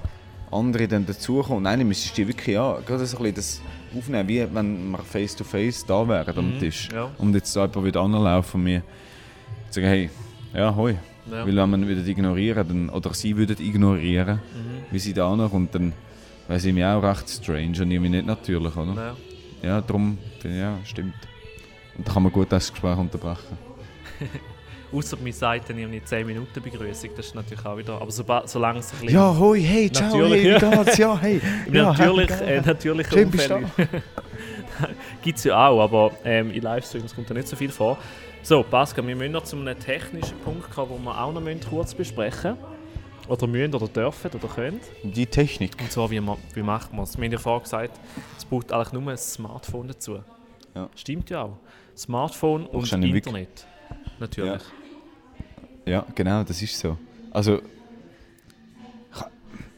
andere 0.51 0.87
dann 0.87 1.05
dazugekommen. 1.05 1.57
Und 1.59 1.67
eigentlich 1.67 1.87
müsstest 1.87 2.17
du 2.17 2.27
wirklich 2.27 2.55
ja 2.55 2.79
gerade 2.85 3.05
so 3.05 3.17
ein 3.17 3.23
bisschen 3.23 3.35
das 3.35 3.61
aufnehmen, 3.97 4.27
wie 4.27 4.45
wenn 4.53 4.91
wir 4.91 4.99
face 4.99 5.35
to 5.35 5.43
face 5.43 5.85
da 5.85 6.07
wären 6.07 6.37
am 6.37 6.53
Mhm, 6.55 6.59
Tisch. 6.59 6.89
ja. 6.93 7.09
Und 7.17 7.33
jetzt 7.35 7.55
da 7.55 7.65
jemand 7.65 7.85
wieder 7.85 8.01
anlaufen 8.01 8.57
und 8.57 8.63
mir 8.63 8.83
sagen, 9.69 9.87
hey, 9.87 10.09
ja 10.53 10.75
hoi. 10.75 10.95
Ja. 11.31 11.45
Weil 11.45 11.55
wenn 11.55 11.69
man 11.69 11.87
wieder 11.87 12.05
ignorieren 12.05 12.67
dann, 12.67 12.89
oder 12.89 13.13
sie 13.13 13.35
würden 13.37 13.55
ignorieren, 13.59 14.37
Mhm. 14.37 14.91
wie 14.91 14.99
sie 14.99 15.13
da 15.13 15.31
ankommt, 15.31 15.75
dann 15.75 15.93
wäre 16.47 16.59
sie 16.59 16.71
mir 16.73 16.89
auch 16.89 17.03
recht 17.03 17.29
strange 17.29 17.81
und 17.81 17.91
irgendwie 17.91 18.09
nicht 18.09 18.25
natürlich, 18.25 18.75
oder? 18.75 18.93
Ja. 18.95 19.15
Ja, 19.61 19.81
darum, 19.81 20.17
finde 20.39 20.55
ich, 20.57 20.61
ja, 20.61 20.77
stimmt. 20.85 21.13
Und 21.97 22.07
da 22.07 22.13
kann 22.13 22.23
man 22.23 22.31
gut 22.31 22.51
das 22.51 22.71
Gespräch 22.71 22.97
unterbrechen. 22.97 23.57
Außer 24.91 25.17
mir 25.17 25.31
sagt 25.33 25.69
dann 25.69 25.77
irgendwie 25.77 26.03
10 26.03 26.25
Minuten 26.25 26.61
Begrüßung, 26.61 27.11
das 27.15 27.27
ist 27.27 27.35
natürlich 27.35 27.63
auch 27.65 27.77
wieder. 27.77 28.01
Aber 28.01 28.11
soba- 28.11 28.47
solange 28.47 28.79
es 28.79 28.91
ein 28.91 28.99
bisschen 29.01 29.15
Ja, 29.15 29.37
hoi, 29.37 29.61
hey, 29.61 29.91
ciao, 29.91 30.17
Natürlich, 30.17 30.43
hey, 30.43 30.61
wie 30.61 30.83
geht's? 30.83 30.97
Ja, 30.97 31.17
hey. 31.21 31.41
im 31.67 31.73
ja, 31.75 31.83
natürlich, 31.91 32.29
hey, 32.31 32.57
äh, 32.57 32.61
natürlichen 32.61 33.11
Schön 33.13 33.29
bist 33.31 33.49
du 33.49 33.55
Umfeld 33.55 33.89
gibt 35.21 35.37
es 35.37 35.43
ja 35.43 35.67
auch, 35.67 35.81
aber 35.81 36.11
ähm, 36.23 36.51
in 36.51 36.61
Livestreams 36.61 37.13
kommt 37.13 37.29
da 37.29 37.33
nicht 37.33 37.47
so 37.47 37.55
viel 37.55 37.69
vor. 37.69 37.97
So, 38.41 38.63
Pascal, 38.63 39.05
wir 39.05 39.15
müssen 39.15 39.33
noch 39.33 39.43
zu 39.43 39.57
einem 39.57 39.77
technischen 39.77 40.37
Punkt 40.39 40.71
kommen, 40.71 40.93
den 40.95 41.03
wir 41.03 41.21
auch 41.23 41.33
noch 41.33 41.41
müssen 41.41 41.59
kurz 41.69 41.93
besprechen 41.93 42.55
Oder 43.27 43.45
müssen, 43.47 43.75
oder 43.75 43.87
dürfen, 43.87 44.31
oder 44.33 44.47
können. 44.47 44.79
Die 45.03 45.25
Technik. 45.27 45.73
Und 45.79 45.91
zwar, 45.91 46.09
wie, 46.09 46.19
man, 46.19 46.37
wie 46.53 46.63
macht 46.63 46.93
man 46.93 47.03
es? 47.03 47.17
Wir 47.17 47.25
haben 47.25 47.31
ja 47.33 47.37
vorher 47.37 47.61
gesagt, 47.61 47.99
es 48.37 48.45
braucht 48.45 48.71
eigentlich 48.71 48.93
nur 48.93 49.11
ein 49.11 49.17
Smartphone 49.17 49.89
dazu. 49.89 50.19
Ja. 50.73 50.89
Stimmt 50.95 51.29
ja 51.29 51.43
auch. 51.43 51.57
Smartphone 51.95 52.65
und 52.65 52.91
Internet. 52.91 53.67
Natürlich. 54.19 54.61
Ja, 54.61 54.78
genau, 56.15 56.43
das 56.43 56.61
ist 56.61 56.77
so. 56.77 56.97
Also, 57.31 57.59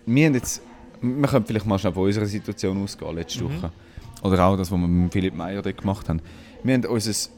wir 0.05 0.25
haben 0.25 0.33
jetzt, 0.33 0.61
wir 1.01 1.27
können 1.27 1.45
vielleicht 1.45 1.65
mal 1.65 1.79
schnell 1.79 1.93
von 1.93 2.03
unserer 2.03 2.25
Situation 2.25 2.83
ausgehen, 2.83 3.15
letzte 3.15 3.43
Mhm. 3.43 3.61
Woche. 3.61 3.71
Oder 4.23 4.45
auch 4.45 4.57
das, 4.57 4.71
was 4.71 4.79
wir 4.79 4.87
mit 4.87 5.11
Philipp 5.11 5.35
Meyer 5.35 5.61
dort 5.61 5.77
gemacht 5.77 6.07
haben. 6.09 6.21
Wir 6.63 6.73
haben 6.75 6.85
unser 6.85 7.29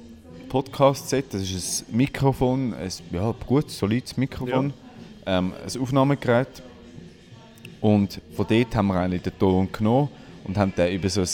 Podcast-Set, 0.50 1.34
das 1.34 1.44
ist 1.44 1.86
ein 1.90 1.98
Mikrofon, 1.98 2.74
ein 2.74 2.90
ja, 3.12 3.34
gutes, 3.46 3.78
solides 3.80 4.18
Mikrofon, 4.18 4.74
ähm, 5.26 5.54
ein 5.54 5.82
Aufnahmegerät. 5.82 6.62
Und 7.80 8.22
von 8.36 8.46
dort 8.50 8.76
haben 8.76 8.88
wir 8.88 8.96
eigentlich 8.96 9.22
den 9.24 9.38
Ton 9.40 9.70
genommen 9.72 10.10
und 10.44 10.58
haben 10.58 10.74
den 10.76 10.94
über 10.94 11.10
so 11.10 11.22
ein, 11.22 11.28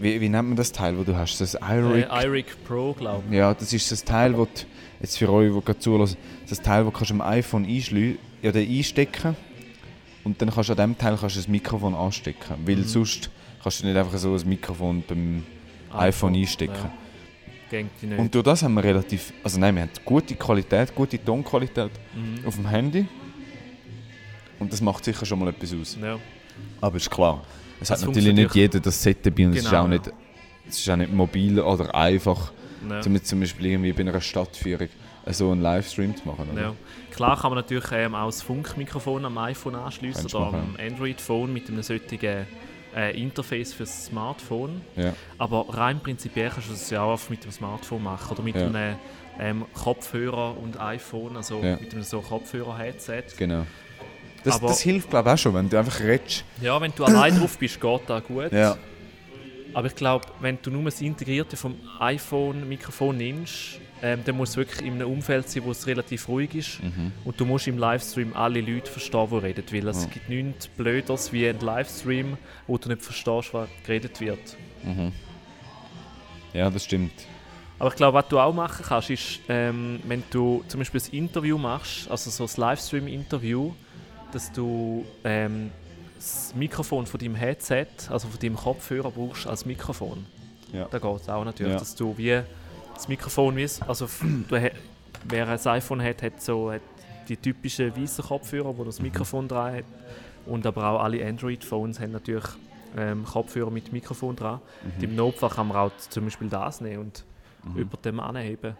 wie, 0.00 0.20
wie 0.20 0.28
nennt 0.28 0.48
man 0.48 0.56
das 0.56 0.72
Teil, 0.72 0.96
wo 0.98 1.02
du 1.04 1.16
hast? 1.16 1.38
Das 1.40 1.54
IRIC 1.54 2.08
Äh, 2.10 2.24
iRig 2.26 2.46
Pro, 2.64 2.92
glaube 2.94 3.24
ich. 3.30 3.36
ja, 3.36 3.52
das 3.54 3.72
ist 3.72 3.90
das 3.90 4.04
Teil, 4.04 4.32
das 4.32 4.48
du, 4.54 4.66
jetzt 5.00 5.18
für 5.18 5.30
euch, 5.32 5.52
die 5.52 5.60
gerade 5.64 5.78
zulassen, 5.78 6.16
das 6.48 6.60
Teil, 6.60 6.84
das 6.84 6.92
kannst 6.94 7.10
du 7.10 7.14
am 7.14 7.20
iPhone 7.22 7.64
ja, 8.42 8.52
einstecken 8.52 9.36
und 10.24 10.40
dann 10.40 10.50
kannst 10.50 10.68
du 10.68 10.72
an 10.74 10.78
dem 10.78 10.98
Teil 10.98 11.16
kannst 11.18 11.36
du 11.36 11.40
das 11.40 11.48
Mikrofon 11.48 11.94
anstecken, 11.94 12.56
weil 12.64 12.76
Mhm. 12.76 12.84
sonst 12.84 13.30
kannst 13.62 13.82
du 13.82 13.86
nicht 13.86 13.96
einfach 13.96 14.16
so 14.18 14.34
ein 14.34 14.48
Mikrofon 14.48 15.02
beim 15.06 15.44
iPhone, 15.92 16.34
einstecken. 16.34 16.90
Ja. 17.70 18.16
Und 18.16 18.34
durch 18.34 18.44
das 18.44 18.62
haben 18.62 18.74
wir 18.74 18.84
relativ, 18.84 19.32
also 19.44 19.60
nein, 19.60 19.74
wir 19.74 19.82
haben 19.82 19.90
gute 20.04 20.34
Qualität, 20.36 20.94
gute 20.94 21.22
Tonqualität 21.22 21.90
Mhm. 22.14 22.46
auf 22.46 22.54
dem 22.56 22.66
Handy 22.66 23.06
und 24.58 24.72
das 24.72 24.80
macht 24.80 25.04
sicher 25.04 25.26
schon 25.26 25.38
mal 25.38 25.48
etwas 25.48 25.74
aus. 25.74 25.98
ja. 26.00 26.18
Aber 26.80 26.96
ist 26.96 27.10
klar, 27.10 27.42
es 27.80 27.88
Das 27.88 28.02
hat 28.02 28.08
natürlich 28.08 28.34
nicht 28.34 28.54
jeder 28.54 28.80
das 28.80 29.02
Set 29.02 29.24
dabei 29.24 29.46
und 29.46 29.52
es 29.52 29.58
ist 29.58 29.70
Genau, 29.70 29.82
auch 29.82 29.84
ja. 29.84 29.90
nicht, 29.90 30.12
es 30.68 30.78
ist 30.78 30.90
auch 30.90 30.96
nicht 30.96 31.12
mobil 31.12 31.60
oder 31.60 31.94
einfach. 31.94 32.52
Ja. 32.88 33.00
Um 33.04 33.22
zum 33.22 33.40
Beispiel 33.40 33.66
irgendwie 33.66 33.92
bei 33.92 34.00
einer 34.00 34.20
Stadtführung 34.20 34.88
so 35.30 35.50
einen 35.50 35.60
Livestream 35.60 36.16
zu 36.16 36.26
machen. 36.26 36.48
Ja. 36.56 36.74
Klar 37.10 37.40
kann 37.40 37.50
man 37.50 37.58
natürlich 37.58 37.90
ähm, 37.92 38.14
auch 38.14 38.26
das 38.26 38.42
Funkmikrofon 38.42 39.24
am 39.24 39.36
iPhone 39.38 39.74
anschließen 39.74 40.26
oder 40.26 40.40
machen, 40.40 40.76
am 40.78 40.86
Android-Phone 40.86 41.52
mit 41.52 41.68
einem 41.68 41.82
solchen 41.82 42.46
äh, 42.94 43.20
Interface 43.20 43.72
fürs 43.72 44.06
Smartphone. 44.06 44.80
Ja. 44.96 45.12
Aber 45.36 45.66
rein 45.68 46.00
prinzipiell 46.00 46.50
kannst 46.50 46.68
du 46.68 46.72
das 46.72 46.88
ja 46.90 47.02
auch 47.02 47.20
mit 47.28 47.44
dem 47.44 47.50
Smartphone 47.50 48.02
machen 48.02 48.32
oder 48.32 48.42
mit 48.42 48.56
einem 48.56 48.96
ähm, 49.38 49.64
Kopfhörer 49.74 50.56
und 50.56 50.80
iPhone, 50.80 51.36
also 51.36 51.58
mit 51.60 51.92
einem 51.92 52.02
so 52.02 52.20
Kopfhörer-Headset. 52.20 53.24
Genau. 53.36 53.66
Das, 54.44 54.56
Aber- 54.56 54.68
das 54.68 54.80
hilft 54.80 55.10
glaube 55.10 55.28
ich 55.28 55.34
auch 55.34 55.38
schon, 55.38 55.54
wenn 55.54 55.68
du 55.68 55.78
einfach 55.78 56.00
redest. 56.00 56.44
Ja, 56.60 56.80
wenn 56.80 56.92
du 56.94 57.04
allein 57.04 57.38
drauf 57.38 57.58
bist, 57.58 57.80
geht 57.80 58.00
das 58.06 58.24
gut. 58.24 58.52
Ja. 58.52 58.76
Aber 59.74 59.86
ich 59.88 59.94
glaube, 59.94 60.26
wenn 60.40 60.58
du 60.62 60.70
nur 60.70 60.84
das 60.84 61.00
Integrierte 61.00 61.56
vom 61.56 61.76
iPhone-Mikrofon 62.00 63.16
nimmst, 63.16 63.80
ähm, 64.00 64.20
dann 64.24 64.36
muss 64.36 64.50
es 64.50 64.56
wirklich 64.56 64.80
in 64.86 64.94
einem 64.94 65.08
Umfeld 65.10 65.48
sein, 65.50 65.64
wo 65.64 65.72
es 65.72 65.86
relativ 65.86 66.28
ruhig 66.28 66.54
ist. 66.54 66.82
Mhm. 66.82 67.12
Und 67.24 67.38
du 67.38 67.44
musst 67.44 67.66
im 67.66 67.76
Livestream 67.78 68.32
alle 68.34 68.60
Leute 68.60 68.90
verstehen, 68.90 69.26
die 69.30 69.36
reden. 69.38 69.64
Weil 69.72 69.88
es 69.88 70.04
Ja. 70.04 70.08
gibt 70.10 70.28
nichts 70.28 70.68
Blöderes 70.68 71.32
wie 71.32 71.48
ein 71.48 71.58
Livestream, 71.60 72.38
wo 72.66 72.78
du 72.78 72.88
nicht 72.88 73.02
verstehst, 73.02 73.52
was 73.52 73.68
geredet 73.84 74.20
wird. 74.20 74.56
ja, 76.52 76.70
das 76.70 76.84
stimmt. 76.84 77.12
Aber 77.78 77.90
ich 77.90 77.96
glaube, 77.96 78.18
was 78.18 78.28
du 78.28 78.38
auch 78.40 78.52
machen 78.54 78.84
kannst, 78.88 79.10
ist, 79.10 79.40
ähm, 79.48 80.00
wenn 80.04 80.22
du 80.30 80.64
zum 80.66 80.78
Beispiel 80.80 81.00
ein 81.00 81.12
Interview 81.16 81.58
machst, 81.58 82.10
also 82.10 82.30
so 82.30 82.44
ein 82.44 82.50
Livestream-Interview, 82.60 83.72
dass 84.32 84.52
du 84.52 85.04
ähm, 85.24 85.70
das 86.16 86.54
Mikrofon 86.54 87.06
von 87.06 87.18
deinem 87.20 87.34
Headset, 87.34 87.86
also 88.10 88.28
von 88.28 88.38
deinem 88.40 88.56
Kopfhörer 88.56 89.10
brauchst 89.10 89.46
als 89.46 89.64
Mikrofon. 89.66 90.26
Ja. 90.72 90.86
Da 90.90 90.98
geht 90.98 91.20
es 91.20 91.28
auch 91.28 91.44
natürlich, 91.44 91.72
Ja. 91.72 91.78
dass 91.78 91.94
du 91.94 92.16
wie 92.18 92.42
das 92.94 93.08
Mikrofon, 93.08 93.56
wie 93.56 93.62
es- 93.62 93.80
also 93.82 94.06
du, 94.48 94.70
wer 95.28 95.48
ein 95.48 95.66
iPhone 95.66 96.02
hat, 96.02 96.22
hat 96.22 96.40
so 96.42 96.72
hat 96.72 96.82
die 97.28 97.36
typischen 97.36 97.94
weißen 97.96 98.24
Kopfhörer, 98.24 98.76
wo 98.76 98.82
Mhm. 98.82 98.86
das 98.86 99.00
Mikrofon 99.00 99.48
dran 99.48 99.76
hat. 99.76 99.84
Und 100.46 100.66
aber 100.66 100.90
auch 100.90 101.02
alle 101.02 101.24
Android-Phones 101.26 102.00
haben 102.00 102.12
natürlich 102.12 102.44
ähm, 102.96 103.24
Kopfhörer 103.24 103.70
mit 103.70 103.92
Mikrofon 103.92 104.34
dran. 104.34 104.60
Mhm. 104.98 105.04
Im 105.04 105.14
Notfall 105.14 105.50
kann 105.50 105.68
man 105.68 105.76
auch 105.76 105.92
zum 106.08 106.24
Beispiel 106.24 106.48
das 106.48 106.80
nehmen 106.80 106.98
und 107.02 107.24
über 107.76 107.98
dem 107.98 108.18
anheben. 108.18 108.76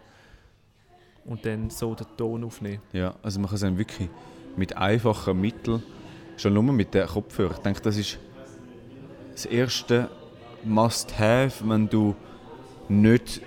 Und 1.25 1.45
dann 1.45 1.69
so 1.69 1.93
den 1.93 2.07
Ton 2.17 2.43
aufnehmen. 2.43 2.81
Ja, 2.91 3.13
also 3.21 3.39
man 3.39 3.49
kann 3.51 3.55
es 3.71 3.77
wirklich 3.77 4.09
mit 4.59 4.77
einfachen 4.77 5.39
Mitteln, 5.41 5.81
schon 6.37 6.53
nur 6.53 6.63
mit 6.63 6.93
den 6.93 7.07
Kopfhörern, 7.07 7.55
ich 7.55 7.63
denke, 7.63 7.81
das 7.81 7.97
ist 7.97 8.19
das 9.33 9.45
erste 9.45 10.09
Must-Have, 10.65 11.67
wenn 11.67 11.89
du 11.89 12.13
nicht 12.89 13.41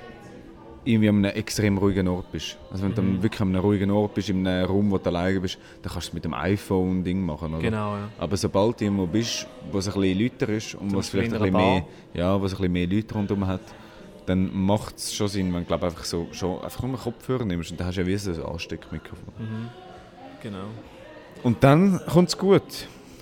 irgendwie 0.84 1.08
an 1.08 1.16
einem 1.24 1.36
extrem 1.36 1.78
ruhigen 1.78 2.08
Ort 2.08 2.32
bist. 2.32 2.56
Also 2.72 2.84
wenn 2.84 2.94
du 2.94 3.02
Mhm. 3.02 3.22
wirklich 3.22 3.40
an 3.40 3.48
einem 3.48 3.60
ruhigen 3.60 3.90
Ort 3.92 4.14
bist, 4.14 4.30
in 4.30 4.44
einem 4.46 4.66
Raum, 4.66 4.90
wo 4.90 4.98
du 4.98 5.10
alleine 5.10 5.38
bist, 5.40 5.58
dann 5.82 5.92
kannst 5.92 6.08
du 6.08 6.10
es 6.10 6.14
mit 6.14 6.24
dem 6.24 6.34
iPhone 6.34 7.04
Ding 7.04 7.24
machen, 7.24 7.54
oder? 7.54 7.62
Genau, 7.62 7.96
ja. 7.96 8.08
Aber 8.18 8.36
sobald 8.36 8.80
du 8.80 8.84
irgendwo 8.84 9.06
bist, 9.06 9.46
wo 9.70 9.78
es 9.78 9.86
ein 9.88 10.00
bisschen 10.00 10.18
lauter 10.18 10.48
ist 10.48 10.74
und 10.74 10.92
wo 10.92 10.98
es 10.98 11.08
vielleicht 11.10 11.28
in 11.28 11.34
ein 11.36 11.40
bisschen 11.52 11.54
mehr, 11.54 11.84
ja, 12.14 12.40
wo 12.40 12.46
es 12.46 12.52
ein 12.52 12.56
bisschen 12.56 12.72
mehr 12.72 12.86
Leute 12.88 13.14
rundherum 13.14 13.46
hat, 13.46 13.60
dann 14.26 14.52
macht 14.52 14.96
es 14.96 15.14
schon 15.14 15.28
Sinn, 15.28 15.52
wenn 15.52 15.60
du 15.60 15.66
glaub, 15.66 15.84
einfach, 15.84 16.04
so, 16.04 16.26
schon, 16.32 16.60
einfach 16.62 16.82
nur 16.82 16.90
einen 16.94 17.00
Kopfhörer 17.00 17.44
nimmst 17.44 17.70
und 17.70 17.78
dann 17.78 17.86
hast 17.86 17.96
du 17.96 18.00
ja 18.00 18.06
wie 18.06 18.16
so 18.16 18.32
ein 18.32 18.42
Ansteckmikrofon. 18.42 19.34
Genau. 20.42 20.66
Und 21.42 21.62
dann 21.64 22.00
kommt 22.06 22.28
es 22.28 22.38
gut. 22.38 22.62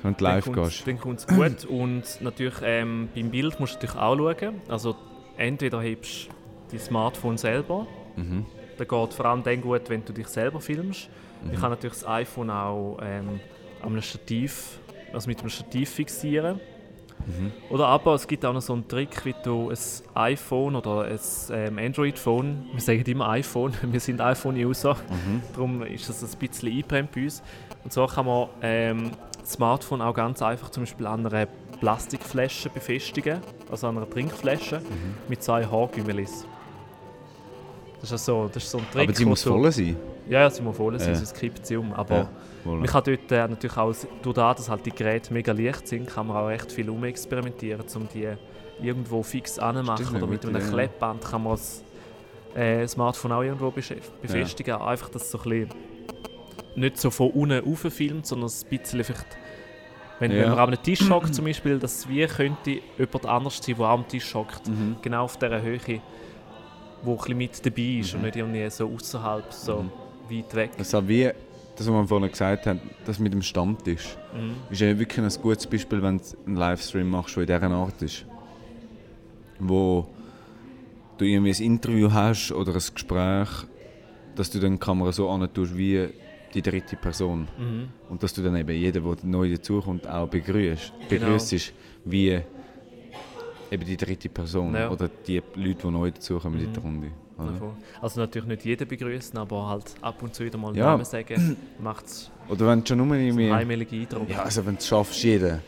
Wenn 0.03 0.15
du 0.15 0.25
dann 0.25 0.35
live 0.35 0.45
kommt's- 0.45 0.69
gehst. 0.71 0.87
Dann 0.87 0.99
kommt 0.99 1.19
es 1.21 1.27
gut. 1.27 1.65
Und 1.67 2.21
natürlich 2.21 2.55
ähm, 2.63 3.09
beim 3.15 3.31
Bild 3.31 3.59
musst 3.61 3.75
du 3.75 3.77
natürlich 3.87 3.97
auch 3.97 4.17
schauen. 4.17 4.61
Also 4.69 4.97
entweder 5.37 5.81
hebst 5.81 6.27
du 6.29 6.33
dein 6.71 6.81
Smartphone 6.81 7.39
selber. 7.39 7.87
Mhm. 8.17 8.47
Das 8.79 8.89
geht 8.89 9.15
vor 9.15 9.27
allem 9.27 9.43
dann 9.43 9.61
gut, 9.61 9.83
wenn 9.89 10.05
du 10.05 10.13
dich 10.13 10.27
selber 10.29 10.61
filmst. 10.61 11.09
Mhm. 11.45 11.53
Ich 11.53 11.61
kann 11.61 11.71
natürlich 11.71 11.99
das 11.99 12.07
iPhone 12.09 12.51
auch 12.51 12.99
ähm, 13.03 13.41
einem 13.83 14.01
Stativ, 14.03 14.79
also 15.13 15.29
mit 15.29 15.41
einem 15.41 15.51
Stativ 15.51 15.91
fixieren. 15.91 16.61
Mhm. 17.27 17.53
Oder 17.71 17.87
aber 17.87 18.15
es 18.15 18.27
gibt 18.27 18.45
auch 18.45 18.53
noch 18.53 18.61
so 18.63 18.73
einen 18.73 18.87
Trick, 18.89 19.25
wie 19.25 19.35
du 19.43 19.71
ein 19.71 19.77
iPhone 20.15 20.77
oder 20.77 21.03
ein 21.05 21.19
ähm, 21.53 21.79
Android-Phone, 21.79 22.67
wir 22.73 22.81
sagen 22.81 23.03
immer 23.07 23.29
iPhone, 23.31 23.73
wir 23.83 24.01
sind 24.01 24.21
iPhone-User, 24.21 24.95
Mhm. 24.95 25.43
darum 25.55 25.83
ist 25.83 26.09
das 26.09 26.23
ein 26.23 26.39
bisschen 26.39 26.69
eingebrannt 26.71 27.13
bei 27.13 27.25
uns. 27.25 27.43
Und 27.85 27.93
so 27.93 28.07
kann 28.07 28.27
man 28.27 28.49
ähm, 28.63 29.11
das 29.41 29.53
Smartphone 29.53 30.03
auch 30.03 30.15
ganz 30.15 30.43
einfach 30.43 30.71
zum 30.71 30.83
Beispiel 30.83 31.07
an 31.07 31.27
einer 31.27 31.47
Plastikflasche 31.81 32.69
befestigen, 32.69 33.41
also 33.71 33.87
an 33.89 33.97
einer 33.97 34.09
Trinkflasche, 34.11 34.81
Mhm. 34.81 35.15
mit 35.29 35.43
zwei 35.43 35.65
Haargümmelis. 35.65 36.45
Das 38.01 38.11
ist, 38.13 38.13
also, 38.13 38.49
das 38.53 38.63
ist 38.65 38.71
so 38.71 38.79
ein 38.79 38.85
Trick. 38.93 39.09
Aber 39.09 39.15
sie 39.15 39.25
muss 39.27 39.43
voll 39.43 39.71
sein. 39.73 39.97
Ja, 40.29 40.41
ja, 40.41 40.51
sie 40.51 40.63
muss 40.63 40.77
voll 40.77 40.99
sein, 40.99 41.09
Ja. 41.11 41.15
sonst 41.17 41.35
kippt 41.35 41.67
sie 41.67 41.77
um. 41.77 41.93
Aber 41.93 42.15
Ja, 42.17 42.29
man 42.65 42.85
kann 42.87 43.03
dort 43.05 43.33
äh, 43.33 43.49
natürlich 43.49 43.77
auch, 43.77 43.95
durch 44.23 44.35
das, 44.35 44.57
dass 44.59 44.69
halt 44.69 44.87
die 44.87 44.91
Geräte 44.93 45.33
mega 45.33 45.53
leicht 45.53 45.89
sind, 45.89 46.07
kann 46.09 46.27
man 46.27 46.37
auch 46.37 46.47
recht 46.49 46.71
viel 46.71 46.89
umexperimentieren, 46.91 47.85
um 47.95 48.09
die 48.13 48.29
irgendwo 48.83 49.23
fix 49.23 49.59
anzumachen. 49.59 50.05
Stimmt, 50.07 50.23
Oder 50.23 50.31
mit 50.31 50.45
einem 50.47 50.61
ja. 50.63 50.69
Klebband 50.69 51.25
kann 51.25 51.43
man 51.43 51.53
das 51.55 51.83
äh, 52.55 52.87
Smartphone 52.87 53.33
auch 53.33 53.43
irgendwo 53.43 53.71
befestigen. 53.71 54.75
Einfach, 54.75 55.09
dass 55.09 55.23
es 55.23 55.31
so 55.31 55.39
ein 55.39 55.45
bisschen 55.45 55.69
nicht 56.77 56.99
so 56.99 57.11
von 57.11 57.31
unten 57.31 57.59
rauf 57.65 57.81
filmt, 57.91 58.27
sondern 58.27 58.49
ein 58.51 58.69
bisschen 58.79 59.05
vielleicht, 59.05 59.27
wenn, 60.19 60.31
Ja. 60.31 60.43
wenn 60.43 60.51
man 60.51 60.59
an 60.59 60.69
einem 60.69 60.83
Tisch 60.83 61.09
hockt 61.11 61.35
zum 61.35 61.45
Beispiel, 61.47 61.79
dass 61.79 61.99
es 61.99 62.09
wie 62.09 62.25
könnte 62.27 62.79
jemand 62.99 63.27
anders 63.27 63.61
sein, 63.63 63.75
der 63.77 63.87
auch 63.87 63.91
am 63.95 64.07
Tisch 64.09 64.35
hockt. 64.35 64.69
Mhm. 64.69 64.97
Genau 65.03 65.25
auf 65.25 65.37
dieser 65.39 65.61
Höhe, 65.63 65.81
wo 67.03 67.13
ein 67.13 67.17
bisschen 67.17 67.37
mit 67.39 67.67
dabei 67.67 67.83
ist 68.01 68.15
und 68.15 68.23
nicht 68.23 68.37
irgendwie 68.37 68.69
so 68.71 68.91
außerhalb, 68.95 69.53
so 69.53 69.83
Mhm. 69.83 69.91
Weit 70.31 70.55
weg. 70.55 70.71
Auch 70.79 71.09
wie 71.09 71.25
das, 71.77 71.87
was 71.87 71.95
wir 71.95 72.07
vorhin 72.07 72.31
gesagt 72.31 72.67
haben, 72.67 72.81
das 73.05 73.19
mit 73.19 73.33
dem 73.33 73.43
Stammtisch. 73.43 74.17
Mhm. 74.35 74.55
Ist 74.71 74.81
ja 74.81 74.99
wirklich 74.99 75.25
ein 75.25 75.43
gutes 75.43 75.67
Beispiel, 75.67 76.03
wenn 76.03 76.19
du 76.19 76.25
einen 76.47 76.57
Livestream 76.57 77.09
machst, 77.11 77.37
der 77.37 77.43
in 77.43 77.47
dieser 77.63 77.71
Art 77.71 78.03
ist. 78.03 78.27
Wo 79.59 80.07
du 81.19 81.25
irgendwie 81.25 81.53
ein 81.53 81.63
Interview 81.63 82.11
hast 82.13 82.53
oder 82.53 82.73
ein 82.75 82.83
Gespräch, 82.95 83.49
dass 84.35 84.51
du 84.51 84.59
dann 84.59 84.73
die 84.73 84.79
Kamera 84.79 85.13
so 85.13 85.47
tust 85.49 85.77
wie 85.77 86.09
die 86.55 86.63
dritte 86.63 86.97
Person. 86.97 87.47
Mhm. 87.59 87.89
Und 88.09 88.23
dass 88.23 88.33
du 88.35 88.43
dann 88.43 88.57
eben 88.57 88.71
jeden, 88.77 89.03
der 89.05 89.17
neu 89.25 89.51
dazukommt, 89.51 90.09
auch 90.09 90.29
begrüßt. 90.29 90.93
Genau. 91.09 91.27
Begrüßt 91.27 91.73
wie 92.05 92.41
eben 93.71 93.85
die 93.85 93.97
dritte 93.97 94.29
Person 94.29 94.75
Ja. 94.75 94.91
oder 94.91 95.09
die 95.09 95.41
Leute, 95.55 95.83
die 95.87 95.91
neu 95.91 96.11
dazukommen 96.11 96.61
in 96.61 96.69
Mhm. 96.69 96.73
die 96.73 96.81
Runde. 96.81 97.07
Davon. 97.47 97.73
Also 98.01 98.21
natürlich 98.21 98.49
nicht 98.49 98.65
jeden 98.65 98.89
begrüßen, 98.89 99.39
aber 99.39 99.69
halt 99.69 99.85
ab 100.01 100.23
und 100.23 100.35
zu 100.35 100.45
wieder 100.45 100.59
mal 100.59 100.69
einen 100.69 100.77
Ja. 100.79 100.87
Namen 100.87 101.05
sagen, 101.05 101.57
macht 101.79 102.07
es 102.07 102.31
Oder 102.49 102.67
wenn 102.69 102.81
du 102.81 102.87
schon 102.87 102.99
nur 103.07 103.17
irgendwie... 103.17 103.53
heimeligen 103.53 104.01
Eindruck. 104.01 104.29
Ja, 104.29 104.43
also 104.43 104.65
wenn 104.67 104.75
du 104.75 104.79
es 104.81 104.87
schaffst, 104.89 105.23
jeden. 105.23 105.61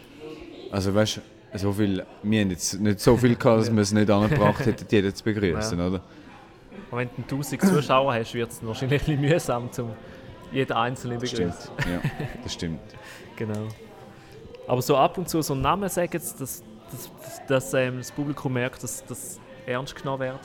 Also 0.70 0.94
weißt 0.94 1.20
du, 1.52 1.58
so 1.58 1.72
viel, 1.72 2.04
wir 2.22 2.40
haben 2.40 2.50
jetzt 2.50 2.80
nicht 2.80 3.00
so 3.00 3.16
viel 3.16 3.36
gehabt, 3.36 3.60
dass 3.60 3.72
wir 3.74 3.82
es 3.82 3.92
nicht 3.92 4.10
angebracht 4.10 4.64
hätten, 4.64 4.86
jeden 4.90 5.14
zu 5.14 5.22
begrüßen, 5.24 5.78
Ja. 5.78 5.86
oder? 5.88 6.00
Und 6.90 6.98
wenn 6.98 7.08
du 7.16 7.22
1000 7.36 7.60
Zuschauer 7.62 8.14
hast, 8.14 8.34
wird 8.34 8.50
es 8.50 8.64
wahrscheinlich 8.66 9.02
ein 9.02 9.06
bisschen 9.06 9.20
mühsam, 9.20 9.68
um 9.78 9.90
jeden 10.52 10.72
Einzelnen 10.72 11.18
zu 11.20 11.26
begrüßen. 11.36 11.70
Ja, 11.90 12.00
das 12.42 12.52
stimmt. 12.54 12.80
Genau. 13.36 13.66
Aber 14.68 14.82
so 14.82 14.96
ab 14.96 15.16
und 15.18 15.26
zu 15.28 15.40
so 15.42 15.54
einen 15.54 15.62
Namen 15.62 15.88
sagen, 15.88 16.12
dass, 16.12 16.36
dass, 16.36 16.62
dass, 16.90 17.46
dass 17.48 17.74
ähm, 17.74 17.96
das 17.98 18.12
Publikum 18.12 18.52
merkt, 18.52 18.82
dass 18.82 19.02
das 19.06 19.40
ernst 19.66 19.96
genommen 19.96 20.20
wird. 20.20 20.38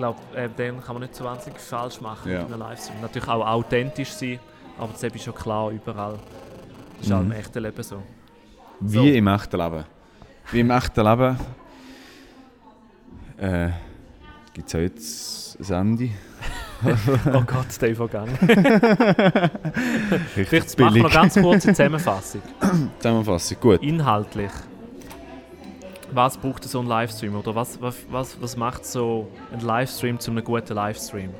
Ich 0.00 0.02
glaube, 0.02 0.18
äh, 0.34 0.48
dann 0.56 0.82
kann 0.82 0.94
man 0.94 1.02
nicht 1.02 1.14
so 1.14 1.24
wahnsinnig 1.24 1.60
falsch 1.60 2.00
machen 2.00 2.32
Ja. 2.32 2.38
mit 2.44 2.52
einem 2.54 2.60
Livestream. 2.60 3.02
Natürlich 3.02 3.28
auch 3.28 3.46
authentisch 3.46 4.08
sein, 4.12 4.38
aber 4.78 4.92
das 4.94 5.02
ist 5.02 5.22
schon 5.24 5.34
klar 5.34 5.68
überall. 5.70 6.18
Das 6.96 7.06
ist 7.06 7.12
auch 7.12 7.18
Mhm. 7.20 7.32
im 7.32 7.32
echten 7.32 7.62
Leben 7.62 7.82
so. 7.82 8.02
Wie 8.80 8.96
So. 8.96 9.04
im 9.04 9.26
echten 9.28 9.58
Leben. 9.60 9.84
Wie 10.52 10.60
im 10.60 10.70
echten 10.70 11.04
Leben 11.04 11.36
äh, 13.36 13.68
gibt 14.54 14.68
es 14.68 14.74
auch 14.74 14.78
jetzt 14.78 15.58
ein 15.70 15.74
Ende. 15.98 16.08
Oh 17.34 17.42
Gott, 17.42 17.82
der 17.82 17.90
Übergang. 17.90 18.26
Vielleicht 20.34 20.78
machen 20.78 20.94
wir 20.94 21.02
noch 21.02 21.12
ganz 21.12 21.34
kurz 21.34 21.66
eine 21.66 21.74
Zusammenfassung. 21.74 22.40
Zusammenfassung, 23.00 23.58
gut. 23.60 23.82
Inhaltlich. 23.82 24.50
Was 26.12 26.36
braucht 26.36 26.64
so 26.64 26.80
ein 26.80 26.86
Livestream? 26.86 27.36
Oder 27.36 27.54
was, 27.54 27.80
was, 27.80 27.96
was, 28.10 28.36
was 28.40 28.56
macht 28.56 28.84
so 28.84 29.28
ein 29.52 29.60
Livestream 29.60 30.18
zu 30.18 30.30
einem 30.30 30.44
guten 30.44 30.74
Livestream? 30.74 31.30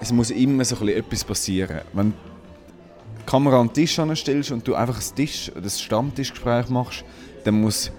Es 0.00 0.12
muss 0.12 0.30
immer 0.30 0.64
so 0.64 0.76
ein 0.76 0.86
bisschen 0.86 1.00
etwas 1.00 1.24
passieren. 1.24 1.80
Wenn 1.92 2.10
du 2.10 2.16
die 3.20 3.26
Kamera 3.26 3.60
an 3.60 3.68
den 3.68 3.74
Tisch 3.74 3.98
anstellst 3.98 4.50
und 4.52 4.66
du 4.66 4.74
einfach 4.74 4.96
das, 4.96 5.14
Tisch, 5.14 5.50
das 5.60 5.80
Stammtischgespräch 5.80 6.68
machst, 6.68 7.04
dann 7.44 7.60
muss 7.60 7.90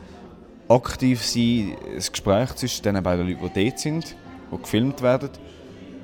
aktiv 0.70 1.22
sein 1.24 1.76
das 1.96 2.12
Gespräch 2.12 2.54
zwischen 2.56 2.84
den 2.84 3.02
beiden 3.04 3.28
Leuten, 3.28 3.50
die 3.54 3.66
dort 3.66 3.80
sind, 3.80 4.16
die 4.52 4.58
gefilmt 4.58 5.02
werden 5.02 5.30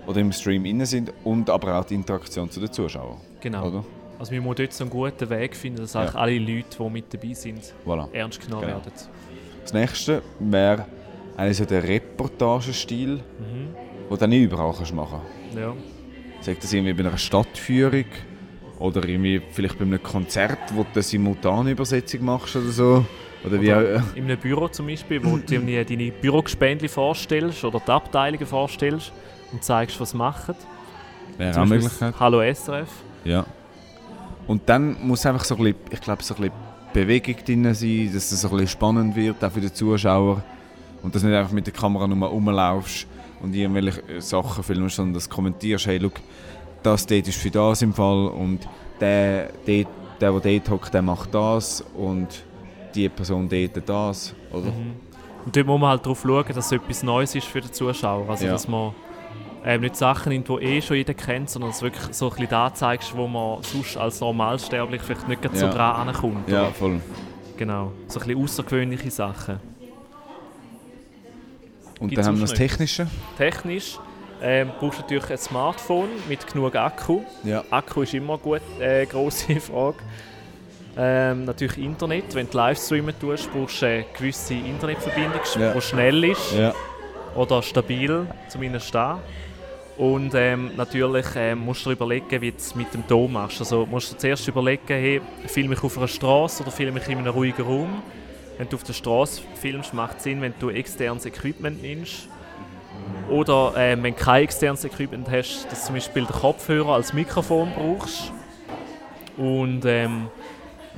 oder 0.08 0.20
im 0.22 0.32
Stream 0.32 0.66
inne 0.66 0.86
sind 0.86 1.14
und 1.24 1.50
aber 1.50 1.80
auch 1.80 1.86
die 1.86 1.96
Interaktion 1.96 2.50
zu 2.50 2.60
den 2.60 2.72
Zuschauern. 2.72 3.18
Genau. 3.42 3.68
Oder? 3.68 3.84
Also 4.18 4.32
wir 4.34 4.42
müssen 4.42 4.56
dort 4.56 4.74
so 4.74 4.84
einen 4.84 4.92
guten 4.92 5.30
Weg 5.30 5.56
finden, 5.56 5.80
dass 5.82 5.94
Ja. 5.94 6.02
alle 6.16 6.38
Leute, 6.40 6.78
die 6.78 6.90
mit 6.90 7.14
dabei 7.14 7.34
sind, 7.34 7.74
Voilà. 7.86 8.12
ernst 8.12 8.42
genommen 8.42 8.64
Genau. 8.68 8.76
werden. 8.78 8.92
Das 9.64 9.74
nächste 9.74 10.22
wäre 10.40 10.86
eigentlich 11.38 11.58
so 11.58 11.66
der 11.66 11.84
Reportagestil, 11.88 13.16
Mhm. 13.40 14.10
den 14.10 14.18
du 14.18 14.28
nicht 14.28 14.44
überall 14.44 14.74
kannst 14.76 14.94
machen 14.94 15.22
Ja. 15.56 15.68
kannst. 15.68 16.46
Sag 16.46 16.60
das 16.62 16.74
irgendwie 16.74 16.94
bei 16.94 17.08
einer 17.08 17.18
Stadtführung 17.18 18.06
oder 18.80 19.04
irgendwie 19.08 19.42
vielleicht 19.52 19.78
bei 19.78 19.86
einem 19.86 20.02
Konzert, 20.02 20.58
wo 20.74 20.84
du 20.84 20.90
eine 20.94 21.04
Simultanübersetzung 21.04 22.24
machst 22.26 22.56
oder 22.56 22.70
so. 22.70 23.06
Oder 23.46 23.62
wie 23.62 23.72
Oder 23.72 24.04
auch, 24.04 24.16
in 24.18 24.24
einem 24.26 24.38
Büro 24.38 24.68
zum 24.68 24.88
Beispiel, 24.88 25.24
wo 25.24 25.38
du 25.38 25.54
irgendwie 25.54 25.84
deine 25.84 26.12
Bürogespendli 26.12 26.88
vorstellst 26.90 27.64
oder 27.64 27.80
die 27.86 27.92
Abteilungen 27.92 28.46
vorstellst 28.46 29.14
und 29.54 29.64
zeigst, 29.64 30.00
was 30.00 30.12
sie 30.12 30.18
machen. 30.18 30.56
wäre 31.38 31.62
auch 31.62 31.66
Möglichkeit. 31.66 32.14
Hallo 32.20 32.42
SRF. 32.42 32.90
Ja. 33.24 33.46
Und 34.48 34.68
dann 34.68 34.98
muss 35.08 35.26
einfach 35.26 35.46
so 35.46 35.56
ein 35.56 35.64
bisschen, 35.64 35.80
ich 35.92 36.02
glaube, 36.02 36.22
so 36.24 36.34
ein 36.36 36.42
bisschen 36.42 36.58
Bewegung 36.94 37.36
drin 37.46 37.74
sein, 37.74 38.10
dass 38.14 38.32
es 38.32 38.42
so 38.42 38.48
ein 38.48 38.52
bisschen 38.52 38.68
spannend 38.68 39.16
wird, 39.16 39.44
auch 39.44 39.52
für 39.52 39.62
den 39.62 39.74
Zuschauer. 39.74 40.44
Und 41.02 41.16
dass 41.16 41.22
du 41.22 41.28
nicht 41.28 41.38
einfach 41.38 41.52
mit 41.54 41.66
der 41.66 41.74
Kamera 41.74 42.08
nur 42.08 42.28
rumlaufst 42.28 43.08
und 43.42 43.54
irgendwelche 43.56 44.02
äh, 44.10 44.20
Sachen 44.22 44.64
filmst, 44.64 44.96
sondern 44.98 45.14
dass 45.14 45.30
du 45.30 45.36
kommentierst, 45.36 45.88
hey, 45.88 46.00
schau, 46.02 46.10
das 46.84 47.06
dort 47.06 47.28
ist 47.28 47.38
für 47.38 47.52
das 47.52 47.82
im 47.82 47.94
Fall 47.94 48.28
und 48.28 48.68
der, 49.00 49.48
dort, 49.66 49.88
der, 50.20 50.32
der 50.40 50.60
dort 50.60 50.70
hockt, 50.70 50.94
der 50.94 51.02
macht 51.02 51.34
das 51.34 51.84
und 51.96 52.28
die 52.96 53.08
Person 53.08 53.48
dort 53.48 53.88
das. 53.88 54.34
Oder? 54.52 54.72
Mhm. 54.72 54.94
Und 55.46 55.56
dort 55.56 55.68
muss 55.68 55.80
man 55.80 55.90
halt 55.92 56.06
darauf 56.06 56.22
schauen, 56.22 56.46
dass 56.54 56.66
es 56.66 56.72
etwas 56.72 57.04
Neues 57.04 57.34
ist 57.36 57.48
für 57.48 57.62
den 57.62 57.72
Zuschauer. 57.72 58.30
Also 58.30 58.46
Ja. 58.46 58.52
dass 58.52 58.68
man 58.68 58.94
ähm, 59.66 59.82
nicht 59.82 59.96
Sachen 59.96 60.32
nimmt, 60.32 60.48
die 60.48 60.54
eh 60.54 60.82
schon 60.82 60.98
jeder 60.98 61.14
kennt, 61.14 61.50
sondern 61.50 61.72
du 61.72 61.82
wirklich 61.82 62.14
so 62.16 62.28
ein 62.28 62.32
bisschen 62.32 62.50
da 62.50 62.74
zeigst, 62.74 63.16
wo 63.16 63.28
man 63.28 63.62
sonst 63.64 63.98
als 63.98 64.20
Normalsterblich 64.22 65.02
vielleicht 65.02 65.28
nicht 65.28 65.42
gerade 65.42 65.58
so 65.58 65.66
Ja. 65.66 65.72
dran 65.72 66.08
ankommt. 66.08 66.48
Ja, 66.50 66.64
oder? 66.64 66.72
voll. 66.72 67.02
Genau. 67.58 67.92
So 68.08 68.20
ein 68.22 68.28
bisschen 68.28 68.44
außergewöhnliche 68.44 69.12
Sachen. 69.12 69.60
Und 72.00 72.08
Gibt's 72.10 72.26
dann 72.26 72.36
haben 72.36 72.40
wir 72.42 72.48
das 72.48 72.54
Technische. 72.58 73.08
Technisch 73.38 74.00
ähm, 74.42 74.72
brauchst 74.80 75.00
du 75.00 75.02
natürlich 75.04 75.30
ein 75.32 75.38
Smartphone 75.38 76.08
mit 76.30 76.48
genug 76.52 76.76
Akku. 76.76 77.22
Ja. 77.44 77.64
Akku 77.70 78.04
ist 78.04 78.14
immer 78.14 78.40
eine 78.80 79.02
äh, 79.02 79.06
grosse 79.06 79.56
Frage. 79.60 79.98
Ähm, 80.98 81.44
natürlich 81.44 81.78
Internet. 81.78 82.34
Wenn 82.36 82.50
du 82.50 82.56
live 82.58 82.80
streamen 82.80 83.14
tust, 83.20 83.52
brauchst 83.52 83.82
du 83.82 83.86
eine 83.88 84.06
gewisse 84.18 84.54
Internetverbindung, 84.54 85.42
Ja. 85.60 85.74
die 85.74 85.82
schnell 85.82 86.24
ist 86.24 86.54
Ja. 86.58 86.74
oder 87.36 87.62
stabil, 87.62 88.26
zumindest 88.48 88.96
da. 88.96 89.20
Und 90.00 90.34
ähm, 90.34 90.72
natürlich 90.78 91.26
ähm, 91.36 91.60
musst 91.60 91.86
du 91.86 91.92
überlegen, 91.92 92.40
wie 92.42 92.52
du 92.52 92.58
es 92.58 92.74
mit 92.74 92.94
dem 92.94 93.06
Ton 93.06 93.34
machst. 93.34 93.60
Also 93.60 93.86
musst 93.86 94.14
du 94.14 94.18
zuerst 94.18 94.48
überlegen, 94.48 94.82
hey, 94.88 95.22
filme 95.46 95.74
ich 95.74 95.84
auf 95.84 95.98
einer 95.98 96.08
Straße 96.08 96.64
oder 96.64 96.72
filme 96.72 97.02
ich 97.02 97.10
in 97.10 97.18
einem 97.18 97.34
ruhigen 97.34 97.62
Raum. 97.62 98.02
Wenn 98.58 98.70
du 98.70 98.78
auf 98.78 98.84
der 98.84 98.94
Straße 98.94 99.42
filmst, 99.56 99.94
macht 99.94 100.20
es 100.20 100.24
Sinn, 100.24 100.40
wenn 100.40 100.54
du 100.58 100.70
externes 100.70 101.26
Equipment 101.26 101.82
nimmst. 101.82 102.30
Oder 103.30 103.74
ähm, 103.76 104.02
wenn 104.04 104.16
du 104.16 104.22
kein 104.22 104.44
externes 104.44 104.86
Equipment 104.86 105.30
hast, 105.30 105.66
dass 105.70 105.82
du 105.82 105.88
zum 105.88 105.96
Beispiel 105.96 106.24
den 106.24 106.34
Kopfhörer 106.34 106.94
als 106.94 107.12
Mikrofon 107.12 107.70
brauchst. 107.76 108.32
Und 109.36 109.84
ähm, 109.84 110.28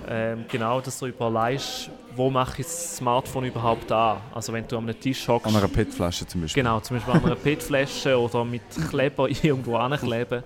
ähm, 0.08 0.46
genau, 0.50 0.82
dass 0.82 1.00
du 1.00 1.08
überlegst, 1.08 1.90
wo 2.16 2.30
mache 2.30 2.62
ich 2.62 2.68
das 2.68 2.98
Smartphone 2.98 3.46
überhaupt 3.46 3.92
an. 3.92 4.18
Also 4.34 4.52
wenn 4.54 4.68
du 4.68 4.78
an 4.78 4.84
einem 4.84 5.00
Tisch 5.00 5.28
hockst. 5.28 5.48
An 5.48 5.56
einer 5.56 5.68
PET-Flasche 5.68 6.26
zum 6.28 6.42
Beispiel. 6.42 6.64
Genau, 6.64 6.80
zum 6.80 6.98
Beispiel 6.98 7.14
an 7.14 7.26
einer 7.26 7.36
PET-Flasche 7.44 8.20
oder 8.20 8.44
mit 8.44 8.64
Kleber 8.90 9.30
irgendwo 9.44 9.76
ankleben. 9.78 10.44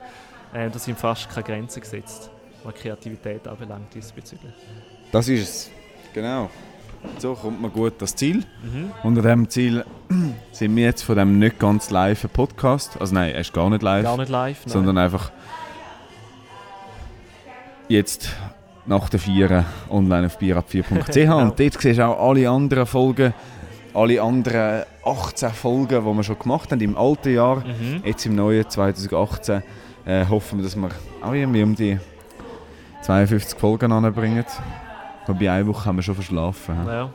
Äh, 0.54 0.70
da 0.70 0.80
sind 0.80 0.98
fast 0.98 1.30
keine 1.30 1.44
Grenzen 1.44 1.82
gesetzt. 1.82 2.30
was 2.64 2.76
Kreativität 2.76 3.48
anbelangt 3.48 3.94
diesbezüglich. 3.94 4.54
Das 5.12 5.28
ist 5.28 5.42
es. 5.42 5.72
Genau. 6.14 6.50
So 7.18 7.34
kommt 7.36 7.62
man 7.62 7.72
gut 7.72 7.94
das 8.00 8.16
Ziel. 8.16 8.38
Mhm. 8.64 8.92
Unter 9.04 9.22
diesem 9.22 9.50
Ziel 9.50 9.86
sind 10.52 10.76
wir 10.76 10.86
jetzt 10.86 11.04
von 11.04 11.16
dem 11.16 11.40
nicht 11.40 11.60
ganz 11.60 11.90
live 11.92 12.28
Podcast. 12.34 13.00
Also 13.00 13.14
nein, 13.14 13.34
er 13.34 13.42
ist 13.42 13.54
gar 13.54 13.70
nicht 13.70 13.84
live. 13.84 14.04
Gar 14.04 14.18
nicht 14.18 14.30
live, 14.30 14.66
nein. 14.66 14.74
sondern 14.74 14.98
einfach 14.98 15.32
jetzt 17.88 18.30
nach 18.88 19.10
der 19.10 19.20
Vieren 19.20 19.66
online 19.90 20.28
auf 20.28 20.38
bierab4.ch 20.40 21.12
Genau. 21.14 21.38
und 21.42 21.60
dort 21.60 21.82
siehst 21.82 22.00
du 22.00 22.06
auch 22.06 22.30
alle 22.30 22.50
anderen 22.50 22.86
Folgen, 22.86 23.34
alle 23.94 24.22
anderen 24.22 24.84
18 25.04 25.50
Folgen, 25.52 25.88
die 25.88 26.18
wir 26.18 26.24
schon 26.24 26.40
gemacht 26.40 26.72
haben 26.72 26.82
im 26.82 26.98
alten 26.98 27.34
Jahr. 27.34 27.58
Mhm. 27.58 28.02
Jetzt 28.04 28.26
im 28.26 28.36
neuen 28.36 28.70
2018 28.70 29.64
äh, 30.06 30.26
hoffen 30.28 30.60
wir, 30.60 30.64
dass 30.64 30.76
wir 30.76 30.90
auch 31.22 31.34
irgendwie 31.34 31.64
um 31.64 31.76
die 31.76 31.98
52 33.02 33.58
Folgen 33.60 33.92
anbringen. 33.92 34.46
Wobei 35.28 35.52
eine 35.52 35.68
Woche 35.68 35.86
haben 35.86 35.96
wir 35.98 36.04
schon 36.04 36.16
verschlafen? 36.16 36.76
Ja. 36.88 37.10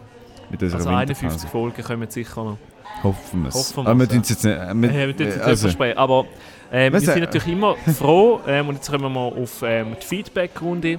mit 0.50 0.62
Also 0.62 0.88
51 0.88 1.22
Winterpause. 1.22 1.46
Folgen 1.48 1.82
kommen 1.84 2.10
sicher 2.10 2.44
noch. 2.44 2.56
Hoffen 3.04 3.42
wir 3.42 3.48
es. 3.48 3.54
Hoffen 3.54 3.86
Aber 3.86 3.98
wir 3.98 4.06
es 4.20 4.28
jetzt 4.28 4.44
nicht... 4.44 4.56
äh, 4.56 4.74
wir- 4.74 4.90
Ja, 4.90 4.98
wir 5.16 5.26
jetzt 5.26 5.38
also, 5.38 5.50
nicht 5.50 5.60
versprechen. 5.60 5.98
Aber 5.98 6.24
ähm, 6.72 6.92
wir 6.92 7.00
sind 7.00 7.16
äh, 7.16 7.20
natürlich 7.20 7.48
immer 7.48 7.76
froh 7.96 8.40
ähm, 8.46 8.68
und 8.68 8.74
jetzt 8.76 8.90
kommen 8.90 9.04
wir 9.04 9.10
mal 9.10 9.28
auf 9.32 9.62
ähm, 9.62 9.96
die 10.02 10.06
Feedback-Runde. 10.06 10.98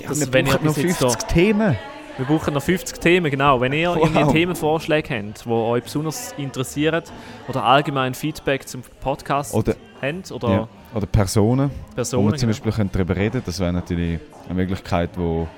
Ja, 0.00 0.08
das- 0.08 0.20
wir 0.20 0.32
wenn 0.32 0.44
brauchen 0.46 0.66
noch 0.66 0.74
bis 0.74 0.82
jetzt 0.84 0.98
50 0.98 1.28
Themen. 1.28 1.76
Wir 2.16 2.26
brauchen 2.26 2.52
noch 2.52 2.62
50 2.62 2.98
Themen, 3.00 3.30
genau. 3.30 3.60
Wenn 3.62 3.72
ihr 3.72 3.96
irgendwie 3.96 4.22
Wow. 4.24 4.32
Themenvorschläge 4.32 5.08
habt, 5.16 5.44
die 5.46 5.48
euch 5.50 5.84
besonders 5.84 6.32
interessieren 6.36 7.02
oder 7.48 7.64
allgemein 7.64 8.12
Feedback 8.14 8.68
zum 8.68 8.82
Podcast 9.00 9.54
Oder, 9.54 9.74
habt 10.02 10.30
oder 10.30 10.50
ja, 10.50 10.68
oder 10.94 11.06
Personen. 11.06 11.70
wo 11.70 11.94
Personen, 11.94 12.26
wir 12.26 12.30
zum 12.32 12.40
genau. 12.40 12.50
Beispiel 12.50 12.72
können 12.72 12.90
darüber 12.92 13.16
reden 13.16 13.42
Das 13.46 13.58
wäre 13.58 13.72
natürlich 13.72 14.20
eine 14.46 14.54
Möglichkeit, 14.54 15.10
wo 15.16 15.48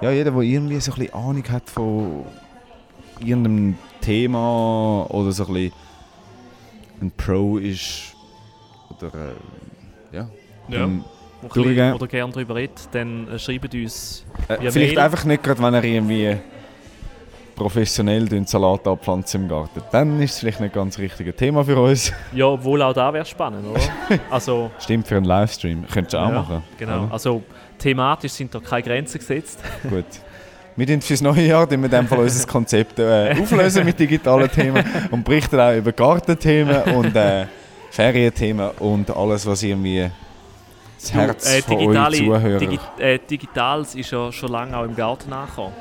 ja, 0.00 0.10
jeder, 0.12 0.30
der 0.30 0.40
irgendwie 0.42 0.78
so 0.80 0.92
ein 0.92 0.98
bisschen 1.00 1.14
Ahnung 1.14 1.44
hat 1.50 1.68
von 1.68 2.24
irgendeinem 3.18 3.76
Thema 4.00 5.06
oder 5.10 5.32
so 5.32 5.46
ein 5.46 5.52
bisschen 5.54 5.72
ein 7.00 7.10
Pro 7.16 7.58
ist 7.58 8.14
oder 8.90 9.08
äh, 9.14 10.16
ja, 10.16 10.28
ja, 10.68 10.78
dann, 10.78 11.00
wo 11.00 11.13
durchgehen. 11.52 11.94
oder 11.94 12.06
gerne 12.06 12.32
darüber 12.32 12.54
redet, 12.54 12.88
dann 12.92 13.28
äh, 13.28 13.38
schreibt 13.38 13.74
uns. 13.74 14.24
äh, 14.48 14.70
vielleicht 14.70 14.94
Mail. 14.94 14.98
einfach 14.98 15.24
nicht 15.24 15.42
gerade, 15.42 15.62
wenn 15.62 15.74
er 15.74 15.84
irgendwie 15.84 16.36
professionell 17.54 18.26
den 18.26 18.46
Salat 18.46 18.86
abpflanzt 18.86 19.34
im 19.34 19.48
Garten. 19.48 19.80
Dann 19.92 20.20
ist 20.20 20.32
es 20.32 20.38
vielleicht 20.40 20.60
nicht 20.60 20.74
ganz 20.74 20.94
das 20.96 21.02
richtige 21.02 21.34
Thema 21.34 21.64
für 21.64 21.80
uns. 21.80 22.12
Ja, 22.32 22.46
obwohl 22.46 22.82
auch 22.82 22.92
da 22.92 23.12
wäre 23.12 23.24
spannend, 23.24 23.66
oder? 23.66 23.80
also, 24.30 24.70
Stimmt 24.80 25.06
für 25.06 25.16
einen 25.16 25.26
Livestream. 25.26 25.84
Könntest 25.90 26.14
du 26.14 26.18
auch 26.18 26.28
ja, 26.28 26.34
machen. 26.34 26.62
Genau. 26.78 27.04
oder? 27.04 27.12
Also, 27.12 27.42
thematisch 27.78 28.32
sind 28.32 28.54
da 28.54 28.60
keine 28.60 28.82
Grenzen 28.82 29.18
gesetzt. 29.18 29.60
Gut. 29.88 30.04
Wir 30.76 30.86
tun 30.88 31.00
fürs 31.00 31.20
neue 31.20 31.42
Jahr 31.42 31.70
in 31.70 31.88
dem 31.88 32.08
Fall 32.08 32.18
unser 32.18 32.46
Konzept 32.48 32.98
äh, 32.98 33.32
auflösen 33.40 33.84
mit 33.84 33.98
digitalen 33.98 34.50
Themen 34.50 34.84
und 35.12 35.24
berichten 35.24 35.60
auch 35.60 35.72
über 35.72 35.92
Gartenthemen 35.92 36.82
und 36.96 37.14
äh, 37.14 37.46
Ferienthemen 37.90 38.70
und 38.80 39.08
alles, 39.16 39.46
was 39.46 39.62
irgendwie 39.62 40.10
das 41.04 41.14
Herz 41.14 41.54
äh, 41.54 41.62
von 41.62 41.76
euch 41.76 42.10
digitale, 42.10 42.58
Digi 42.58 42.78
äh, 42.98 43.18
Digitales 43.18 43.94
ist 43.94 44.10
ja 44.10 44.32
schon 44.32 44.50
lange 44.50 44.76
auch 44.76 44.84
im 44.84 44.96
Garten 44.96 45.32
angekommen. 45.32 45.74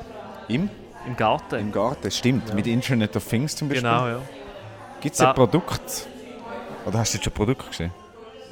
im, 0.47 0.69
Im 1.05 1.15
Garten. 1.15 1.55
im 1.59 1.71
Garten, 1.71 2.11
stimmt. 2.11 2.49
Ja. 2.49 2.55
Mit 2.55 2.67
Internet 2.67 3.15
of 3.15 3.25
Things 3.27 3.55
zum 3.55 3.69
Beispiel. 3.69 3.89
genau, 3.89 4.07
ja. 4.07 4.19
Gibt 5.01 5.15
es 5.15 5.21
ein 5.21 5.33
Produkt? 5.33 6.07
Oder 6.85 6.99
hast 6.99 7.13
du 7.13 7.17
jetzt 7.17 7.25
schon 7.25 7.33
ein 7.33 7.35
Produkt 7.35 7.69
gesehen? 7.69 7.91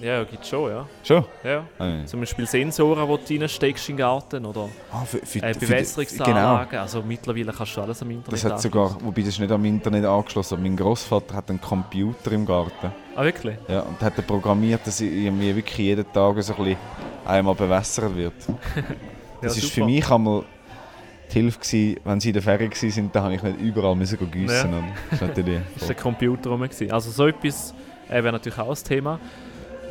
Ja, 0.02 0.24
gibt 0.24 0.46
schon, 0.46 0.70
ja. 0.72 0.88
Schon? 1.04 1.24
ja. 1.44 1.64
Ah, 1.78 1.86
ja. 1.88 2.06
Zum 2.06 2.20
Beispiel 2.22 2.46
Sensoren, 2.48 3.08
die 3.28 3.36
du 3.38 3.42
reinsteckst 3.42 3.90
in 3.90 3.96
den 3.96 4.00
Garten 4.00 4.46
oder 4.46 4.68
Ah, 4.92 5.06
für, 5.06 5.20
für, 5.20 5.40
äh, 5.44 5.54
Bewässerungsanlagen. 5.54 6.80
Also 6.80 7.02
mittlerweile 7.04 7.54
kannst 7.54 7.78
du 7.78 7.82
alles 7.82 8.02
am 8.02 8.10
Internet 8.12 8.34
Das 8.34 8.52
hat 8.52 8.62
sogar, 8.62 8.98
wobei 9.02 9.22
das 9.22 9.30
ist 9.30 9.40
nicht 9.40 9.52
am 9.52 9.64
Internet 9.64 10.06
angeschlossen, 10.06 10.56
aber 10.56 10.64
mein 10.64 10.76
Großvater 10.76 11.36
hat 11.36 11.50
einen 11.50 11.62
Computer 11.62 12.32
im 12.32 12.46
Garten. 12.46 12.92
Ah, 13.16 13.24
wirklich? 13.24 13.58
Ja, 13.68 13.82
und 13.82 14.00
hat 14.02 14.14
er 14.18 14.24
programmiert, 14.24 14.82
dass 14.86 15.00
irgendwie 15.02 15.56
wirklich 15.56 15.78
jeden 15.78 16.12
Tag 16.12 16.42
so 16.42 16.54
ein 16.54 16.64
bisschen 16.64 16.78
einmal 17.26 17.56
bewässert 17.56 18.16
wird. 18.16 18.34
Das 19.42 19.58
Ja, 19.58 19.64
ist 19.64 19.72
für 19.74 19.84
mich 19.86 20.08
einmal 20.12 20.44
die 21.30 21.34
Hilfe 21.34 21.58
gewesen, 21.60 22.00
wenn 22.04 22.20
sie 22.20 22.30
in 22.30 22.34
der 22.34 22.44
Ferien 22.44 22.72
waren, 22.72 23.10
dann 23.12 23.24
habe 23.24 23.34
ich 23.34 23.42
nicht 23.42 23.60
überall 23.60 23.96
müssen 23.96 24.32
gießen. 24.32 24.72
Ja. 24.72 24.78
Und 24.78 24.84
Das 25.10 25.20
ist 25.22 25.28
natürlich 25.28 25.62
ist 25.78 25.90
der 25.90 25.96
Computer 25.96 26.52
rum. 26.52 26.62
gewesen. 26.62 26.92
Also 26.92 27.10
so 27.10 27.26
etwas 27.26 27.74
äh, 28.08 28.22
wäre 28.24 28.32
natürlich 28.34 28.60
auch 28.60 28.70
das 28.70 28.84
Thema. 28.84 29.20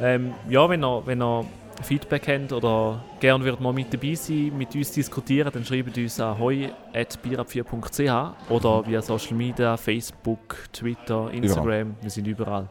Ähm, 0.00 0.32
ja, 0.48 0.68
wenn 0.68 0.82
ihr, 0.82 1.02
wenn 1.04 1.22
ihr 1.22 1.44
Feedback 1.82 2.28
habt 2.28 2.52
oder 2.52 3.02
gerne 3.20 3.44
würdet 3.44 3.60
mal 3.60 3.72
mit 3.72 3.92
dabei 3.92 4.14
sein, 4.14 4.52
mit 4.56 4.74
uns 4.74 4.92
diskutieren, 4.92 5.50
dann 5.52 5.64
schreibt 5.64 5.96
uns 5.96 6.20
an 6.20 6.38
hoi.bierab4.ch 6.38 8.50
oder 8.50 8.86
via 8.86 9.02
Social 9.02 9.34
Media, 9.34 9.76
Facebook, 9.76 10.56
Twitter, 10.72 11.30
Instagram. 11.32 11.94
Wir 12.00 12.10
sind 12.10 12.26
überall. 12.26 12.68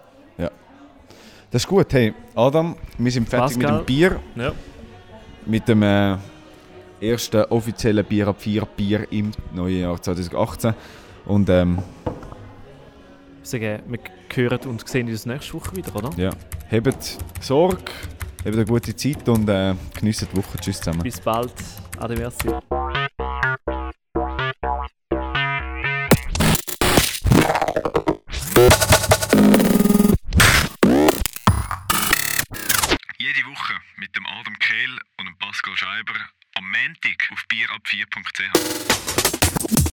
Das 1.52 1.64
ist 1.64 1.68
gut. 1.68 1.92
Hey, 1.92 2.14
Adam, 2.36 2.76
wir 3.00 3.12
sind 3.12 3.28
fertig 3.28 3.58
Pascal. 3.58 3.80
mit 3.80 3.82
dem 3.82 3.86
Bier. 3.86 4.20
Ja. 4.36 4.52
Mit 5.48 5.68
dem 5.68 5.82
äh, 5.82 6.16
ersten 7.02 7.44
offiziellen 7.46 8.06
Bier 8.06 8.28
ab 8.28 8.36
4 8.40 8.68
Bier 8.78 9.12
im 9.12 9.32
neuen 9.56 9.80
Jahr 9.80 10.00
2018. 10.00 10.76
Und 11.26 11.50
ähm, 11.50 11.80
Ich 13.42 13.50
sage, 13.50 13.82
wir 13.88 14.00
hören 14.36 14.60
und 14.70 14.88
sehen 14.88 15.08
uns 15.08 15.26
nächste 15.26 15.56
Woche 15.56 15.76
wieder, 15.76 15.96
oder? 15.96 16.12
ja, 16.18 16.30
habt 16.72 17.18
Sorge, 17.42 17.92
habt 18.46 18.56
eine 18.56 18.66
gute 18.66 18.96
Zeit 18.96 19.28
und 19.28 19.50
äh, 19.50 19.74
geniessen 19.98 20.28
die 20.32 20.38
Woche. 20.38 20.58
Tschüss 20.60 20.78
zusammen. 20.78 21.02
Bis 21.02 21.20
bald. 21.20 21.52
Ade, 21.98 22.16
merci. 22.16 22.48
Jede 33.18 33.44
Woche 33.46 33.74
mit 33.98 34.16
dem 34.16 34.26
Adam 34.26 34.58
Kehl 34.60 35.00
und 35.18 35.26
dem 35.26 35.38
Pascal 35.40 35.76
Scheiber 35.76 36.14
am 36.56 36.72
Montag 36.72 37.30
auf 37.32 37.44
bierab4.ch. 37.52 39.80